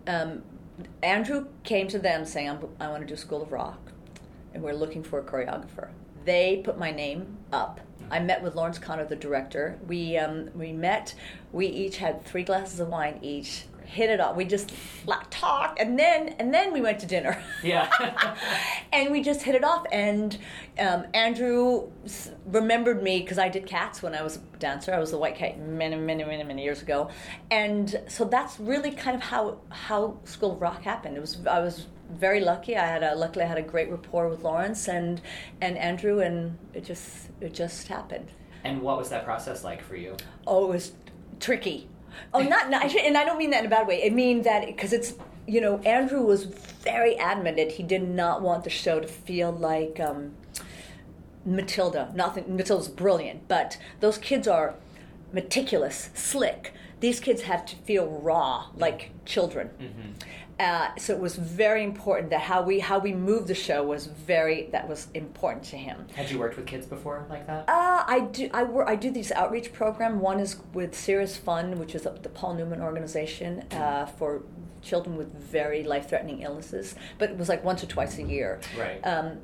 Um, 0.06 0.42
Andrew 1.02 1.46
came 1.64 1.88
to 1.88 1.98
them 1.98 2.24
saying, 2.24 2.48
I'm, 2.50 2.58
I 2.78 2.88
want 2.88 3.00
to 3.02 3.06
do 3.06 3.16
School 3.16 3.42
of 3.42 3.50
Rock, 3.52 3.78
and 4.54 4.62
we're 4.62 4.74
looking 4.74 5.02
for 5.02 5.18
a 5.18 5.22
choreographer. 5.22 5.88
They 6.24 6.60
put 6.64 6.78
my 6.78 6.90
name 6.90 7.38
up. 7.52 7.80
I 8.10 8.20
met 8.20 8.42
with 8.42 8.54
Laurence 8.54 8.78
Connor, 8.78 9.04
the 9.04 9.16
director. 9.16 9.78
We 9.86 10.16
um, 10.18 10.50
we 10.54 10.72
met. 10.72 11.14
We 11.52 11.66
each 11.66 11.96
had 11.98 12.24
three 12.24 12.42
glasses 12.44 12.80
of 12.80 12.88
wine 12.88 13.18
each. 13.22 13.64
Hit 13.84 14.10
it 14.10 14.18
off. 14.18 14.34
We 14.34 14.44
just 14.44 14.72
like, 15.06 15.30
talked, 15.30 15.78
and 15.80 15.96
then 15.96 16.30
and 16.40 16.52
then 16.52 16.72
we 16.72 16.80
went 16.80 16.98
to 17.00 17.06
dinner. 17.06 17.40
Yeah. 17.62 17.88
and 18.92 19.12
we 19.12 19.22
just 19.22 19.42
hit 19.42 19.54
it 19.54 19.62
off. 19.62 19.86
And 19.92 20.36
um, 20.78 21.06
Andrew 21.14 21.88
s- 22.04 22.32
remembered 22.46 23.00
me 23.00 23.20
because 23.20 23.38
I 23.38 23.48
did 23.48 23.64
Cats 23.64 24.02
when 24.02 24.12
I 24.12 24.22
was 24.22 24.36
a 24.36 24.40
dancer. 24.58 24.92
I 24.92 24.98
was 24.98 25.12
the 25.12 25.18
White 25.18 25.36
Cat 25.36 25.60
many, 25.60 25.94
many, 25.94 26.24
many, 26.24 26.42
many 26.42 26.64
years 26.64 26.82
ago, 26.82 27.10
and 27.52 28.02
so 28.08 28.24
that's 28.24 28.58
really 28.58 28.90
kind 28.90 29.14
of 29.14 29.22
how 29.22 29.58
how 29.68 30.18
School 30.24 30.52
of 30.54 30.60
Rock 30.60 30.82
happened. 30.82 31.16
It 31.16 31.20
was 31.20 31.46
I 31.46 31.60
was 31.60 31.86
very 32.10 32.40
lucky. 32.40 32.76
I 32.76 32.86
had 32.86 33.02
a 33.02 33.14
luckily 33.14 33.44
I 33.44 33.48
had 33.48 33.58
a 33.58 33.62
great 33.62 33.90
rapport 33.90 34.28
with 34.28 34.42
Laurence 34.42 34.88
and 34.88 35.20
and 35.60 35.76
Andrew, 35.78 36.20
and 36.20 36.58
it 36.74 36.84
just 36.84 37.28
it 37.40 37.54
just 37.54 37.88
happened. 37.88 38.28
and 38.64 38.82
what 38.82 38.98
was 38.98 39.08
that 39.10 39.24
process 39.24 39.62
like 39.64 39.82
for 39.82 39.96
you? 39.96 40.16
Oh, 40.46 40.64
it 40.66 40.68
was 40.68 40.92
tricky. 41.40 41.88
Oh, 42.32 42.40
not, 42.40 42.70
not 42.70 42.94
and 42.96 43.16
I 43.16 43.24
don't 43.24 43.38
mean 43.38 43.50
that 43.50 43.60
in 43.60 43.66
a 43.66 43.70
bad 43.70 43.86
way. 43.86 44.04
I 44.06 44.10
mean 44.10 44.42
that 44.42 44.66
because 44.66 44.92
it's 44.92 45.14
you 45.46 45.60
know 45.60 45.78
Andrew 45.80 46.22
was 46.22 46.44
very 46.44 47.16
adamant 47.16 47.56
that 47.58 47.72
he 47.72 47.82
did 47.82 48.02
not 48.02 48.42
want 48.42 48.64
the 48.64 48.70
show 48.70 49.00
to 49.00 49.06
feel 49.06 49.52
like 49.52 50.00
um, 50.00 50.34
Matilda. 51.44 52.12
Nothing. 52.14 52.56
Matilda's 52.56 52.88
brilliant, 52.88 53.46
but 53.48 53.78
those 54.00 54.18
kids 54.18 54.48
are 54.48 54.74
meticulous, 55.32 56.10
slick. 56.14 56.72
These 57.00 57.20
kids 57.20 57.42
have 57.42 57.66
to 57.66 57.76
feel 57.76 58.06
raw, 58.06 58.68
like 58.74 59.10
children. 59.26 59.68
Mm-hmm. 59.78 60.12
Uh, 60.58 60.88
so 60.96 61.12
it 61.12 61.20
was 61.20 61.36
very 61.36 61.84
important 61.84 62.30
that 62.30 62.40
how 62.40 62.62
we 62.62 62.80
how 62.80 62.98
we 62.98 63.12
moved 63.12 63.46
the 63.46 63.54
show 63.54 63.82
was 63.82 64.06
very 64.06 64.68
that 64.72 64.88
was 64.88 65.08
important 65.12 65.62
to 65.62 65.76
him. 65.76 66.06
Had 66.14 66.30
you 66.30 66.38
worked 66.38 66.56
with 66.56 66.66
kids 66.66 66.86
before 66.86 67.26
like 67.28 67.46
that? 67.46 67.68
Uh, 67.68 68.04
I 68.06 68.20
do. 68.20 68.48
I 68.54 68.62
work. 68.62 68.88
I 68.88 68.96
do 68.96 69.10
these 69.10 69.30
outreach 69.32 69.74
program. 69.74 70.18
One 70.18 70.40
is 70.40 70.56
with 70.72 70.92
SeriousFun, 70.92 71.76
which 71.76 71.94
is 71.94 72.02
the 72.04 72.30
Paul 72.30 72.54
Newman 72.54 72.80
organization 72.80 73.64
uh, 73.70 74.06
for 74.06 74.44
children 74.80 75.16
with 75.16 75.34
very 75.34 75.82
life-threatening 75.82 76.40
illnesses. 76.40 76.94
But 77.18 77.30
it 77.30 77.36
was 77.36 77.50
like 77.50 77.62
once 77.62 77.84
or 77.84 77.86
twice 77.86 78.16
a 78.18 78.22
year. 78.22 78.60
Right. 78.78 79.00
Um, 79.06 79.38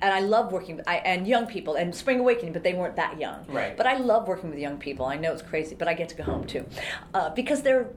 and 0.00 0.12
I 0.14 0.20
love 0.20 0.52
working 0.52 0.76
with 0.76 0.88
I, 0.88 0.96
and 0.96 1.26
young 1.26 1.46
people 1.46 1.74
and 1.76 1.94
Spring 1.94 2.20
Awakening, 2.20 2.52
but 2.52 2.62
they 2.62 2.74
weren't 2.74 2.96
that 2.96 3.18
young. 3.18 3.44
Right. 3.48 3.76
But 3.76 3.86
I 3.86 3.96
love 3.96 4.28
working 4.28 4.50
with 4.50 4.58
young 4.58 4.78
people. 4.78 5.06
I 5.06 5.16
know 5.16 5.32
it's 5.32 5.42
crazy, 5.42 5.74
but 5.74 5.88
I 5.88 5.94
get 5.94 6.08
to 6.10 6.14
go 6.14 6.24
home 6.24 6.46
too, 6.46 6.66
uh, 7.12 7.30
because 7.30 7.62
they're 7.62 7.88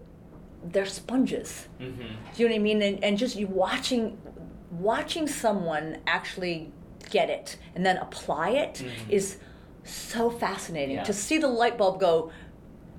they're 0.72 0.86
sponges. 0.86 1.68
mm-hmm. 1.80 2.02
Do 2.36 2.44
you 2.44 2.50
know 2.50 2.54
what 2.56 2.60
I 2.60 2.64
mean? 2.64 2.82
And, 2.82 3.04
and 3.04 3.18
just 3.18 3.36
you 3.36 3.48
watching 3.48 4.18
watching 4.72 5.28
someone 5.28 5.98
actually 6.08 6.72
get 7.10 7.30
it 7.30 7.58
and 7.76 7.86
then 7.86 7.98
apply 7.98 8.50
it 8.50 8.84
is 9.10 9.36
Mhm. 9.36 9.88
so 9.88 10.30
fascinating. 10.30 10.96
Yeah. 10.96 11.04
To 11.04 11.14
see 11.14 11.38
the 11.38 11.48
light 11.48 11.78
bulb 11.78 12.00
go 12.00 12.32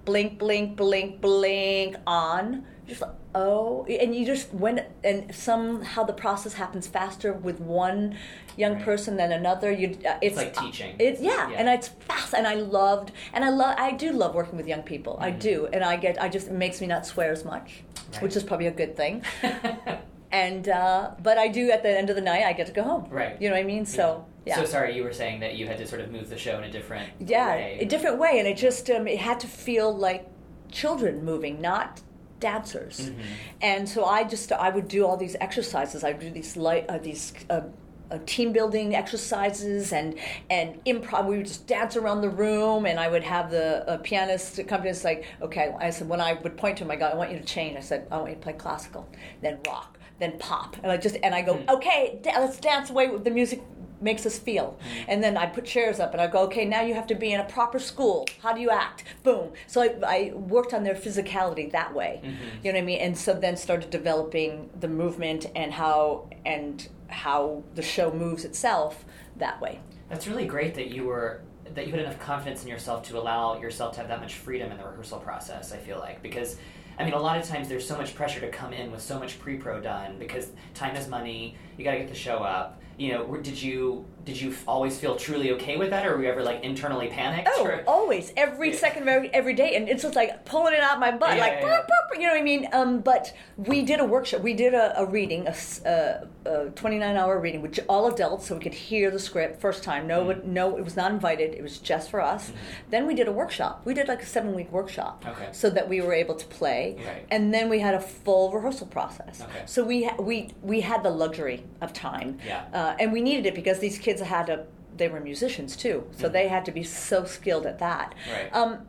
blink, 0.07 0.39
blink, 0.39 0.77
blink, 0.77 1.21
blink 1.21 1.97
on, 2.07 2.65
just 2.89 3.01
like 3.03 3.11
oh, 3.35 3.85
and 3.85 4.15
you 4.17 4.25
just 4.27 4.53
when 4.53 4.85
and 5.05 5.33
somehow 5.35 6.03
the 6.03 6.13
process 6.13 6.55
happens 6.55 6.87
faster 6.87 7.33
with 7.33 7.61
one 7.61 8.17
young 8.57 8.75
Right. 8.75 8.85
person 8.85 9.17
than 9.17 9.31
another. 9.31 9.71
You, 9.71 9.97
uh, 10.09 10.17
it's, 10.21 10.37
like 10.37 10.57
teaching. 10.57 10.97
It's 10.99 11.21
yeah, 11.21 11.51
Yeah. 11.51 11.57
and 11.59 11.69
it's 11.69 11.89
fast, 11.89 12.35
and 12.35 12.47
I 12.47 12.55
loved, 12.55 13.13
and 13.33 13.45
I 13.45 13.51
love, 13.51 13.77
I 13.79 13.93
do 13.93 14.11
love 14.13 14.35
working 14.35 14.57
with 14.57 14.67
young 14.67 14.83
people. 14.83 15.17
I 15.21 15.31
Mhm. 15.31 15.39
do, 15.41 15.69
and 15.73 15.85
I 15.85 15.97
get, 15.97 16.21
I 16.21 16.29
just 16.29 16.49
it 16.49 16.53
makes 16.55 16.81
me 16.81 16.87
not 16.87 17.07
swear 17.07 17.31
as 17.31 17.45
much, 17.45 17.83
Right. 18.15 18.23
which 18.23 18.35
is 18.35 18.43
probably 18.43 18.67
a 18.67 18.73
good 18.73 18.97
thing 18.97 19.23
and 20.33 20.69
uh, 20.69 21.11
but 21.23 21.39
I 21.39 21.49
do 21.49 21.71
at 21.71 21.83
the 21.83 21.97
end 21.97 22.11
of 22.11 22.17
the 22.17 22.23
night 22.23 22.45
I 22.45 22.53
get 22.53 22.67
to 22.67 22.73
go 22.73 22.83
home. 22.83 23.07
Right. 23.11 23.41
You 23.41 23.49
know 23.49 23.55
what 23.55 23.61
I 23.61 23.65
mean? 23.65 23.87
So 23.87 24.25
Yeah. 24.45 24.57
So 24.57 24.65
sorry, 24.65 24.97
you 24.97 25.03
were 25.05 25.13
saying 25.13 25.41
that 25.41 25.57
you 25.57 25.67
had 25.67 25.79
to 25.79 25.87
sort 25.87 26.01
of 26.01 26.11
move 26.11 26.29
the 26.31 26.39
show 26.39 26.57
in 26.59 26.65
a 26.65 26.71
different 26.71 27.09
yeah, 27.21 27.49
way. 27.55 27.79
a 27.81 27.85
different 27.87 28.19
way, 28.19 28.39
and 28.39 28.49
it 28.49 28.57
just 28.57 28.89
um, 28.91 29.07
it 29.07 29.19
had 29.19 29.39
to 29.41 29.47
feel 29.47 29.95
like 29.95 30.27
children 30.71 31.25
moving, 31.25 31.61
not 31.61 32.01
dancers. 32.41 33.11
Mm-hmm. 33.11 33.21
And 33.63 33.89
so 33.89 34.05
I 34.05 34.25
just 34.25 34.53
I 34.53 34.71
would 34.71 34.89
do 34.89 35.07
all 35.07 35.17
these 35.17 35.37
exercises. 35.41 36.05
I 36.05 36.13
would 36.13 36.21
do 36.21 36.31
these 36.31 36.57
light 36.57 36.89
uh, 36.89 36.99
these. 36.99 37.33
Uh, 37.51 37.63
uh, 38.11 38.19
team 38.25 38.53
building 38.53 38.95
exercises 38.95 39.93
and 39.93 40.19
and 40.49 40.83
improv. 40.85 41.27
We 41.27 41.37
would 41.37 41.47
just 41.47 41.67
dance 41.67 41.95
around 41.95 42.23
the 42.23 42.31
room, 42.31 42.87
and 42.87 42.99
I 42.99 43.09
would 43.09 43.23
have 43.23 43.51
the 43.51 43.87
uh, 43.87 43.99
pianist 43.99 44.59
accompany 44.59 44.91
us. 44.91 45.05
Like, 45.05 45.27
okay, 45.43 45.75
I 45.79 45.91
said 45.91 46.09
when 46.09 46.21
I 46.21 46.33
would 46.33 46.57
point 46.57 46.79
to 46.79 46.85
him, 46.85 46.91
I 46.91 46.97
go, 46.97 47.07
I 47.07 47.15
want 47.15 47.33
you 47.33 47.39
to 47.39 47.45
change. 47.45 47.77
I 47.77 47.81
said, 47.81 48.07
I 48.11 48.17
want 48.17 48.31
you 48.31 48.37
to 48.37 48.41
play 48.41 48.55
classical, 48.55 49.07
then 49.43 49.59
rock, 49.67 49.99
then 50.21 50.39
pop, 50.39 50.77
and 50.83 50.91
I 50.91 50.97
just 50.97 51.19
and 51.23 51.35
I 51.35 51.43
go, 51.43 51.63
okay, 51.69 52.19
da- 52.23 52.41
let's 52.41 52.59
dance 52.59 52.89
away 52.89 53.09
with 53.09 53.25
the 53.25 53.31
music 53.31 53.61
makes 54.01 54.27
us 54.27 54.39
feel. 54.39 54.79
Mm-hmm. 54.79 55.05
And 55.09 55.23
then 55.23 55.37
I 55.37 55.47
put 55.47 55.65
chairs 55.65 56.01
up 56.01 56.13
and 56.13 56.21
I 56.21 56.27
go, 56.27 56.41
okay, 56.45 56.65
now 56.65 56.83
you 56.83 56.95
have 56.95 57.07
to 57.09 57.15
be 57.15 57.33
in 57.33 57.41
a 57.41 57.45
proper 57.45 57.79
school. 57.79 58.27
How 58.43 58.53
do 58.53 58.61
you 58.61 58.71
act? 58.71 59.05
Boom. 59.23 59.53
So 59.67 59.83
I, 59.83 59.95
I 60.07 60.33
worked 60.35 60.73
on 60.75 60.85
their 60.85 60.95
physicality 60.95 61.71
that 61.73 61.95
way. 61.95 62.21
Mm-hmm. 62.23 62.45
You 62.63 62.73
know 62.73 62.79
what 62.79 62.83
I 62.83 62.87
mean? 62.87 63.01
And 63.01 63.19
so 63.19 63.35
then 63.35 63.57
started 63.57 63.91
developing 63.91 64.71
the 64.79 64.89
movement 64.89 65.47
and 65.55 65.73
how 65.73 66.29
and 66.45 66.89
how 67.09 67.63
the 67.75 67.83
show 67.83 68.13
moves 68.13 68.45
itself 68.45 69.05
that 69.37 69.61
way. 69.61 69.81
That's 70.09 70.27
really 70.27 70.47
great 70.47 70.75
that 70.75 70.89
you 70.89 71.05
were 71.05 71.43
that 71.75 71.87
you 71.87 71.93
had 71.93 72.01
enough 72.01 72.19
confidence 72.19 72.63
in 72.63 72.69
yourself 72.69 73.03
to 73.09 73.19
allow 73.19 73.61
yourself 73.61 73.95
to 73.95 74.01
have 74.01 74.09
that 74.09 74.21
much 74.21 74.35
freedom 74.35 74.71
in 74.73 74.79
the 74.79 74.85
rehearsal 74.85 75.19
process. 75.19 75.73
I 75.73 75.77
feel 75.77 75.99
like 75.99 76.23
because 76.23 76.57
I 76.99 77.05
mean 77.05 77.15
a 77.15 77.21
lot 77.21 77.39
of 77.39 77.47
times 77.47 77.69
there's 77.69 77.87
so 77.87 77.97
much 77.97 78.15
pressure 78.15 78.41
to 78.41 78.49
come 78.49 78.73
in 78.73 78.91
with 78.91 79.03
so 79.03 79.19
much 79.19 79.39
pre-pro 79.39 79.81
done 79.81 80.17
because 80.19 80.51
time 80.75 80.97
is 80.97 81.09
money. 81.09 81.57
You 81.77 81.85
got 81.85 81.93
to 81.93 81.99
get 81.99 82.09
the 82.09 82.15
show 82.15 82.39
up. 82.39 82.81
You 82.99 83.13
know, 83.13 83.37
did 83.37 83.63
you 83.63 84.05
did 84.29 84.39
you 84.39 84.55
always 84.67 84.99
feel 84.99 85.17
truly 85.17 85.53
okay 85.53 85.79
with 85.79 85.89
that, 85.89 86.05
or 86.07 86.15
were 86.15 86.23
you 86.23 86.29
ever 86.29 86.43
like 86.43 86.63
internally 86.63 87.09
panicked? 87.09 87.49
Oh, 87.51 87.65
or- 87.65 87.83
always, 87.87 88.31
every 88.37 88.73
Yeah. 88.73 88.77
second 88.77 89.03
of 89.05 89.09
every, 89.09 89.33
every 89.33 89.55
day, 89.55 89.75
and 89.75 89.89
it's 89.89 90.03
just 90.03 90.15
like 90.17 90.45
pulling 90.45 90.75
it 90.75 90.81
out 90.81 91.01
my 91.01 91.11
butt, 91.13 91.35
Yeah, 91.37 91.41
like 91.41 91.53
yeah, 91.55 91.61
burp, 91.63 91.71
yeah. 91.71 91.77
burp, 91.79 92.11
burp, 92.11 92.21
you 92.21 92.27
know 92.27 92.35
what 92.35 92.41
I 92.41 92.43
mean. 92.43 92.69
Um, 92.75 93.01
but 93.01 93.33
we 93.57 93.81
did 93.81 94.01
a 94.01 94.05
workshop, 94.05 94.43
we 94.43 94.53
did 94.53 94.75
a, 94.75 95.01
a 95.01 95.07
reading, 95.07 95.47
a 95.47 96.67
29 96.75 97.17
hour 97.17 97.39
reading, 97.41 97.63
which 97.63 97.81
all 97.89 98.07
adults, 98.07 98.47
so 98.49 98.55
we 98.57 98.61
could 98.61 98.75
hear 98.75 99.11
the 99.11 99.19
script 99.19 99.61
first 99.63 99.83
time. 99.83 100.07
No, 100.07 100.19
Mm-hmm. 100.27 100.53
no, 100.53 100.77
it 100.77 100.85
was 100.85 100.95
not 100.97 101.11
invited; 101.11 101.55
it 101.55 101.63
was 101.63 101.79
just 101.79 102.11
for 102.11 102.21
us. 102.21 102.53
Then 102.91 103.07
we 103.07 103.15
did 103.15 103.29
a 103.29 103.33
workshop. 103.33 103.81
We 103.87 103.95
did 103.95 104.09
like 104.09 104.23
a 104.23 104.27
seven 104.27 104.55
week 104.55 104.71
workshop, 104.71 105.25
Okay. 105.27 105.49
so 105.53 105.71
that 105.71 105.89
we 105.89 106.03
were 106.03 106.13
able 106.13 106.35
to 106.35 106.47
play. 106.47 106.97
Right. 106.99 107.25
And 107.31 107.55
then 107.55 107.71
we 107.71 107.79
had 107.79 107.95
a 107.95 108.01
full 108.01 108.53
rehearsal 108.53 108.89
process. 108.89 109.41
Okay. 109.41 109.63
So 109.65 109.83
we 109.85 110.05
ha- 110.05 110.17
we 110.21 110.51
we 110.63 110.81
had 110.83 111.03
the 111.03 111.11
luxury 111.11 111.65
of 111.81 111.93
time. 111.95 112.39
Yeah. 112.47 112.65
Uh, 112.75 112.97
and 113.01 113.11
we 113.13 113.23
needed 113.23 113.47
it 113.47 113.55
because 113.55 113.79
these 113.79 113.99
kids 113.99 114.18
had 114.27 114.47
to. 114.47 114.65
They 114.97 115.09
were 115.09 115.21
musicians 115.21 115.77
too, 115.77 116.09
so 116.17 116.29
they 116.29 116.49
had 116.49 116.65
to 116.65 116.73
be 116.73 116.83
so 116.83 117.25
skilled 117.25 117.67
at 117.67 117.79
that. 117.79 118.15
Right. 118.33 118.53
Um, 118.55 118.81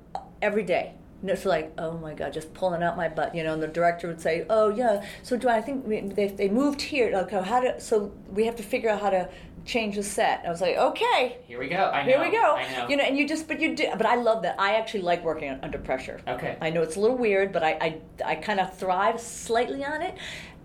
every 0.42 0.64
day. 0.64 0.94
And 1.22 1.30
it's 1.30 1.44
like, 1.46 1.74
oh 1.78 1.98
my 1.98 2.14
god, 2.14 2.32
just 2.32 2.54
pulling 2.54 2.82
out 2.82 2.96
my 2.96 3.10
butt, 3.10 3.36
you 3.36 3.44
know. 3.44 3.54
And 3.54 3.62
the 3.62 3.68
director 3.68 4.08
would 4.08 4.22
say, 4.22 4.46
"Oh 4.50 4.70
yeah, 4.70 5.04
so 5.22 5.36
do 5.36 5.50
I 5.50 5.62
think 5.62 5.86
we, 5.86 6.00
they 6.00 6.28
they 6.30 6.48
moved 6.48 6.82
here? 6.82 7.12
Okay, 7.14 7.42
how 7.44 7.60
to? 7.60 7.80
So 7.82 8.14
we 8.32 8.46
have 8.46 8.56
to 8.56 8.64
figure 8.64 8.90
out 8.90 9.02
how 9.02 9.10
to 9.10 9.30
change 9.66 9.98
the 9.98 10.04
set." 10.04 10.44
I 10.46 10.50
was 10.50 10.62
like, 10.62 10.78
"Okay, 10.78 11.40
Here 11.46 11.60
we 11.60 11.68
go. 11.68 11.76
I 11.76 12.04
know. 12.06 12.10
here 12.10 12.22
we 12.22 12.32
go." 12.32 12.56
I 12.56 12.72
know. 12.72 12.88
You 12.88 12.96
know, 12.96 13.04
and 13.04 13.18
you 13.18 13.28
just, 13.28 13.50
but 13.50 13.60
you 13.60 13.76
do, 13.76 13.90
but 13.98 14.06
I 14.06 14.16
love 14.16 14.44
that. 14.44 14.56
I 14.58 14.76
actually 14.76 15.02
like 15.02 15.22
working 15.26 15.60
under 15.62 15.78
pressure. 15.78 16.22
Okay. 16.26 16.56
I 16.62 16.70
know 16.70 16.82
it's 16.84 16.96
a 16.96 17.02
little 17.02 17.18
weird, 17.18 17.52
but 17.52 17.64
I 17.64 17.72
I, 17.82 17.98
I 18.26 18.36
kind 18.36 18.62
of 18.62 18.74
thrive 18.78 19.20
slightly 19.20 19.84
on 19.84 20.02
it. 20.02 20.16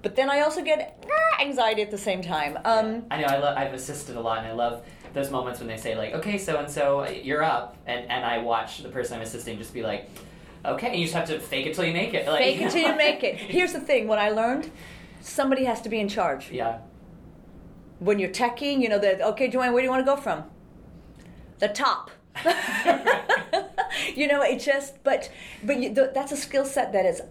But 0.05 0.17
then 0.17 0.29
I 0.31 0.41
also 0.43 0.63
get 0.63 1.03
ah, 1.11 1.41
anxiety 1.43 1.81
at 1.81 1.91
the 1.91 1.99
same 1.99 2.21
time. 2.21 2.59
Um, 2.67 3.07
I 3.11 3.23
know. 3.23 3.27
I 3.27 3.39
love. 3.39 3.57
I've 3.57 3.73
assisted 3.73 4.17
a 4.17 4.21
lot, 4.21 4.39
and 4.39 4.47
I 4.47 4.53
love 4.53 4.85
those 5.15 5.31
moments 5.31 5.61
when 5.61 5.67
they 5.67 5.79
say 5.79 5.97
like, 5.97 6.13
"Okay, 6.13 6.37
so 6.37 6.59
and 6.59 6.71
so, 6.71 7.09
you're 7.09 7.43
up," 7.43 7.79
and 7.87 8.09
and 8.11 8.23
I 8.23 8.39
watch 8.39 8.83
the 8.83 8.91
person 8.91 9.17
I'm 9.17 9.23
assisting 9.23 9.57
just 9.57 9.73
be 9.73 9.83
like, 9.83 10.11
"Okay," 10.63 10.89
and 10.89 10.97
you 10.97 11.05
just 11.07 11.15
have 11.15 11.27
to 11.29 11.41
fake 11.41 11.65
it 11.67 11.75
till 11.75 11.87
you 11.87 11.95
make 11.95 12.13
it. 12.13 12.29
Like, 12.29 12.39
Fake 12.39 12.61
it 12.61 12.71
till 12.71 12.83
you 12.87 12.95
make 13.09 13.25
it. 13.25 13.37
Here's 13.37 13.73
the 13.73 13.81
thing: 13.81 14.07
what 14.07 14.19
I 14.19 14.29
learned, 14.29 14.71
somebody 15.23 15.65
has 15.65 15.81
to 15.81 15.89
be 15.89 15.99
in 15.99 16.09
charge. 16.09 16.51
yeah. 16.53 16.81
When 17.99 18.19
you're 18.19 18.29
teching, 18.29 18.83
you 18.83 18.91
know 18.91 18.99
that. 18.99 19.23
Okay, 19.23 19.49
JoAnn, 19.51 19.73
where 19.73 19.81
do 19.81 19.85
you 19.85 19.91
want 19.91 20.05
to 20.05 20.11
go 20.15 20.17
from? 20.21 20.45
The 21.61 21.69
top. 21.69 22.11
you 24.15 24.27
know, 24.29 24.43
it 24.43 24.59
just. 24.59 25.03
But 25.03 25.31
but 25.63 25.81
you, 25.81 25.95
th- 25.95 26.11
that's 26.13 26.33
a 26.33 26.37
skill 26.37 26.67
set 26.67 26.93
that 26.93 27.07
is 27.07 27.23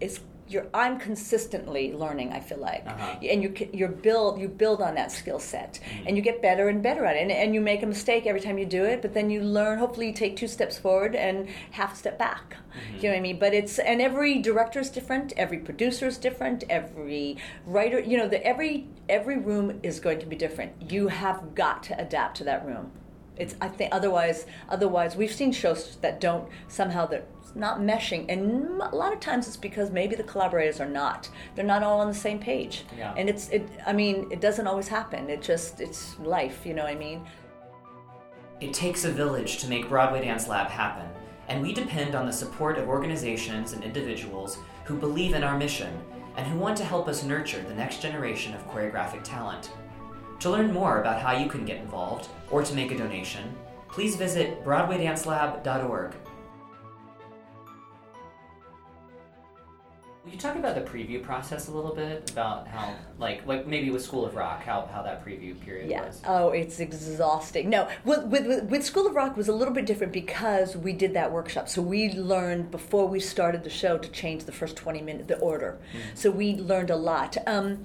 is. 0.00 0.18
You're, 0.48 0.66
I'm 0.72 0.98
consistently 0.98 1.92
learning. 1.92 2.32
I 2.32 2.40
feel 2.40 2.58
like, 2.58 2.84
Uh-huh. 2.86 3.16
and 3.22 3.42
you 3.42 3.50
you 3.72 3.86
build 3.88 4.40
you 4.40 4.48
build 4.48 4.80
on 4.80 4.94
that 4.94 5.10
skill 5.12 5.38
set, 5.38 5.78
and 6.06 6.16
you 6.16 6.22
get 6.22 6.40
better 6.42 6.68
and 6.68 6.82
better 6.82 7.04
at 7.04 7.16
it. 7.16 7.22
And, 7.22 7.30
and 7.32 7.54
you 7.54 7.60
make 7.60 7.82
a 7.82 7.86
mistake 7.86 8.26
every 8.26 8.40
time 8.40 8.58
you 8.58 8.66
do 8.66 8.84
it, 8.84 9.02
but 9.02 9.12
then 9.14 9.30
you 9.30 9.40
learn. 9.42 9.78
Hopefully, 9.78 10.06
you 10.08 10.12
take 10.12 10.36
two 10.36 10.48
steps 10.48 10.78
forward 10.78 11.14
and 11.14 11.48
half 11.72 11.92
a 11.94 11.96
step 11.96 12.18
back. 12.18 12.56
You 12.96 13.02
know 13.04 13.08
what 13.10 13.18
I 13.18 13.20
mean? 13.20 13.38
But 13.38 13.54
it's 13.54 13.78
and 13.78 14.00
every 14.00 14.38
director 14.40 14.80
is 14.80 14.90
different. 14.90 15.32
Every 15.36 15.58
producer 15.58 16.06
is 16.06 16.18
different. 16.18 16.64
Every 16.70 17.36
writer, 17.66 17.98
you 18.00 18.16
know, 18.16 18.28
the 18.28 18.44
every 18.46 18.86
every 19.08 19.36
room 19.38 19.80
is 19.82 20.00
going 20.00 20.18
to 20.20 20.26
be 20.26 20.36
different. 20.36 20.72
You 20.92 21.08
have 21.08 21.54
got 21.54 21.82
to 21.84 22.00
adapt 22.00 22.36
to 22.38 22.44
that 22.44 22.64
room. 22.64 22.92
It's 23.38 23.54
I 23.60 23.68
think 23.68 23.94
otherwise 23.94 24.46
otherwise 24.68 25.16
we've 25.16 25.32
seen 25.32 25.52
shows 25.52 25.96
that 25.96 26.20
don't 26.20 26.48
somehow 26.68 27.06
they're 27.06 27.24
not 27.54 27.80
meshing, 27.80 28.26
and 28.28 28.80
a 28.80 28.94
lot 28.94 29.12
of 29.12 29.20
times 29.20 29.46
it's 29.46 29.56
because 29.56 29.90
maybe 29.90 30.14
the 30.14 30.22
collaborators 30.22 30.80
are 30.80 30.88
not. 30.88 31.28
They're 31.54 31.64
not 31.64 31.82
all 31.82 32.00
on 32.00 32.08
the 32.08 32.14
same 32.14 32.38
page. 32.38 32.84
Yeah. 32.96 33.14
And 33.16 33.28
it's 33.28 33.48
it. 33.48 33.68
I 33.86 33.92
mean, 33.92 34.28
it 34.30 34.40
doesn't 34.40 34.66
always 34.66 34.88
happen. 34.88 35.30
It 35.30 35.42
just 35.42 35.80
it's 35.80 36.18
life. 36.18 36.66
You 36.66 36.74
know 36.74 36.84
what 36.84 36.92
I 36.92 36.96
mean? 36.96 37.26
It 38.60 38.74
takes 38.74 39.04
a 39.04 39.10
village 39.10 39.58
to 39.58 39.68
make 39.68 39.88
Broadway 39.88 40.24
Dance 40.24 40.48
Lab 40.48 40.68
happen, 40.68 41.08
and 41.48 41.62
we 41.62 41.72
depend 41.72 42.14
on 42.14 42.26
the 42.26 42.32
support 42.32 42.76
of 42.76 42.88
organizations 42.88 43.72
and 43.72 43.84
individuals 43.84 44.58
who 44.84 44.96
believe 44.96 45.34
in 45.34 45.44
our 45.44 45.56
mission 45.56 45.92
and 46.36 46.46
who 46.46 46.58
want 46.58 46.76
to 46.76 46.84
help 46.84 47.08
us 47.08 47.24
nurture 47.24 47.62
the 47.62 47.74
next 47.74 48.02
generation 48.02 48.54
of 48.54 48.68
choreographic 48.68 49.22
talent. 49.24 49.70
To 50.40 50.50
learn 50.50 50.72
more 50.72 51.00
about 51.00 51.20
how 51.20 51.32
you 51.32 51.48
can 51.48 51.64
get 51.64 51.78
involved 51.78 52.28
or 52.50 52.62
to 52.62 52.74
make 52.74 52.92
a 52.92 52.96
donation, 52.98 53.54
please 53.88 54.14
visit 54.16 54.64
BroadwayDanceLab.org. 54.64 56.14
Will 60.24 60.34
you 60.34 60.38
talk 60.38 60.56
about 60.56 60.74
the 60.74 60.82
preview 60.82 61.22
process 61.22 61.68
a 61.68 61.72
little 61.72 61.94
bit? 61.94 62.30
About 62.30 62.68
how, 62.68 62.94
like, 63.18 63.46
like 63.46 63.66
maybe 63.66 63.90
with 63.90 64.02
School 64.02 64.26
of 64.26 64.34
Rock, 64.36 64.62
how, 64.62 64.86
how 64.92 65.02
that 65.02 65.24
preview 65.24 65.58
period 65.58 65.90
Yeah. 65.90 66.04
was? 66.06 66.20
Oh, 66.26 66.50
it's 66.50 66.80
exhausting. 66.80 67.70
No, 67.70 67.88
with, 68.04 68.24
with, 68.26 68.46
with, 68.46 68.64
with 68.64 68.84
School 68.84 69.06
of 69.06 69.14
Rock 69.14 69.36
was 69.38 69.48
a 69.48 69.54
little 69.54 69.72
bit 69.72 69.86
different 69.86 70.12
because 70.12 70.76
we 70.76 70.92
did 70.92 71.14
that 71.14 71.32
workshop. 71.32 71.66
So 71.68 71.80
we 71.80 72.10
learned 72.12 72.70
before 72.70 73.08
we 73.08 73.20
started 73.20 73.64
the 73.64 73.70
show 73.70 73.96
to 73.96 74.08
change 74.10 74.44
the 74.44 74.52
first 74.52 74.76
20 74.76 75.00
minutes, 75.00 75.28
the 75.28 75.38
order. 75.38 75.78
So 76.14 76.30
we 76.30 76.56
learned 76.56 76.90
a 76.90 76.96
lot. 76.96 77.36
Um, 77.46 77.84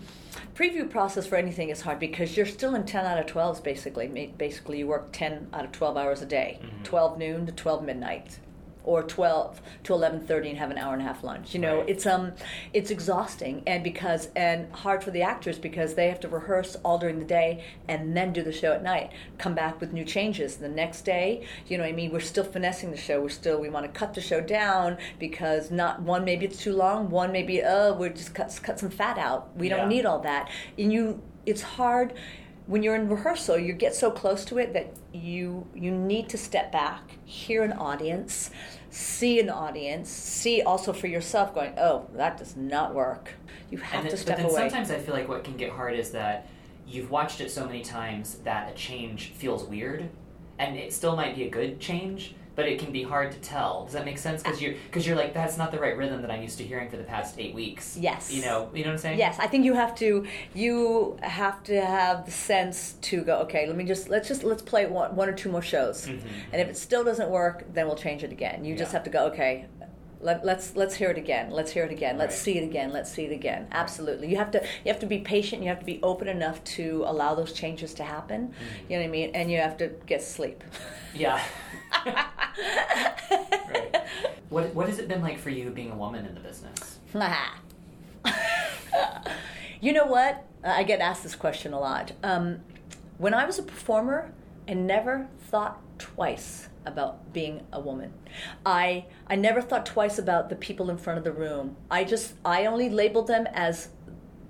preview 0.56 0.90
process 0.90 1.26
for 1.26 1.36
anything 1.36 1.70
is 1.70 1.82
hard 1.82 2.00
because 2.00 2.38
you're 2.38 2.46
still 2.46 2.76
in 2.76 2.86
10 2.86 3.06
out 3.06 3.18
of 3.18 3.26
12s 3.26 3.64
basically. 3.64 4.34
Basically, 4.38 4.80
you 4.80 4.88
work 4.88 5.10
10 5.12 5.50
out 5.54 5.66
of 5.66 5.72
12 5.72 5.98
hours 5.98 6.22
a 6.22 6.26
day, 6.26 6.60
mm-hmm. 6.62 6.84
12 6.84 7.18
noon 7.18 7.46
to 7.46 7.52
12 7.52 7.84
midnight. 7.84 8.40
Or 8.86 9.02
twelve 9.04 9.62
to 9.84 9.94
eleven 9.94 10.20
thirty, 10.28 10.50
and 10.50 10.58
have 10.58 10.70
an 10.70 10.78
hour 10.78 10.92
and 10.94 11.02
a 11.02 11.06
half 11.06 11.24
lunch. 11.24 11.54
You 11.54 11.62
know, 11.62 11.78
Right. 11.80 11.90
it's 11.90 12.06
um, 12.06 12.34
it's 12.74 12.92
exhausting, 12.92 13.64
and 13.66 13.82
because 13.84 14.28
and 14.36 14.70
hard 14.74 15.04
for 15.04 15.12
the 15.12 15.22
actors 15.22 15.58
because 15.58 15.96
they 15.96 16.10
have 16.10 16.20
to 16.20 16.28
rehearse 16.28 16.76
all 16.84 16.98
during 16.98 17.20
the 17.20 17.26
day 17.26 17.64
and 17.88 18.16
then 18.16 18.34
do 18.34 18.44
the 18.44 18.52
show 18.52 18.74
at 18.74 18.84
night. 18.84 19.12
Come 19.38 19.56
back 19.56 19.80
with 19.80 19.94
new 19.94 20.04
changes 20.04 20.58
the 20.58 20.68
next 20.68 21.04
day. 21.04 21.46
You 21.68 21.78
know, 21.78 21.84
what 21.86 21.90
I 21.92 21.94
mean, 21.94 22.12
we're 22.12 22.20
still 22.20 22.44
finessing 22.44 22.92
the 22.92 22.98
show. 22.98 23.22
We're 23.22 23.30
still 23.30 23.60
we 23.62 23.70
want 23.70 23.86
to 23.86 23.92
cut 23.98 24.14
the 24.14 24.22
show 24.22 24.42
down 24.42 24.98
because 25.18 25.72
not 25.72 26.02
one 26.02 26.26
maybe 26.26 26.46
it's 26.46 26.62
too 26.62 26.74
long. 26.74 27.10
One 27.10 27.32
maybe 27.32 27.62
oh 27.64 27.94
we're 27.94 28.10
just 28.10 28.34
cut 28.36 28.60
cut 28.62 28.80
some 28.80 28.90
fat 28.90 29.18
out. 29.18 29.56
We 29.58 29.70
Yeah. 29.70 29.78
don't 29.78 29.90
need 29.90 30.06
all 30.06 30.20
that. 30.20 30.50
And 30.78 30.92
you, 30.92 31.22
it's 31.46 31.62
hard 31.62 32.14
when 32.68 32.84
you're 32.84 32.96
in 32.96 33.10
rehearsal. 33.10 33.58
You 33.58 33.74
get 33.74 33.94
so 33.96 34.10
close 34.12 34.46
to 34.46 34.58
it 34.58 34.74
that 34.74 34.94
you 35.14 35.68
you 35.76 35.92
need 35.92 36.30
to 36.30 36.38
step 36.38 36.72
back, 36.72 37.18
hear 37.26 37.64
an 37.64 37.74
audience, 37.74 38.50
see 38.90 39.40
an 39.40 39.50
audience, 39.50 40.10
see 40.10 40.62
also 40.62 40.94
for 40.94 41.08
yourself 41.08 41.54
going, 41.54 41.74
oh, 41.78 42.08
that 42.16 42.38
does 42.38 42.56
not 42.56 42.94
work. 42.94 43.32
You 43.70 43.80
have 43.80 44.02
And 44.02 44.10
to 44.10 44.16
then, 44.16 44.24
step 44.26 44.38
but 44.38 44.44
then 44.44 44.52
away. 44.52 44.70
sometimes 44.70 44.92
I 44.92 45.00
feel 45.00 45.14
like 45.14 45.28
what 45.28 45.44
can 45.44 45.58
get 45.58 45.72
hard 45.72 45.96
is 45.98 46.12
that 46.12 46.48
you've 46.88 47.10
watched 47.10 47.42
it 47.42 47.52
so 47.52 47.66
many 47.66 47.82
times 47.82 48.36
that 48.44 48.72
a 48.72 48.76
change 48.76 49.30
feels 49.32 49.64
weird, 49.64 50.10
and 50.60 50.78
it 50.78 50.94
still 50.94 51.16
might 51.16 51.36
be 51.36 51.44
a 51.44 51.50
good 51.50 51.80
change, 51.80 52.36
but 52.56 52.68
it 52.68 52.80
can 52.80 52.92
be 52.92 53.04
hard 53.04 53.32
to 53.32 53.38
tell. 53.40 53.86
Does 53.86 53.94
that 53.94 54.06
make 54.06 54.18
sense? 54.18 54.44
Because 54.44 54.62
you're 54.62 54.74
because 54.86 55.08
you're 55.08 55.16
like 55.16 55.34
that's 55.34 55.58
not 55.58 55.72
the 55.72 55.80
right 55.80 55.98
rhythm 55.98 56.22
that 56.22 56.30
I'm 56.32 56.42
used 56.42 56.58
to 56.60 56.64
hearing 56.64 56.90
for 56.90 56.98
the 56.98 57.04
past 57.04 57.40
eight 57.40 57.54
weeks. 57.56 57.98
Yes. 58.00 58.32
You 58.32 58.42
know. 58.44 58.70
You 58.74 58.84
know 58.84 58.90
what 58.90 58.94
I'm 58.94 58.98
saying? 59.00 59.18
Yes, 59.20 59.38
I 59.40 59.48
think 59.48 59.66
you 59.66 59.74
have 59.74 59.96
to 59.96 60.26
you 60.54 61.18
have 61.22 61.64
to 61.64 61.82
have 61.84 62.26
the 62.26 62.32
sense 62.32 62.94
to 63.02 63.22
go. 63.24 63.38
Okay, 63.40 63.66
let 63.68 63.76
me 63.76 63.84
just 63.86 64.10
let's 64.10 64.28
just 64.28 64.44
let's 64.44 64.62
play 64.62 64.86
one, 64.86 65.16
one 65.16 65.30
or 65.30 65.34
two 65.34 65.50
more 65.50 65.62
shows, 65.62 66.06
and 66.08 66.22
if 66.54 66.68
it 66.68 66.78
still 66.78 67.04
doesn't 67.04 67.30
work, 67.30 67.66
then 67.74 67.88
we'll 67.88 67.96
change 67.96 68.24
it 68.24 68.32
again. 68.32 68.64
You 68.66 68.76
just 68.76 68.92
have 68.92 69.04
to 69.06 69.10
go. 69.10 69.26
Okay, 69.28 69.66
Let, 70.22 70.46
let's 70.46 70.76
let's 70.76 70.96
hear 70.96 71.10
it 71.10 71.18
again. 71.18 71.50
Let's 71.52 71.72
hear 71.72 71.84
it 71.84 71.92
again. 71.92 72.18
Let's 72.18 72.36
Right. 72.36 72.44
see 72.46 72.58
it 72.58 72.64
again. 72.64 72.94
Let's 72.94 73.12
see 73.12 73.26
it 73.26 73.32
again. 73.34 73.68
Absolutely. 73.72 74.30
You 74.30 74.38
have 74.38 74.52
to 74.52 74.60
you 74.86 74.92
have 74.92 75.00
to 75.02 75.06
be 75.06 75.20
patient. 75.20 75.64
You 75.64 75.70
have 75.70 75.80
to 75.80 75.86
be 75.86 76.00
open 76.02 76.28
enough 76.30 76.64
to 76.78 77.04
allow 77.06 77.36
those 77.36 77.52
changes 77.52 77.94
to 77.96 78.04
happen. 78.04 78.48
Mm-hmm. 78.50 78.92
You 78.92 78.98
know 78.98 79.02
what 79.04 79.08
I 79.10 79.12
mean? 79.12 79.32
And 79.34 79.52
you 79.52 79.58
have 79.58 79.76
to 79.78 79.88
get 80.06 80.22
sleep. 80.24 80.64
Yeah. 81.14 81.42
right. 82.06 84.02
What 84.50 84.74
What 84.76 84.88
has 84.88 85.00
it 85.00 85.08
been 85.08 85.22
like 85.22 85.40
for 85.40 85.50
you 85.50 85.70
being 85.70 85.92
a 85.92 85.96
woman 85.96 86.26
in 86.26 86.36
the 86.36 86.42
business? 86.42 87.00
you 89.82 89.94
know 89.94 90.06
what? 90.06 90.46
I 90.64 90.84
get 90.84 91.00
asked 91.00 91.24
this 91.24 91.36
question 91.36 91.74
a 91.74 91.80
lot. 91.80 92.12
Um, 92.24 92.60
when 93.18 93.34
I 93.34 93.46
was 93.46 93.60
a 93.60 93.64
performer, 93.64 94.32
I 94.68 94.74
never 94.74 95.28
thought 95.50 95.82
twice 96.00 96.70
about 96.86 97.34
being 97.34 97.66
a 97.72 97.80
woman. 97.80 98.14
I 98.66 99.06
I 99.28 99.36
never 99.36 99.62
thought 99.62 99.86
twice 99.86 100.20
about 100.20 100.50
the 100.50 100.56
people 100.56 100.90
in 100.90 100.98
front 100.98 101.18
of 101.18 101.24
the 101.24 101.32
room. 101.32 101.76
I 101.90 102.04
just 102.04 102.34
I 102.46 102.66
only 102.66 102.90
labeled 102.90 103.28
them 103.28 103.48
as 103.54 103.90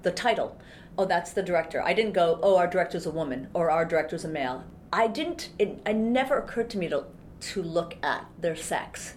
the 0.02 0.12
title. 0.12 0.58
Oh, 0.98 1.06
that's 1.06 1.32
the 1.32 1.42
director. 1.42 1.82
I 1.82 1.94
didn't 1.94 2.14
go, 2.14 2.40
oh, 2.44 2.58
our 2.58 2.68
director's 2.68 3.06
a 3.06 3.12
woman 3.12 3.48
or 3.54 3.72
our 3.72 3.86
director's 3.86 4.26
a 4.26 4.28
male. 4.28 4.64
I 4.92 5.08
didn't. 5.08 5.50
It, 5.58 5.82
it 5.86 5.96
never 5.96 6.38
occurred 6.38 6.70
to 6.72 6.78
me 6.78 6.88
to 6.90 7.06
to 7.52 7.64
look 7.64 7.96
at 8.04 8.26
their 8.40 8.56
sex. 8.56 9.16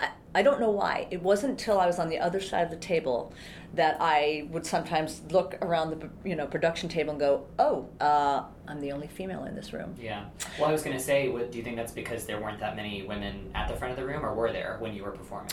I, 0.00 0.10
I 0.34 0.42
don't 0.42 0.60
know 0.60 0.70
why. 0.70 1.08
It 1.10 1.22
wasn't 1.22 1.52
until 1.52 1.78
I 1.78 1.86
was 1.86 1.98
on 1.98 2.08
the 2.08 2.18
other 2.18 2.40
side 2.40 2.62
of 2.62 2.70
the 2.70 2.76
table 2.76 3.32
that 3.74 3.96
I 4.00 4.48
would 4.50 4.64
sometimes 4.64 5.20
look 5.30 5.56
around 5.60 5.90
the 5.90 6.08
you 6.28 6.34
know 6.34 6.46
production 6.46 6.88
table 6.88 7.10
and 7.10 7.20
go, 7.20 7.46
"Oh, 7.58 7.88
uh, 8.00 8.44
I'm 8.66 8.80
the 8.80 8.92
only 8.92 9.06
female 9.06 9.44
in 9.44 9.54
this 9.54 9.72
room." 9.72 9.94
Yeah. 10.00 10.24
Well, 10.58 10.68
I 10.68 10.72
was 10.72 10.82
going 10.82 10.96
to 10.96 11.02
say, 11.02 11.28
what, 11.28 11.52
do 11.52 11.58
you 11.58 11.64
think 11.64 11.76
that's 11.76 11.92
because 11.92 12.24
there 12.24 12.40
weren't 12.40 12.60
that 12.60 12.76
many 12.76 13.02
women 13.02 13.50
at 13.54 13.68
the 13.68 13.76
front 13.76 13.92
of 13.92 13.98
the 13.98 14.06
room, 14.06 14.24
or 14.24 14.34
were 14.34 14.52
there 14.52 14.76
when 14.80 14.94
you 14.94 15.04
were 15.04 15.10
performing? 15.10 15.52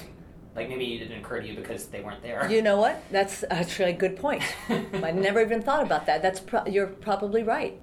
Like 0.56 0.70
maybe 0.70 0.94
it 0.96 1.00
didn't 1.00 1.20
occur 1.20 1.42
to 1.42 1.48
you 1.48 1.56
because 1.56 1.88
they 1.88 2.02
weren't 2.02 2.22
there. 2.22 2.50
You 2.50 2.62
know 2.62 2.78
what? 2.78 3.04
That's 3.12 3.44
actually 3.50 3.90
a 3.90 3.98
good 3.98 4.18
point. 4.18 4.44
I 4.70 5.12
never 5.12 5.42
even 5.42 5.62
thought 5.62 5.84
about 5.84 6.06
that. 6.06 6.22
That's 6.22 6.40
pro- 6.40 6.66
you're 6.68 6.88
probably 6.88 7.44
right. 7.44 7.80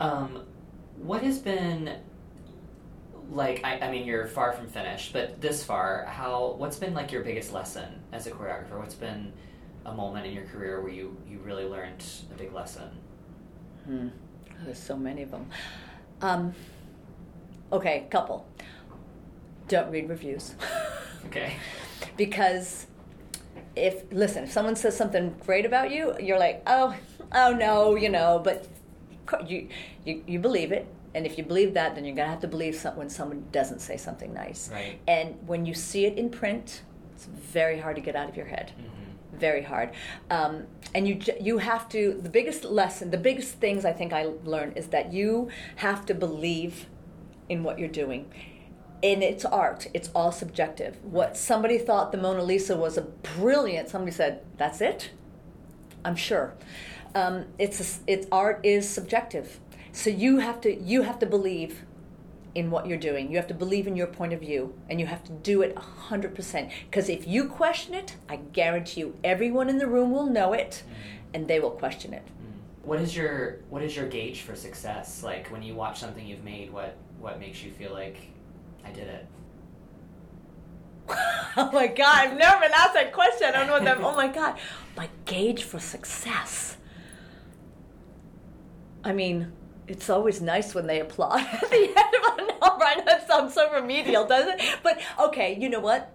Um, 0.00 0.42
what 0.96 1.22
has 1.22 1.38
been 1.38 1.98
like? 3.34 3.60
I, 3.64 3.78
I 3.80 3.90
mean, 3.90 4.06
you're 4.06 4.26
far 4.26 4.52
from 4.52 4.68
finished, 4.68 5.12
but 5.12 5.40
this 5.40 5.64
far, 5.64 6.04
how? 6.06 6.54
What's 6.58 6.78
been 6.78 6.94
like 6.94 7.12
your 7.12 7.22
biggest 7.22 7.52
lesson 7.52 8.00
as 8.12 8.26
a 8.26 8.30
choreographer? 8.30 8.78
What's 8.78 8.94
been 8.94 9.32
a 9.86 9.92
moment 9.92 10.26
in 10.26 10.32
your 10.32 10.44
career 10.44 10.80
where 10.80 10.92
you 10.92 11.16
you 11.28 11.38
really 11.38 11.64
learned 11.64 12.04
a 12.32 12.38
big 12.38 12.52
lesson? 12.52 12.88
Hmm. 13.84 14.08
There's 14.64 14.78
so 14.78 14.96
many 14.96 15.22
of 15.22 15.30
them. 15.30 15.50
Um, 16.22 16.54
okay, 17.72 18.06
couple. 18.10 18.46
Don't 19.68 19.90
read 19.90 20.08
reviews. 20.08 20.54
Okay. 21.26 21.56
because 22.16 22.86
if 23.74 24.04
listen 24.12 24.44
if 24.44 24.52
someone 24.52 24.76
says 24.76 24.96
something 24.96 25.34
great 25.44 25.64
about 25.66 25.90
you 25.90 26.14
you're 26.20 26.38
like 26.38 26.62
oh 26.66 26.94
oh 27.32 27.52
no 27.52 27.94
you 27.96 28.08
know 28.08 28.40
but 28.44 28.68
you 29.46 29.68
you, 30.04 30.22
you 30.26 30.38
believe 30.38 30.70
it 30.70 30.86
and 31.14 31.26
if 31.26 31.38
you 31.38 31.44
believe 31.44 31.74
that 31.74 31.94
then 31.94 32.04
you're 32.04 32.14
going 32.14 32.26
to 32.26 32.30
have 32.30 32.40
to 32.40 32.48
believe 32.48 32.74
some, 32.74 32.96
when 32.96 33.08
someone 33.08 33.44
doesn't 33.52 33.80
say 33.80 33.96
something 33.96 34.32
nice. 34.32 34.70
Right. 34.72 35.00
and 35.06 35.36
when 35.46 35.66
you 35.66 35.74
see 35.74 36.06
it 36.06 36.18
in 36.18 36.30
print 36.30 36.82
it's 37.14 37.26
very 37.26 37.78
hard 37.78 37.96
to 37.96 38.02
get 38.02 38.16
out 38.16 38.28
of 38.28 38.36
your 38.36 38.46
head. 38.46 38.72
Hmm 38.76 39.04
very 39.34 39.62
hard. 39.62 39.90
Um, 40.30 40.64
and 40.94 41.08
you 41.08 41.20
you 41.40 41.58
have 41.58 41.88
to 41.88 42.18
the 42.22 42.28
biggest 42.28 42.64
lesson 42.64 43.10
the 43.10 43.18
biggest 43.18 43.54
things 43.54 43.84
i 43.84 43.92
think 43.92 44.12
i 44.12 44.30
learned 44.44 44.76
is 44.76 44.86
that 44.88 45.12
you 45.12 45.48
have 45.76 46.06
to 46.06 46.14
believe 46.14 46.86
in 47.48 47.62
what 47.62 47.78
you're 47.78 47.88
doing. 47.88 48.30
And 49.02 49.22
it's 49.22 49.44
art. 49.44 49.88
It's 49.92 50.08
all 50.14 50.32
subjective. 50.32 50.96
What 51.04 51.36
somebody 51.36 51.76
thought 51.76 52.10
the 52.10 52.18
mona 52.18 52.42
lisa 52.42 52.76
was 52.76 52.96
a 52.96 53.02
brilliant 53.02 53.88
somebody 53.88 54.12
said 54.12 54.42
that's 54.56 54.80
it? 54.80 55.10
I'm 56.04 56.16
sure. 56.16 56.54
Um, 57.14 57.46
it's 57.58 57.80
a, 57.80 58.00
it's 58.10 58.26
art 58.32 58.60
is 58.64 58.88
subjective 58.88 59.60
so 59.94 60.10
you 60.10 60.38
have 60.38 60.60
to 60.62 60.74
you 60.74 61.02
have 61.02 61.20
to 61.20 61.26
believe 61.26 61.84
in 62.54 62.70
what 62.70 62.86
you're 62.86 62.98
doing. 62.98 63.30
You 63.30 63.36
have 63.36 63.46
to 63.46 63.54
believe 63.54 63.86
in 63.86 63.96
your 63.96 64.08
point 64.08 64.32
of 64.32 64.40
view 64.40 64.74
and 64.90 65.00
you 65.00 65.06
have 65.06 65.24
to 65.24 65.32
do 65.32 65.62
it 65.62 65.74
100%. 65.74 66.70
Because 66.90 67.08
if 67.08 67.26
you 67.26 67.48
question 67.48 67.94
it, 67.94 68.16
I 68.28 68.36
guarantee 68.36 69.00
you 69.00 69.16
everyone 69.24 69.68
in 69.68 69.78
the 69.78 69.86
room 69.86 70.10
will 70.10 70.26
know 70.26 70.52
it 70.52 70.82
mm. 70.84 70.94
and 71.32 71.48
they 71.48 71.60
will 71.60 71.70
question 71.70 72.12
it. 72.12 72.24
Mm. 72.26 72.86
What 72.86 73.00
is 73.00 73.16
your 73.16 73.60
What 73.70 73.82
is 73.82 73.96
your 73.96 74.08
gauge 74.08 74.40
for 74.40 74.56
success? 74.56 75.22
Like 75.22 75.52
when 75.52 75.62
you 75.62 75.74
watch 75.76 76.00
something 76.00 76.26
you've 76.26 76.44
made, 76.44 76.72
what 76.72 76.96
what 77.20 77.38
makes 77.38 77.62
you 77.62 77.70
feel 77.70 77.92
like 77.92 78.16
I 78.84 78.90
did 78.90 79.06
it? 79.06 79.26
oh 81.56 81.70
my 81.72 81.86
God, 81.86 82.18
I've 82.18 82.36
never 82.36 82.60
been 82.60 82.72
asked 82.74 82.94
that 82.94 83.12
question. 83.12 83.48
I 83.48 83.52
don't 83.52 83.68
know 83.68 83.74
what 83.74 83.84
that, 83.84 83.98
oh 83.98 84.16
my 84.16 84.26
God. 84.40 84.58
My 84.96 85.08
gauge 85.24 85.62
for 85.62 85.78
success. 85.78 86.78
I 89.04 89.12
mean, 89.12 89.52
it's 89.86 90.08
always 90.10 90.40
nice 90.40 90.74
when 90.74 90.86
they 90.86 91.00
applaud 91.00 91.40
at 91.52 91.70
the 91.70 91.76
end 91.76 92.14
of 92.14 92.38
a 92.38 92.46
number. 92.60 92.84
I 92.84 92.94
know 92.96 93.16
it 93.16 93.26
sounds 93.26 93.54
so 93.54 93.72
remedial, 93.72 94.26
doesn't 94.26 94.60
it? 94.60 94.78
But 94.82 95.00
okay, 95.18 95.56
you 95.58 95.68
know 95.68 95.80
what? 95.80 96.14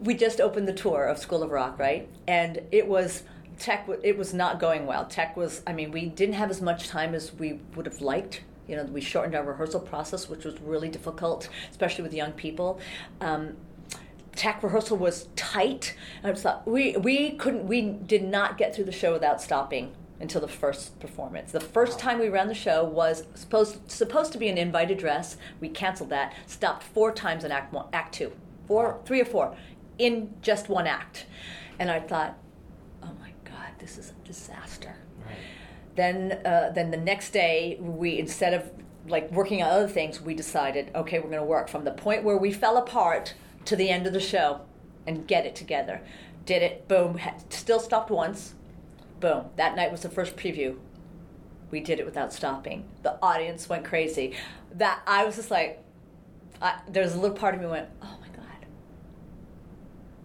We 0.00 0.14
just 0.14 0.40
opened 0.40 0.68
the 0.68 0.72
tour 0.72 1.04
of 1.04 1.18
School 1.18 1.42
of 1.42 1.50
Rock, 1.50 1.78
right? 1.78 2.08
And 2.26 2.60
it 2.70 2.86
was 2.86 3.24
tech. 3.58 3.88
It 4.02 4.16
was 4.16 4.32
not 4.32 4.60
going 4.60 4.86
well. 4.86 5.06
Tech 5.06 5.36
was. 5.36 5.62
I 5.66 5.72
mean, 5.72 5.90
we 5.90 6.06
didn't 6.06 6.34
have 6.34 6.50
as 6.50 6.60
much 6.60 6.88
time 6.88 7.14
as 7.14 7.34
we 7.34 7.60
would 7.74 7.86
have 7.86 8.00
liked. 8.00 8.42
You 8.68 8.76
know, 8.76 8.84
we 8.84 9.00
shortened 9.00 9.34
our 9.34 9.42
rehearsal 9.42 9.80
process, 9.80 10.28
which 10.28 10.44
was 10.44 10.60
really 10.60 10.88
difficult, 10.88 11.48
especially 11.70 12.02
with 12.02 12.12
young 12.12 12.32
people. 12.32 12.80
Um, 13.20 13.56
tech 14.36 14.62
rehearsal 14.62 14.96
was 14.98 15.28
tight. 15.34 15.96
And 16.22 16.26
I 16.26 16.30
just 16.32 16.44
thought 16.44 16.66
we 16.68 16.96
we 16.96 17.32
couldn't 17.32 17.66
we 17.66 17.82
did 17.82 18.22
not 18.22 18.56
get 18.56 18.74
through 18.74 18.84
the 18.84 18.92
show 18.92 19.12
without 19.12 19.42
stopping 19.42 19.92
until 20.20 20.40
the 20.40 20.48
first 20.48 20.98
performance. 21.00 21.52
The 21.52 21.60
first 21.60 21.98
time 21.98 22.18
we 22.18 22.28
ran 22.28 22.48
the 22.48 22.54
show 22.54 22.82
was 22.84 23.24
supposed 23.34 23.90
supposed 23.90 24.32
to 24.32 24.38
be 24.38 24.48
an 24.48 24.58
invited 24.58 24.98
dress. 24.98 25.36
We 25.60 25.68
canceled 25.68 26.10
that. 26.10 26.34
Stopped 26.46 26.82
four 26.82 27.12
times 27.12 27.44
in 27.44 27.52
act 27.52 27.72
one, 27.72 27.86
act 27.92 28.14
two, 28.14 28.32
four, 28.66 29.00
three 29.04 29.20
or 29.20 29.24
four, 29.24 29.56
in 29.98 30.34
just 30.42 30.68
one 30.68 30.86
act. 30.86 31.26
And 31.78 31.90
I 31.90 32.00
thought, 32.00 32.36
oh 33.02 33.12
my 33.20 33.30
god, 33.44 33.70
this 33.78 33.98
is 33.98 34.10
a 34.10 34.26
disaster 34.26 34.94
Right. 35.26 35.36
then 35.96 36.32
uh, 36.44 36.70
then 36.74 36.90
the 36.90 36.96
next 36.96 37.30
day 37.32 37.76
we 37.80 38.18
instead 38.18 38.54
of 38.54 38.70
like 39.08 39.30
working 39.32 39.62
on 39.62 39.70
other 39.70 39.88
things 39.88 40.20
we 40.20 40.32
decided 40.34 40.90
okay 40.94 41.18
we're 41.18 41.26
going 41.30 41.38
to 41.38 41.44
work 41.44 41.68
from 41.68 41.84
the 41.84 41.90
point 41.90 42.22
where 42.24 42.36
we 42.36 42.52
fell 42.52 42.76
apart 42.76 43.34
to 43.64 43.74
the 43.74 43.88
end 43.90 44.06
of 44.06 44.12
the 44.12 44.20
show 44.20 44.60
and 45.06 45.26
get 45.26 45.44
it 45.44 45.54
together 45.56 46.00
did 46.46 46.62
it 46.62 46.86
boom 46.88 47.18
still 47.48 47.80
stopped 47.80 48.10
once 48.10 48.54
boom 49.20 49.44
that 49.56 49.76
night 49.76 49.90
was 49.90 50.02
the 50.02 50.08
first 50.08 50.36
preview 50.36 50.76
we 51.70 51.80
did 51.80 51.98
it 52.00 52.06
without 52.06 52.32
stopping 52.32 52.84
the 53.02 53.16
audience 53.22 53.68
went 53.68 53.84
crazy 53.84 54.34
that 54.72 55.00
i 55.06 55.24
was 55.24 55.36
just 55.36 55.50
like 55.50 55.82
I, 56.60 56.80
there's 56.88 57.14
a 57.14 57.18
little 57.20 57.36
part 57.36 57.54
of 57.54 57.60
me 57.60 57.66
went 57.66 57.88
oh 58.02 58.16
my 58.20 58.28
god 58.28 58.44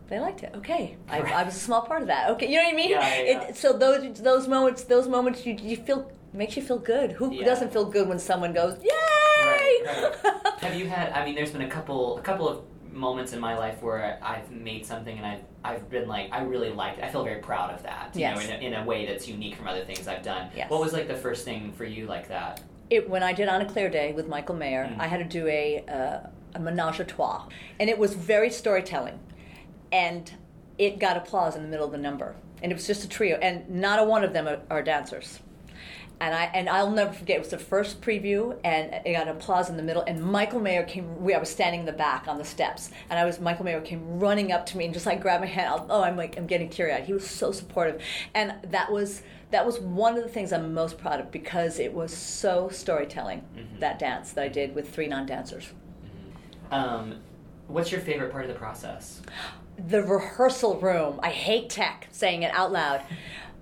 they 0.09 0.19
liked 0.19 0.43
it. 0.43 0.51
Okay, 0.57 0.97
I, 1.09 1.21
I 1.21 1.43
was 1.43 1.55
a 1.55 1.59
small 1.59 1.81
part 1.81 2.01
of 2.01 2.07
that. 2.09 2.29
Okay, 2.31 2.47
you 2.47 2.57
know 2.57 2.63
what 2.65 2.73
I 2.73 2.75
mean? 2.75 2.89
Yeah, 2.91 2.99
yeah. 3.23 3.41
It, 3.47 3.55
so 3.57 3.73
those 3.73 4.21
those 4.21 4.47
moments, 4.47 4.83
those 4.83 5.07
moments, 5.07 5.43
you 5.45 5.53
you 5.59 5.77
feel 5.77 6.11
makes 6.33 6.55
you 6.55 6.61
feel 6.61 6.77
good. 6.77 7.13
Who 7.13 7.33
Yeah. 7.33 7.45
doesn't 7.45 7.71
feel 7.71 7.85
good 7.85 8.07
when 8.07 8.19
someone 8.19 8.53
goes, 8.53 8.77
"Yay!" 8.83 8.89
Right, 8.91 9.81
right. 9.85 10.53
Have 10.59 10.75
you 10.75 10.87
had? 10.87 11.13
I 11.13 11.25
mean, 11.25 11.33
there's 11.35 11.51
been 11.51 11.61
a 11.61 11.69
couple, 11.69 12.17
a 12.19 12.21
couple 12.21 12.47
of 12.47 12.61
moments 12.93 13.33
in 13.33 13.39
my 13.39 13.57
life 13.57 13.81
where 13.81 14.19
I've 14.21 14.51
made 14.51 14.85
something 14.85 15.17
and 15.17 15.25
I've, 15.25 15.41
I've 15.63 15.89
been 15.89 16.07
like, 16.07 16.29
I 16.31 16.41
really 16.43 16.69
liked. 16.69 16.99
it. 16.99 17.03
I 17.05 17.09
feel 17.11 17.23
very 17.23 17.41
proud 17.41 17.71
of 17.73 17.83
that. 17.83 18.11
You 18.13 18.21
Yes. 18.21 18.37
know, 18.37 18.55
in 18.55 18.61
a, 18.63 18.67
in 18.67 18.73
a 18.81 18.85
way 18.85 19.05
that's 19.05 19.27
unique 19.27 19.55
from 19.55 19.67
other 19.67 19.83
things 19.83 20.07
I've 20.07 20.23
done. 20.23 20.49
Yes. 20.55 20.69
What 20.69 20.79
was 20.79 20.93
like 20.93 21.07
the 21.07 21.15
first 21.15 21.43
thing 21.45 21.71
for 21.73 21.85
you 21.85 22.05
like 22.05 22.27
that? 22.29 22.61
it, 22.89 23.09
when 23.09 23.23
I 23.23 23.33
did 23.33 23.47
On 23.49 23.61
a 23.61 23.65
Clear 23.65 23.89
Day 23.89 24.11
with 24.13 24.27
Michael 24.27 24.55
Mayer, 24.55 24.85
Mm. 24.85 24.99
I 24.99 25.07
had 25.07 25.17
to 25.17 25.23
do 25.25 25.47
a, 25.47 25.83
uh, 25.87 26.27
a 26.53 26.59
menage 26.59 26.99
a 26.99 27.03
trois. 27.05 27.47
And 27.79 27.89
it 27.89 27.97
was 27.97 28.13
very 28.13 28.51
storytelling. 28.51 29.19
And 29.91 30.31
it 30.77 30.99
got 30.99 31.17
applause 31.17 31.55
in 31.55 31.63
the 31.63 31.69
middle 31.69 31.85
of 31.85 31.91
the 31.91 31.97
number. 31.97 32.35
And 32.61 32.71
it 32.71 32.75
was 32.75 32.85
just 32.85 33.03
a 33.03 33.07
trio. 33.09 33.37
And 33.41 33.67
not 33.69 33.99
a 33.99 34.03
one 34.03 34.23
of 34.23 34.33
them 34.33 34.47
are, 34.47 34.59
are 34.69 34.83
dancers. 34.83 35.39
And 36.23 36.33
I 36.33 36.45
and 36.53 36.69
I'll 36.69 36.89
never 36.89 37.11
forget. 37.11 37.35
It 37.35 37.39
was 37.39 37.49
the 37.49 37.57
first 37.57 37.99
preview, 37.99 38.57
and 38.63 38.93
it 39.05 39.11
got 39.11 39.27
applause 39.27 39.69
in 39.69 39.75
the 39.75 39.83
middle. 39.83 40.03
And 40.03 40.23
Michael 40.23 40.61
Mayer 40.61 40.83
came. 40.83 41.21
We, 41.21 41.33
I 41.33 41.37
was 41.37 41.49
standing 41.49 41.81
in 41.81 41.85
the 41.85 41.91
back 41.91 42.29
on 42.29 42.37
the 42.37 42.45
steps, 42.45 42.91
and 43.09 43.19
I 43.19 43.25
was 43.25 43.41
Michael 43.41 43.65
Mayer 43.65 43.81
came 43.81 44.21
running 44.21 44.53
up 44.53 44.65
to 44.67 44.77
me 44.77 44.85
and 44.85 44.93
just 44.93 45.05
like 45.05 45.19
grabbed 45.21 45.41
my 45.41 45.49
hand. 45.49 45.81
Oh, 45.89 46.01
I'm 46.01 46.15
like 46.15 46.37
I'm 46.37 46.47
getting 46.47 46.69
teary 46.69 46.93
eyed. 46.93 47.03
He 47.03 47.11
was 47.11 47.27
so 47.27 47.51
supportive, 47.51 48.01
and 48.33 48.53
that 48.71 48.89
was 48.89 49.21
that 49.51 49.65
was 49.65 49.81
one 49.81 50.17
of 50.17 50.23
the 50.23 50.29
things 50.29 50.53
I'm 50.53 50.73
most 50.73 50.97
proud 50.97 51.19
of 51.19 51.29
because 51.29 51.77
it 51.77 51.93
was 51.93 52.15
so 52.15 52.69
storytelling. 52.69 53.43
Mhm. 53.57 53.81
That 53.81 53.99
dance 53.99 54.31
that 54.31 54.45
I 54.45 54.47
did 54.47 54.75
with 54.75 54.89
three 54.89 55.07
non 55.07 55.25
dancers. 55.25 55.73
Um, 56.71 57.19
what's 57.67 57.91
your 57.91 57.99
favorite 57.99 58.31
part 58.31 58.45
of 58.45 58.49
the 58.49 58.57
process? 58.57 59.21
the 59.87 60.03
rehearsal 60.03 60.79
room. 60.79 61.19
I 61.23 61.29
hate 61.29 61.69
tech 61.69 62.07
saying 62.11 62.43
it 62.43 62.53
out 62.53 62.71
loud. 62.71 63.01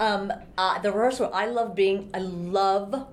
Um, 0.01 0.33
uh, 0.57 0.79
the 0.79 0.91
rehearsal. 0.91 1.29
I 1.31 1.45
love 1.45 1.75
being. 1.75 2.09
I 2.13 2.17
love 2.17 3.07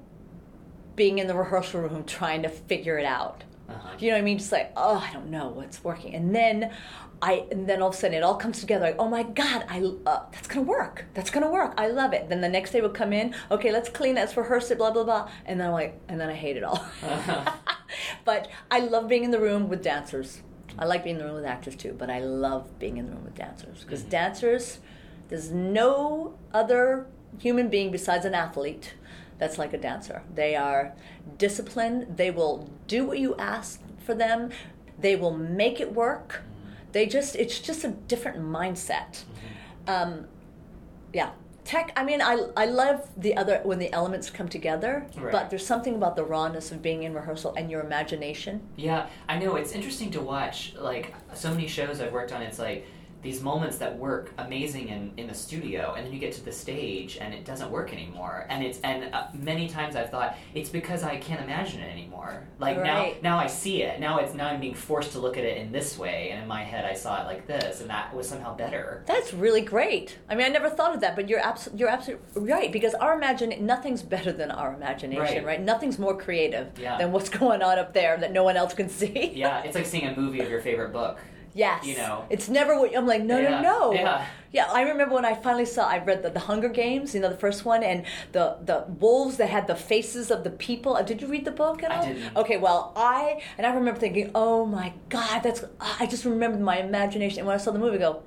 being 0.97 1.19
in 1.19 1.27
the 1.27 1.35
rehearsal 1.35 1.83
room 1.83 2.03
trying 2.05 2.43
to 2.43 2.49
figure 2.49 2.99
it 2.99 3.05
out. 3.05 3.45
Uh-huh. 3.69 3.91
You 3.99 4.09
know 4.09 4.15
what 4.17 4.21
I 4.21 4.25
mean? 4.25 4.39
Just 4.39 4.51
like, 4.51 4.73
oh, 4.75 4.97
I 5.07 5.13
don't 5.13 5.31
know 5.31 5.49
what's 5.49 5.85
working. 5.85 6.15
And 6.15 6.35
then 6.35 6.73
I, 7.21 7.45
and 7.53 7.69
then 7.69 7.83
all 7.83 7.91
of 7.91 7.95
a 7.95 7.99
sudden 7.99 8.17
it 8.17 8.23
all 8.23 8.37
comes 8.37 8.61
together. 8.61 8.87
Like, 8.87 8.97
oh 8.99 9.07
my 9.09 9.23
God, 9.23 9.67
I, 9.69 9.83
uh, 10.07 10.23
that's 10.33 10.49
gonna 10.49 10.63
work. 10.63 11.05
That's 11.13 11.29
gonna 11.29 11.51
work. 11.51 11.75
I 11.77 11.89
love 11.89 12.15
it. 12.15 12.31
Then 12.31 12.41
the 12.41 12.49
next 12.49 12.71
day 12.71 12.81
would 12.81 12.95
come 12.95 13.13
in. 13.13 13.35
Okay, 13.51 13.71
let's 13.71 13.91
clean. 13.91 14.15
Let's 14.15 14.35
rehearse 14.39 14.71
it. 14.71 14.79
Blah 14.79 14.93
blah 14.93 15.05
blah. 15.05 15.31
And 15.45 15.61
then 15.61 15.67
I'm 15.67 15.73
like, 15.75 16.01
and 16.09 16.19
then 16.19 16.31
I 16.31 16.35
hate 16.35 16.57
it 16.57 16.65
all. 16.65 16.83
but 18.25 18.49
I 18.71 18.79
love 18.81 19.09
being 19.09 19.25
in 19.25 19.31
the 19.31 19.41
room 19.41 19.69
with 19.69 19.83
dancers. 19.83 20.41
I 20.79 20.87
like 20.87 21.05
being 21.05 21.17
in 21.17 21.21
the 21.21 21.27
room 21.27 21.35
with 21.37 21.45
actors 21.45 21.77
too, 21.77 21.95
but 21.99 22.09
I 22.09 22.21
love 22.21 22.79
being 22.79 22.97
in 22.97 23.05
the 23.07 23.13
room 23.13 23.25
with 23.25 23.35
dancers 23.35 23.85
because 23.85 24.05
Mhm. 24.05 24.11
dancers, 24.11 24.79
there's 25.29 25.51
no 25.51 26.35
other 26.53 27.07
human 27.39 27.69
being 27.69 27.91
besides 27.91 28.25
an 28.25 28.35
athlete 28.35 28.95
that's 29.39 29.59
like 29.59 29.73
a 29.73 29.79
dancer. 29.79 30.23
They 30.35 30.57
are 30.57 30.95
disciplined. 31.37 32.17
They 32.17 32.31
will 32.31 32.69
do 32.87 33.05
what 33.07 33.19
you 33.19 33.37
ask 33.37 33.81
for 34.05 34.15
them. 34.15 34.51
They 34.99 35.15
will 35.17 35.37
make 35.37 35.81
it 35.81 35.95
work. 35.95 36.43
They 36.93 37.07
just 37.07 37.37
it's 37.37 37.61
just 37.61 37.85
a 37.85 37.89
different 37.91 38.39
mindset. 38.41 39.23
Um, 39.87 40.27
yeah. 41.13 41.31
Tech, 41.65 41.93
I 41.97 42.03
mean, 42.03 42.23
I, 42.23 42.47
I 42.57 42.65
love 42.65 43.07
the 43.15 43.37
other 43.37 43.61
when 43.63 43.79
the 43.79 43.93
elements 43.93 44.31
come 44.31 44.49
together, 44.49 45.07
Right. 45.19 45.31
but 45.31 45.51
there's 45.51 45.67
something 45.67 45.95
about 45.97 46.17
the 46.17 46.25
rawness 46.25 46.73
of 46.73 46.81
being 46.81 47.03
in 47.03 47.13
rehearsal 47.13 47.53
and 47.59 47.71
your 47.71 47.83
imagination. 47.83 48.63
Yeah, 48.77 49.07
I 49.29 49.39
know. 49.39 49.57
It's 49.57 49.73
interesting 49.73 50.11
to 50.13 50.23
watch. 50.23 50.73
Like, 50.79 51.13
so 51.35 51.51
many 51.51 51.67
shows 51.67 52.01
I've 52.01 52.11
worked 52.15 52.33
on, 52.33 52.41
it's 52.41 52.59
like 52.59 52.87
these 53.21 53.43
moments 53.43 53.79
that 53.79 53.97
work 53.99 54.33
amazing 54.39 54.89
in, 54.89 55.11
in 55.17 55.27
the 55.27 55.35
studio, 55.35 55.95
and 55.97 56.07
then 56.07 56.13
you 56.13 56.21
get 56.21 56.33
to 56.35 56.45
the 56.45 56.53
stage 56.53 57.19
and 57.21 57.35
it 57.35 57.45
doesn't 57.45 57.71
work 57.71 57.93
anymore. 57.93 58.47
And 58.49 58.65
it's 58.65 58.81
and 58.83 59.13
uh, 59.13 59.27
many 59.35 59.69
times 59.69 59.97
I've 59.97 60.11
thought 60.11 60.37
it's 60.55 60.71
because 60.71 61.03
I 61.03 61.17
can't 61.17 61.41
imagine 61.43 61.81
it 61.81 61.91
anymore. 61.91 62.45
Like 62.61 62.77
Right. 62.79 63.21
now, 63.23 63.35
now 63.37 63.39
I 63.43 63.49
see 63.49 63.83
it. 63.83 63.99
Now 63.99 64.19
it's 64.19 64.35
now 64.35 64.47
I'm 64.49 64.61
being 64.61 64.75
forced 64.75 65.13
to 65.13 65.19
look 65.19 65.37
at 65.37 65.45
it 65.45 65.57
in 65.59 65.73
this 65.73 65.99
way, 65.99 66.31
and 66.31 66.41
in 66.41 66.47
my 66.49 66.63
head 66.63 66.85
I 66.85 66.95
saw 66.95 67.21
it 67.23 67.27
like 67.27 67.47
this, 67.49 67.81
and 67.81 67.91
that 67.91 68.15
was 68.15 68.29
somehow 68.29 68.57
better. 68.57 69.03
That's 69.07 69.35
really 69.35 69.63
great. 69.63 70.17
I 70.29 70.37
mean, 70.37 70.47
I 70.47 70.51
never 70.51 70.71
thought 70.71 70.95
of 70.95 71.01
that, 71.01 71.17
but 71.17 71.29
you're 71.29 71.41
abs- 71.41 71.71
you're 71.75 71.89
absolutely 71.89 72.53
right 72.53 72.71
because 72.71 72.95
our 72.95 73.15
imagine 73.17 73.53
nothing's 73.67 74.03
better 74.03 74.31
than 74.33 74.53
our 74.53 74.73
imagination, 74.75 75.21
Right. 75.21 75.45
right? 75.45 75.61
Nothing's 75.61 75.99
more 75.99 76.17
creative 76.17 76.79
Yeah. 76.79 76.97
than 76.99 77.11
what's 77.11 77.29
going 77.41 77.63
on 77.63 77.79
up 77.81 77.93
there 77.95 78.17
that 78.17 78.33
no 78.33 78.45
one 78.45 78.57
else 78.57 78.75
can 78.75 78.89
see. 78.89 79.33
Yeah, 79.35 79.63
it's 79.65 79.75
like 79.75 79.87
seeing 79.87 80.07
a 80.07 80.17
movie 80.17 80.41
of 80.41 80.49
your 80.49 80.61
favorite 80.61 80.93
book. 80.93 81.19
Yes. 81.59 81.85
You 81.85 81.97
know. 81.97 82.25
It's 82.31 82.49
never 82.49 82.79
what 82.79 82.97
I'm 82.97 83.07
like, 83.07 83.23
no, 83.23 83.37
Yeah, 83.39 83.61
no, 83.61 83.91
no. 83.91 83.93
yeah. 83.93 84.27
Yeah, 84.51 84.67
I 84.73 84.83
remember 84.83 85.15
when 85.15 85.27
I 85.27 85.35
finally 85.35 85.67
saw 85.67 85.87
I 85.87 85.99
read 85.99 86.23
the, 86.23 86.31
the 86.31 86.41
Hunger 86.41 86.71
Games, 86.71 87.15
you 87.15 87.21
know, 87.21 87.29
the 87.29 87.37
first 87.37 87.65
one, 87.67 87.83
and 87.83 88.05
the 88.33 88.57
the 88.65 88.85
wolves 89.01 89.37
that 89.37 89.51
had 89.51 89.67
the 89.67 89.75
faces 89.75 90.31
of 90.31 90.43
the 90.45 90.51
people. 90.51 90.97
Uh, 90.97 91.03
Did 91.03 91.21
you 91.21 91.29
read 91.29 91.45
the 91.45 91.51
book 91.51 91.83
at 91.83 91.91
I 91.91 92.07
didn't. 92.07 92.35
Okay, 92.37 92.57
well, 92.57 92.93
I 92.97 93.43
and 93.59 93.67
I 93.67 93.75
remember 93.75 94.01
thinking, 94.01 94.31
oh 94.35 94.65
my 94.65 94.95
god, 95.11 95.43
that's. 95.43 95.65
I 96.01 96.07
just 96.07 96.25
remembered 96.25 96.63
my 96.63 96.79
imagination, 96.79 97.41
and 97.41 97.47
when 97.47 97.57
I 97.57 97.59
saw 97.59 97.73
the 97.73 97.79
movie, 97.79 97.97
I 97.97 97.99
go, 97.99 98.23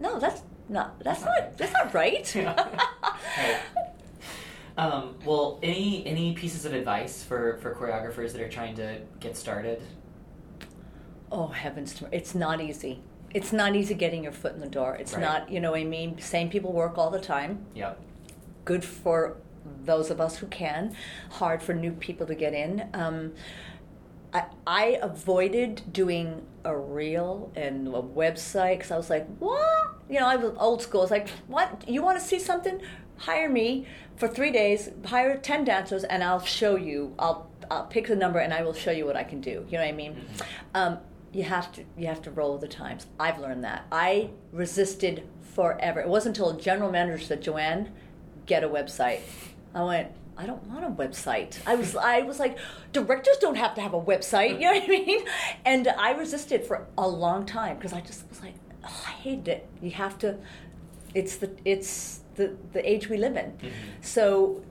no, 0.00 0.18
that's 0.18 0.42
not. 0.68 0.98
That's 1.04 1.22
not. 1.24 1.56
That's 1.58 1.72
not 1.72 1.94
right. 1.94 2.26
Right. 3.36 3.60
Um, 4.78 5.14
well, 5.24 5.58
any 5.62 6.04
any 6.06 6.34
pieces 6.34 6.66
of 6.66 6.74
advice 6.74 7.22
for, 7.24 7.56
for 7.62 7.74
choreographers 7.74 8.32
that 8.32 8.42
are 8.42 8.48
trying 8.48 8.74
to 8.76 9.00
get 9.20 9.36
started? 9.36 9.80
Oh 11.32 11.48
heavens, 11.48 12.02
it's 12.12 12.34
not 12.34 12.60
easy. 12.60 13.00
It's 13.34 13.52
not 13.52 13.74
easy 13.76 13.94
getting 13.94 14.22
your 14.22 14.32
foot 14.32 14.54
in 14.54 14.60
the 14.60 14.68
door. 14.68 14.94
It's 14.96 15.12
Right. 15.14 15.20
not, 15.22 15.50
you 15.50 15.60
know 15.60 15.72
what 15.72 15.80
I 15.80 15.84
mean? 15.84 16.18
Same 16.18 16.48
people 16.48 16.72
work 16.72 16.96
all 16.96 17.10
the 17.10 17.20
time. 17.20 17.66
Yeah. 17.74 17.94
good 18.64 18.84
for 18.84 19.36
those 19.84 20.10
of 20.10 20.20
us 20.20 20.38
who 20.38 20.46
can, 20.46 20.94
hard 21.30 21.62
for 21.62 21.72
new 21.74 21.92
people 21.92 22.26
to 22.26 22.34
get 22.34 22.52
in. 22.54 22.88
Um, 22.94 23.32
I, 24.32 24.44
I 24.66 24.98
avoided 25.02 25.82
doing 25.92 26.42
a 26.64 26.76
reel 26.76 27.52
and 27.54 27.86
a 27.88 28.02
website 28.02 28.78
because 28.78 28.90
I 28.90 28.96
was 28.96 29.08
like, 29.10 29.26
what? 29.38 29.94
You 30.10 30.18
know, 30.20 30.26
I 30.26 30.36
was 30.36 30.52
old 30.58 30.82
school. 30.82 31.00
I 31.00 31.04
was 31.04 31.10
like, 31.12 31.28
what? 31.46 31.88
You 31.88 32.02
want 32.02 32.18
to 32.18 32.24
see 32.24 32.38
something? 32.40 32.80
Hire 33.18 33.48
me 33.48 33.86
for 34.16 34.26
three 34.28 34.50
days, 34.50 34.90
hire 35.06 35.36
10 35.36 35.64
dancers, 35.64 36.02
and 36.04 36.22
I'll 36.24 36.40
show 36.40 36.74
you. 36.76 37.14
I'll, 37.18 37.48
I'll 37.70 37.86
pick 37.86 38.08
the 38.08 38.16
number 38.16 38.38
and 38.40 38.52
I 38.52 38.62
will 38.62 38.74
show 38.74 38.90
you 38.90 39.06
what 39.06 39.16
I 39.16 39.22
can 39.24 39.40
do. 39.40 39.64
You 39.68 39.78
know 39.78 39.84
what 39.84 39.88
I 39.88 39.92
mean? 39.92 40.16
Um, 40.74 40.98
you 41.32 41.42
have 41.42 41.72
to 41.72 41.84
you 41.96 42.06
have 42.06 42.22
to 42.22 42.30
roll 42.30 42.52
with 42.52 42.62
the 42.62 42.68
times. 42.68 43.06
I've 43.18 43.38
learned 43.38 43.64
that. 43.64 43.86
I 43.92 44.30
resisted 44.52 45.26
forever. 45.54 46.00
It 46.00 46.08
wasn't 46.08 46.36
until 46.38 46.56
a 46.56 46.60
general 46.60 46.90
manager 46.90 47.22
said, 47.22 47.42
"JoAnn, 47.42 47.88
get 48.46 48.64
a 48.64 48.68
website." 48.68 49.20
I 49.74 49.82
went, 49.82 50.12
"I 50.36 50.46
don't 50.46 50.64
want 50.66 50.84
a 50.84 50.88
website." 50.88 51.58
I 51.66 51.74
was 51.74 51.94
I 51.96 52.22
was 52.22 52.38
like, 52.38 52.58
"Directors 52.92 53.36
don't 53.38 53.56
have 53.56 53.74
to 53.74 53.80
have 53.80 53.94
a 53.94 54.00
website." 54.00 54.54
You 54.54 54.60
know 54.60 54.72
what 54.72 54.84
I 54.84 54.88
mean? 54.88 55.24
And 55.64 55.88
I 55.88 56.12
resisted 56.12 56.64
for 56.64 56.86
a 56.96 57.08
long 57.08 57.44
time 57.44 57.76
because 57.76 57.92
I 57.92 58.00
just 58.00 58.28
was 58.28 58.40
like, 58.42 58.54
oh, 58.84 59.04
"I 59.06 59.10
hated 59.10 59.48
it." 59.48 59.68
You 59.82 59.90
have 59.92 60.18
to. 60.20 60.38
It's 61.14 61.36
the 61.36 61.50
it's 61.64 62.20
the 62.36 62.56
the 62.72 62.88
age 62.88 63.08
we 63.08 63.16
live 63.18 63.36
in. 63.36 63.50
Mm-hmm. 63.52 63.68
So 64.00 64.62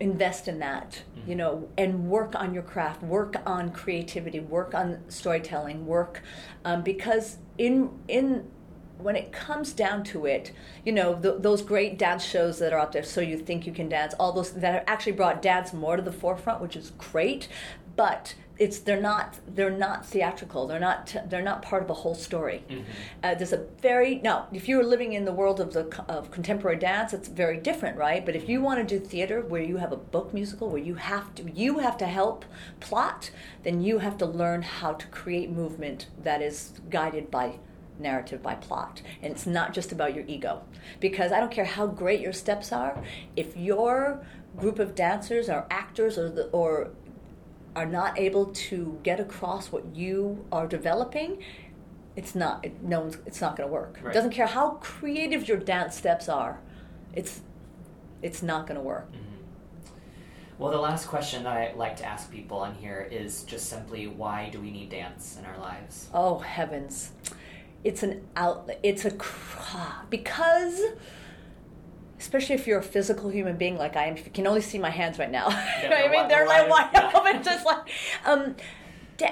invest 0.00 0.48
in 0.48 0.58
that 0.58 1.02
you 1.26 1.36
know 1.36 1.68
and 1.78 2.08
work 2.08 2.34
on 2.34 2.52
your 2.52 2.62
craft 2.62 3.02
work 3.02 3.36
on 3.46 3.70
creativity 3.70 4.40
work 4.40 4.74
on 4.74 4.98
storytelling 5.08 5.86
work 5.86 6.22
um, 6.64 6.82
because 6.82 7.38
in 7.58 7.90
in 8.08 8.44
when 8.98 9.16
it 9.16 9.32
comes 9.32 9.72
down 9.72 10.02
to 10.02 10.26
it 10.26 10.52
you 10.84 10.92
know 10.92 11.14
th- 11.20 11.36
those 11.38 11.62
great 11.62 11.96
dance 11.98 12.24
shows 12.24 12.58
that 12.58 12.72
are 12.72 12.78
out 12.78 12.92
there 12.92 13.02
so 13.02 13.20
you 13.20 13.38
think 13.38 13.66
you 13.66 13.72
can 13.72 13.88
dance 13.88 14.14
all 14.18 14.32
those 14.32 14.52
that 14.52 14.74
have 14.74 14.84
actually 14.86 15.12
brought 15.12 15.40
dance 15.40 15.72
more 15.72 15.96
to 15.96 16.02
the 16.02 16.12
forefront 16.12 16.60
which 16.60 16.76
is 16.76 16.90
great 16.98 17.48
but 17.96 18.34
it's 18.58 18.78
they're 18.78 19.00
not 19.00 19.40
they're 19.48 19.70
not 19.70 20.06
theatrical. 20.06 20.66
They're 20.66 20.80
not 20.80 21.16
they're 21.28 21.42
not 21.42 21.62
part 21.62 21.82
of 21.82 21.88
the 21.88 21.94
whole 21.94 22.14
story. 22.14 22.64
Uh, 23.22 23.34
there's 23.34 23.52
a 23.52 23.66
very 23.82 24.16
now 24.16 24.46
if 24.52 24.68
you're 24.68 24.84
living 24.84 25.12
in 25.12 25.24
the 25.24 25.32
world 25.32 25.60
of 25.60 25.72
the 25.72 26.04
of 26.08 26.30
contemporary 26.30 26.76
dance 26.76 27.12
it's 27.12 27.28
very 27.28 27.56
different 27.56 27.96
right? 27.96 28.24
But 28.24 28.36
if 28.36 28.48
you 28.48 28.60
want 28.60 28.86
to 28.86 28.98
do 28.98 29.04
theater 29.04 29.40
where 29.40 29.62
you 29.62 29.78
have 29.78 29.92
a 29.92 29.96
book 29.96 30.32
musical 30.32 30.68
where 30.68 30.82
you 30.82 30.94
have 30.94 31.34
to 31.36 31.50
you 31.50 31.78
have 31.78 31.96
to 31.98 32.06
help 32.06 32.44
plot 32.80 33.30
then 33.64 33.82
you 33.82 33.98
have 33.98 34.16
to 34.18 34.26
learn 34.26 34.62
how 34.62 34.92
to 34.92 35.06
create 35.08 35.50
movement 35.50 36.06
that 36.22 36.40
is 36.40 36.74
guided 36.90 37.30
by 37.30 37.58
narrative 37.98 38.42
by 38.42 38.54
plot. 38.54 39.02
And 39.22 39.32
it's 39.32 39.46
not 39.46 39.72
just 39.72 39.92
about 39.92 40.14
your 40.14 40.24
ego. 40.26 40.62
Because 41.00 41.32
i 41.32 41.40
don't 41.40 41.52
care 41.52 41.64
how 41.64 41.86
great 41.86 42.20
your 42.20 42.32
steps 42.32 42.72
are 42.72 43.02
if 43.34 43.56
your 43.56 44.24
group 44.56 44.78
of 44.78 44.94
dancers 44.94 45.48
or 45.48 45.66
actors 45.70 46.16
or 46.16 46.30
the, 46.30 46.44
or 46.46 46.90
are 47.76 47.86
not 47.86 48.18
able 48.18 48.46
to 48.46 48.98
get 49.02 49.20
across 49.20 49.72
what 49.72 49.94
you 49.94 50.44
are 50.52 50.66
developing, 50.66 51.42
it's 52.16 52.34
not. 52.34 52.64
It, 52.64 52.82
no 52.82 53.00
one's. 53.00 53.18
It's 53.26 53.40
not 53.40 53.56
going 53.56 53.68
to 53.68 53.72
work. 53.72 53.98
Right. 54.02 54.10
It 54.10 54.14
doesn't 54.14 54.30
care 54.30 54.46
how 54.46 54.70
creative 54.80 55.48
your 55.48 55.56
dance 55.56 55.96
steps 55.96 56.28
are. 56.28 56.60
It's, 57.12 57.40
it's 58.22 58.42
not 58.42 58.66
going 58.66 58.76
to 58.76 58.82
work. 58.82 59.10
Mm-hmm. 59.12 59.20
Well, 60.58 60.70
the 60.70 60.78
last 60.78 61.08
question 61.08 61.42
that 61.42 61.56
I 61.56 61.74
like 61.74 61.96
to 61.96 62.04
ask 62.04 62.30
people 62.30 62.58
on 62.58 62.74
here 62.74 63.08
is 63.10 63.42
just 63.42 63.68
simply 63.68 64.06
why 64.06 64.50
do 64.50 64.60
we 64.60 64.70
need 64.70 64.90
dance 64.90 65.36
in 65.38 65.44
our 65.44 65.58
lives? 65.58 66.08
Oh 66.14 66.38
heavens, 66.38 67.10
it's 67.82 68.04
an 68.04 68.24
outlet. 68.36 68.78
It's 68.82 69.04
a 69.04 69.10
cr- 69.10 70.04
because. 70.10 70.80
Especially 72.24 72.54
if 72.54 72.66
you're 72.66 72.78
a 72.78 72.82
physical 72.82 73.28
human 73.28 73.56
being 73.56 73.76
like 73.76 73.96
I 73.96 74.06
am, 74.06 74.16
if 74.16 74.24
you 74.24 74.32
can 74.32 74.46
only 74.46 74.62
see 74.62 74.78
my 74.78 74.88
hands 74.88 75.18
right 75.18 75.30
now. 75.30 75.48
Yeah, 75.82 75.86
I 75.86 75.88
they're 75.88 76.10
mean, 76.10 76.28
they're 76.28 76.46
like 76.46 76.70
wide. 76.70 76.90
wide 76.94 77.14
open, 77.14 77.42
just 77.42 77.66
like. 77.66 77.88
Um, 78.24 78.56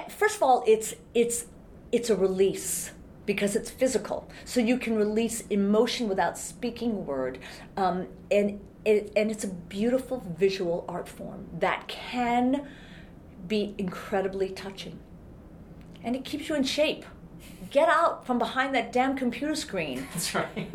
first 0.09 0.35
of 0.37 0.43
all, 0.43 0.63
it's 0.67 0.93
it's 1.15 1.45
it's 1.91 2.09
a 2.11 2.15
release 2.15 2.91
because 3.25 3.55
it's 3.55 3.71
physical, 3.71 4.29
so 4.45 4.59
you 4.59 4.77
can 4.77 4.95
release 4.95 5.41
emotion 5.49 6.07
without 6.07 6.37
speaking 6.37 6.91
a 6.91 6.95
word, 7.11 7.39
um, 7.77 8.05
and 8.29 8.59
it, 8.85 9.11
and 9.15 9.31
it's 9.31 9.43
a 9.43 9.47
beautiful 9.47 10.23
visual 10.37 10.85
art 10.87 11.07
form 11.09 11.47
that 11.59 11.87
can 11.87 12.67
be 13.47 13.73
incredibly 13.77 14.49
touching 14.49 14.99
and 16.03 16.15
it 16.15 16.25
keeps 16.25 16.49
you 16.49 16.55
in 16.55 16.63
shape. 16.63 17.05
Get 17.71 17.89
out 17.89 18.25
from 18.25 18.37
behind 18.37 18.75
that 18.75 18.91
damn 18.91 19.15
computer 19.15 19.55
screen. 19.55 20.07
That's 20.13 20.35
right. 20.35 20.67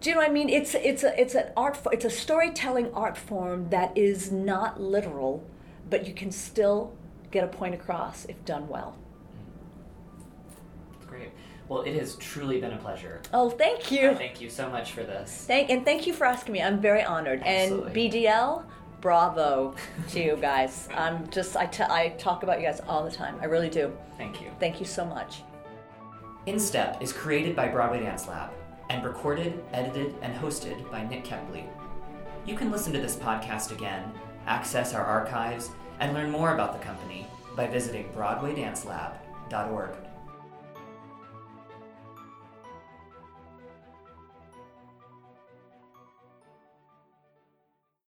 Do 0.00 0.10
you 0.10 0.14
know 0.14 0.20
what 0.20 0.30
I 0.30 0.32
mean? 0.32 0.48
It's 0.48 0.74
it's 0.74 1.02
a 1.02 1.20
it's 1.20 1.34
an 1.34 1.46
art 1.56 1.78
it's 1.92 2.04
a 2.04 2.10
storytelling 2.10 2.92
art 2.94 3.16
form 3.16 3.68
that 3.70 3.96
is 3.98 4.30
not 4.30 4.80
literal, 4.80 5.44
but 5.90 6.06
you 6.06 6.14
can 6.14 6.30
still 6.30 6.94
get 7.30 7.42
a 7.42 7.48
point 7.48 7.74
across 7.74 8.24
if 8.26 8.42
done 8.44 8.68
well. 8.68 8.96
Great. 11.06 11.30
Well, 11.68 11.82
it 11.82 11.94
has 11.96 12.14
truly 12.16 12.60
been 12.60 12.72
a 12.72 12.76
pleasure. 12.76 13.20
Oh, 13.34 13.50
thank 13.50 13.90
you. 13.90 14.14
Thank 14.14 14.40
you 14.40 14.48
so 14.48 14.70
much 14.70 14.92
for 14.92 15.02
this. 15.02 15.44
Thank 15.46 15.68
and 15.68 15.84
thank 15.84 16.06
you 16.06 16.12
for 16.12 16.26
asking 16.26 16.52
me. 16.52 16.62
I'm 16.62 16.80
very 16.80 17.02
honored. 17.02 17.42
Absolutely. 17.44 18.04
And 18.04 18.12
BDL, 18.12 18.64
bravo 19.00 19.74
to 20.10 20.22
you 20.22 20.38
guys. 20.40 20.88
I'm 20.94 21.28
just 21.30 21.56
I 21.56 21.66
te- 21.66 21.82
I 21.82 22.10
talk 22.18 22.44
about 22.44 22.60
you 22.60 22.66
guys 22.66 22.80
all 22.86 23.02
the 23.02 23.10
time. 23.10 23.36
I 23.40 23.46
really 23.46 23.70
do. 23.70 23.92
Thank 24.16 24.40
you. 24.40 24.52
Thank 24.60 24.78
you 24.78 24.86
so 24.86 25.04
much. 25.04 25.42
In 26.46 26.60
Step 26.60 27.02
is 27.02 27.12
created 27.12 27.56
by 27.56 27.66
Broadway 27.66 27.98
Dance 27.98 28.28
Lab 28.28 28.52
and 28.90 29.04
recorded, 29.04 29.62
edited, 29.72 30.14
and 30.22 30.34
hosted 30.34 30.90
by 30.90 31.06
Nick 31.06 31.24
Kepley. 31.24 31.66
You 32.46 32.56
can 32.56 32.70
listen 32.70 32.92
to 32.94 33.00
this 33.00 33.16
podcast 33.16 33.72
again, 33.72 34.10
access 34.46 34.94
our 34.94 35.04
archives, 35.04 35.70
and 36.00 36.14
learn 36.14 36.30
more 36.30 36.54
about 36.54 36.72
the 36.72 36.84
company 36.84 37.26
by 37.54 37.66
visiting 37.66 38.10
BroadwayDanceLab.org. 38.12 40.07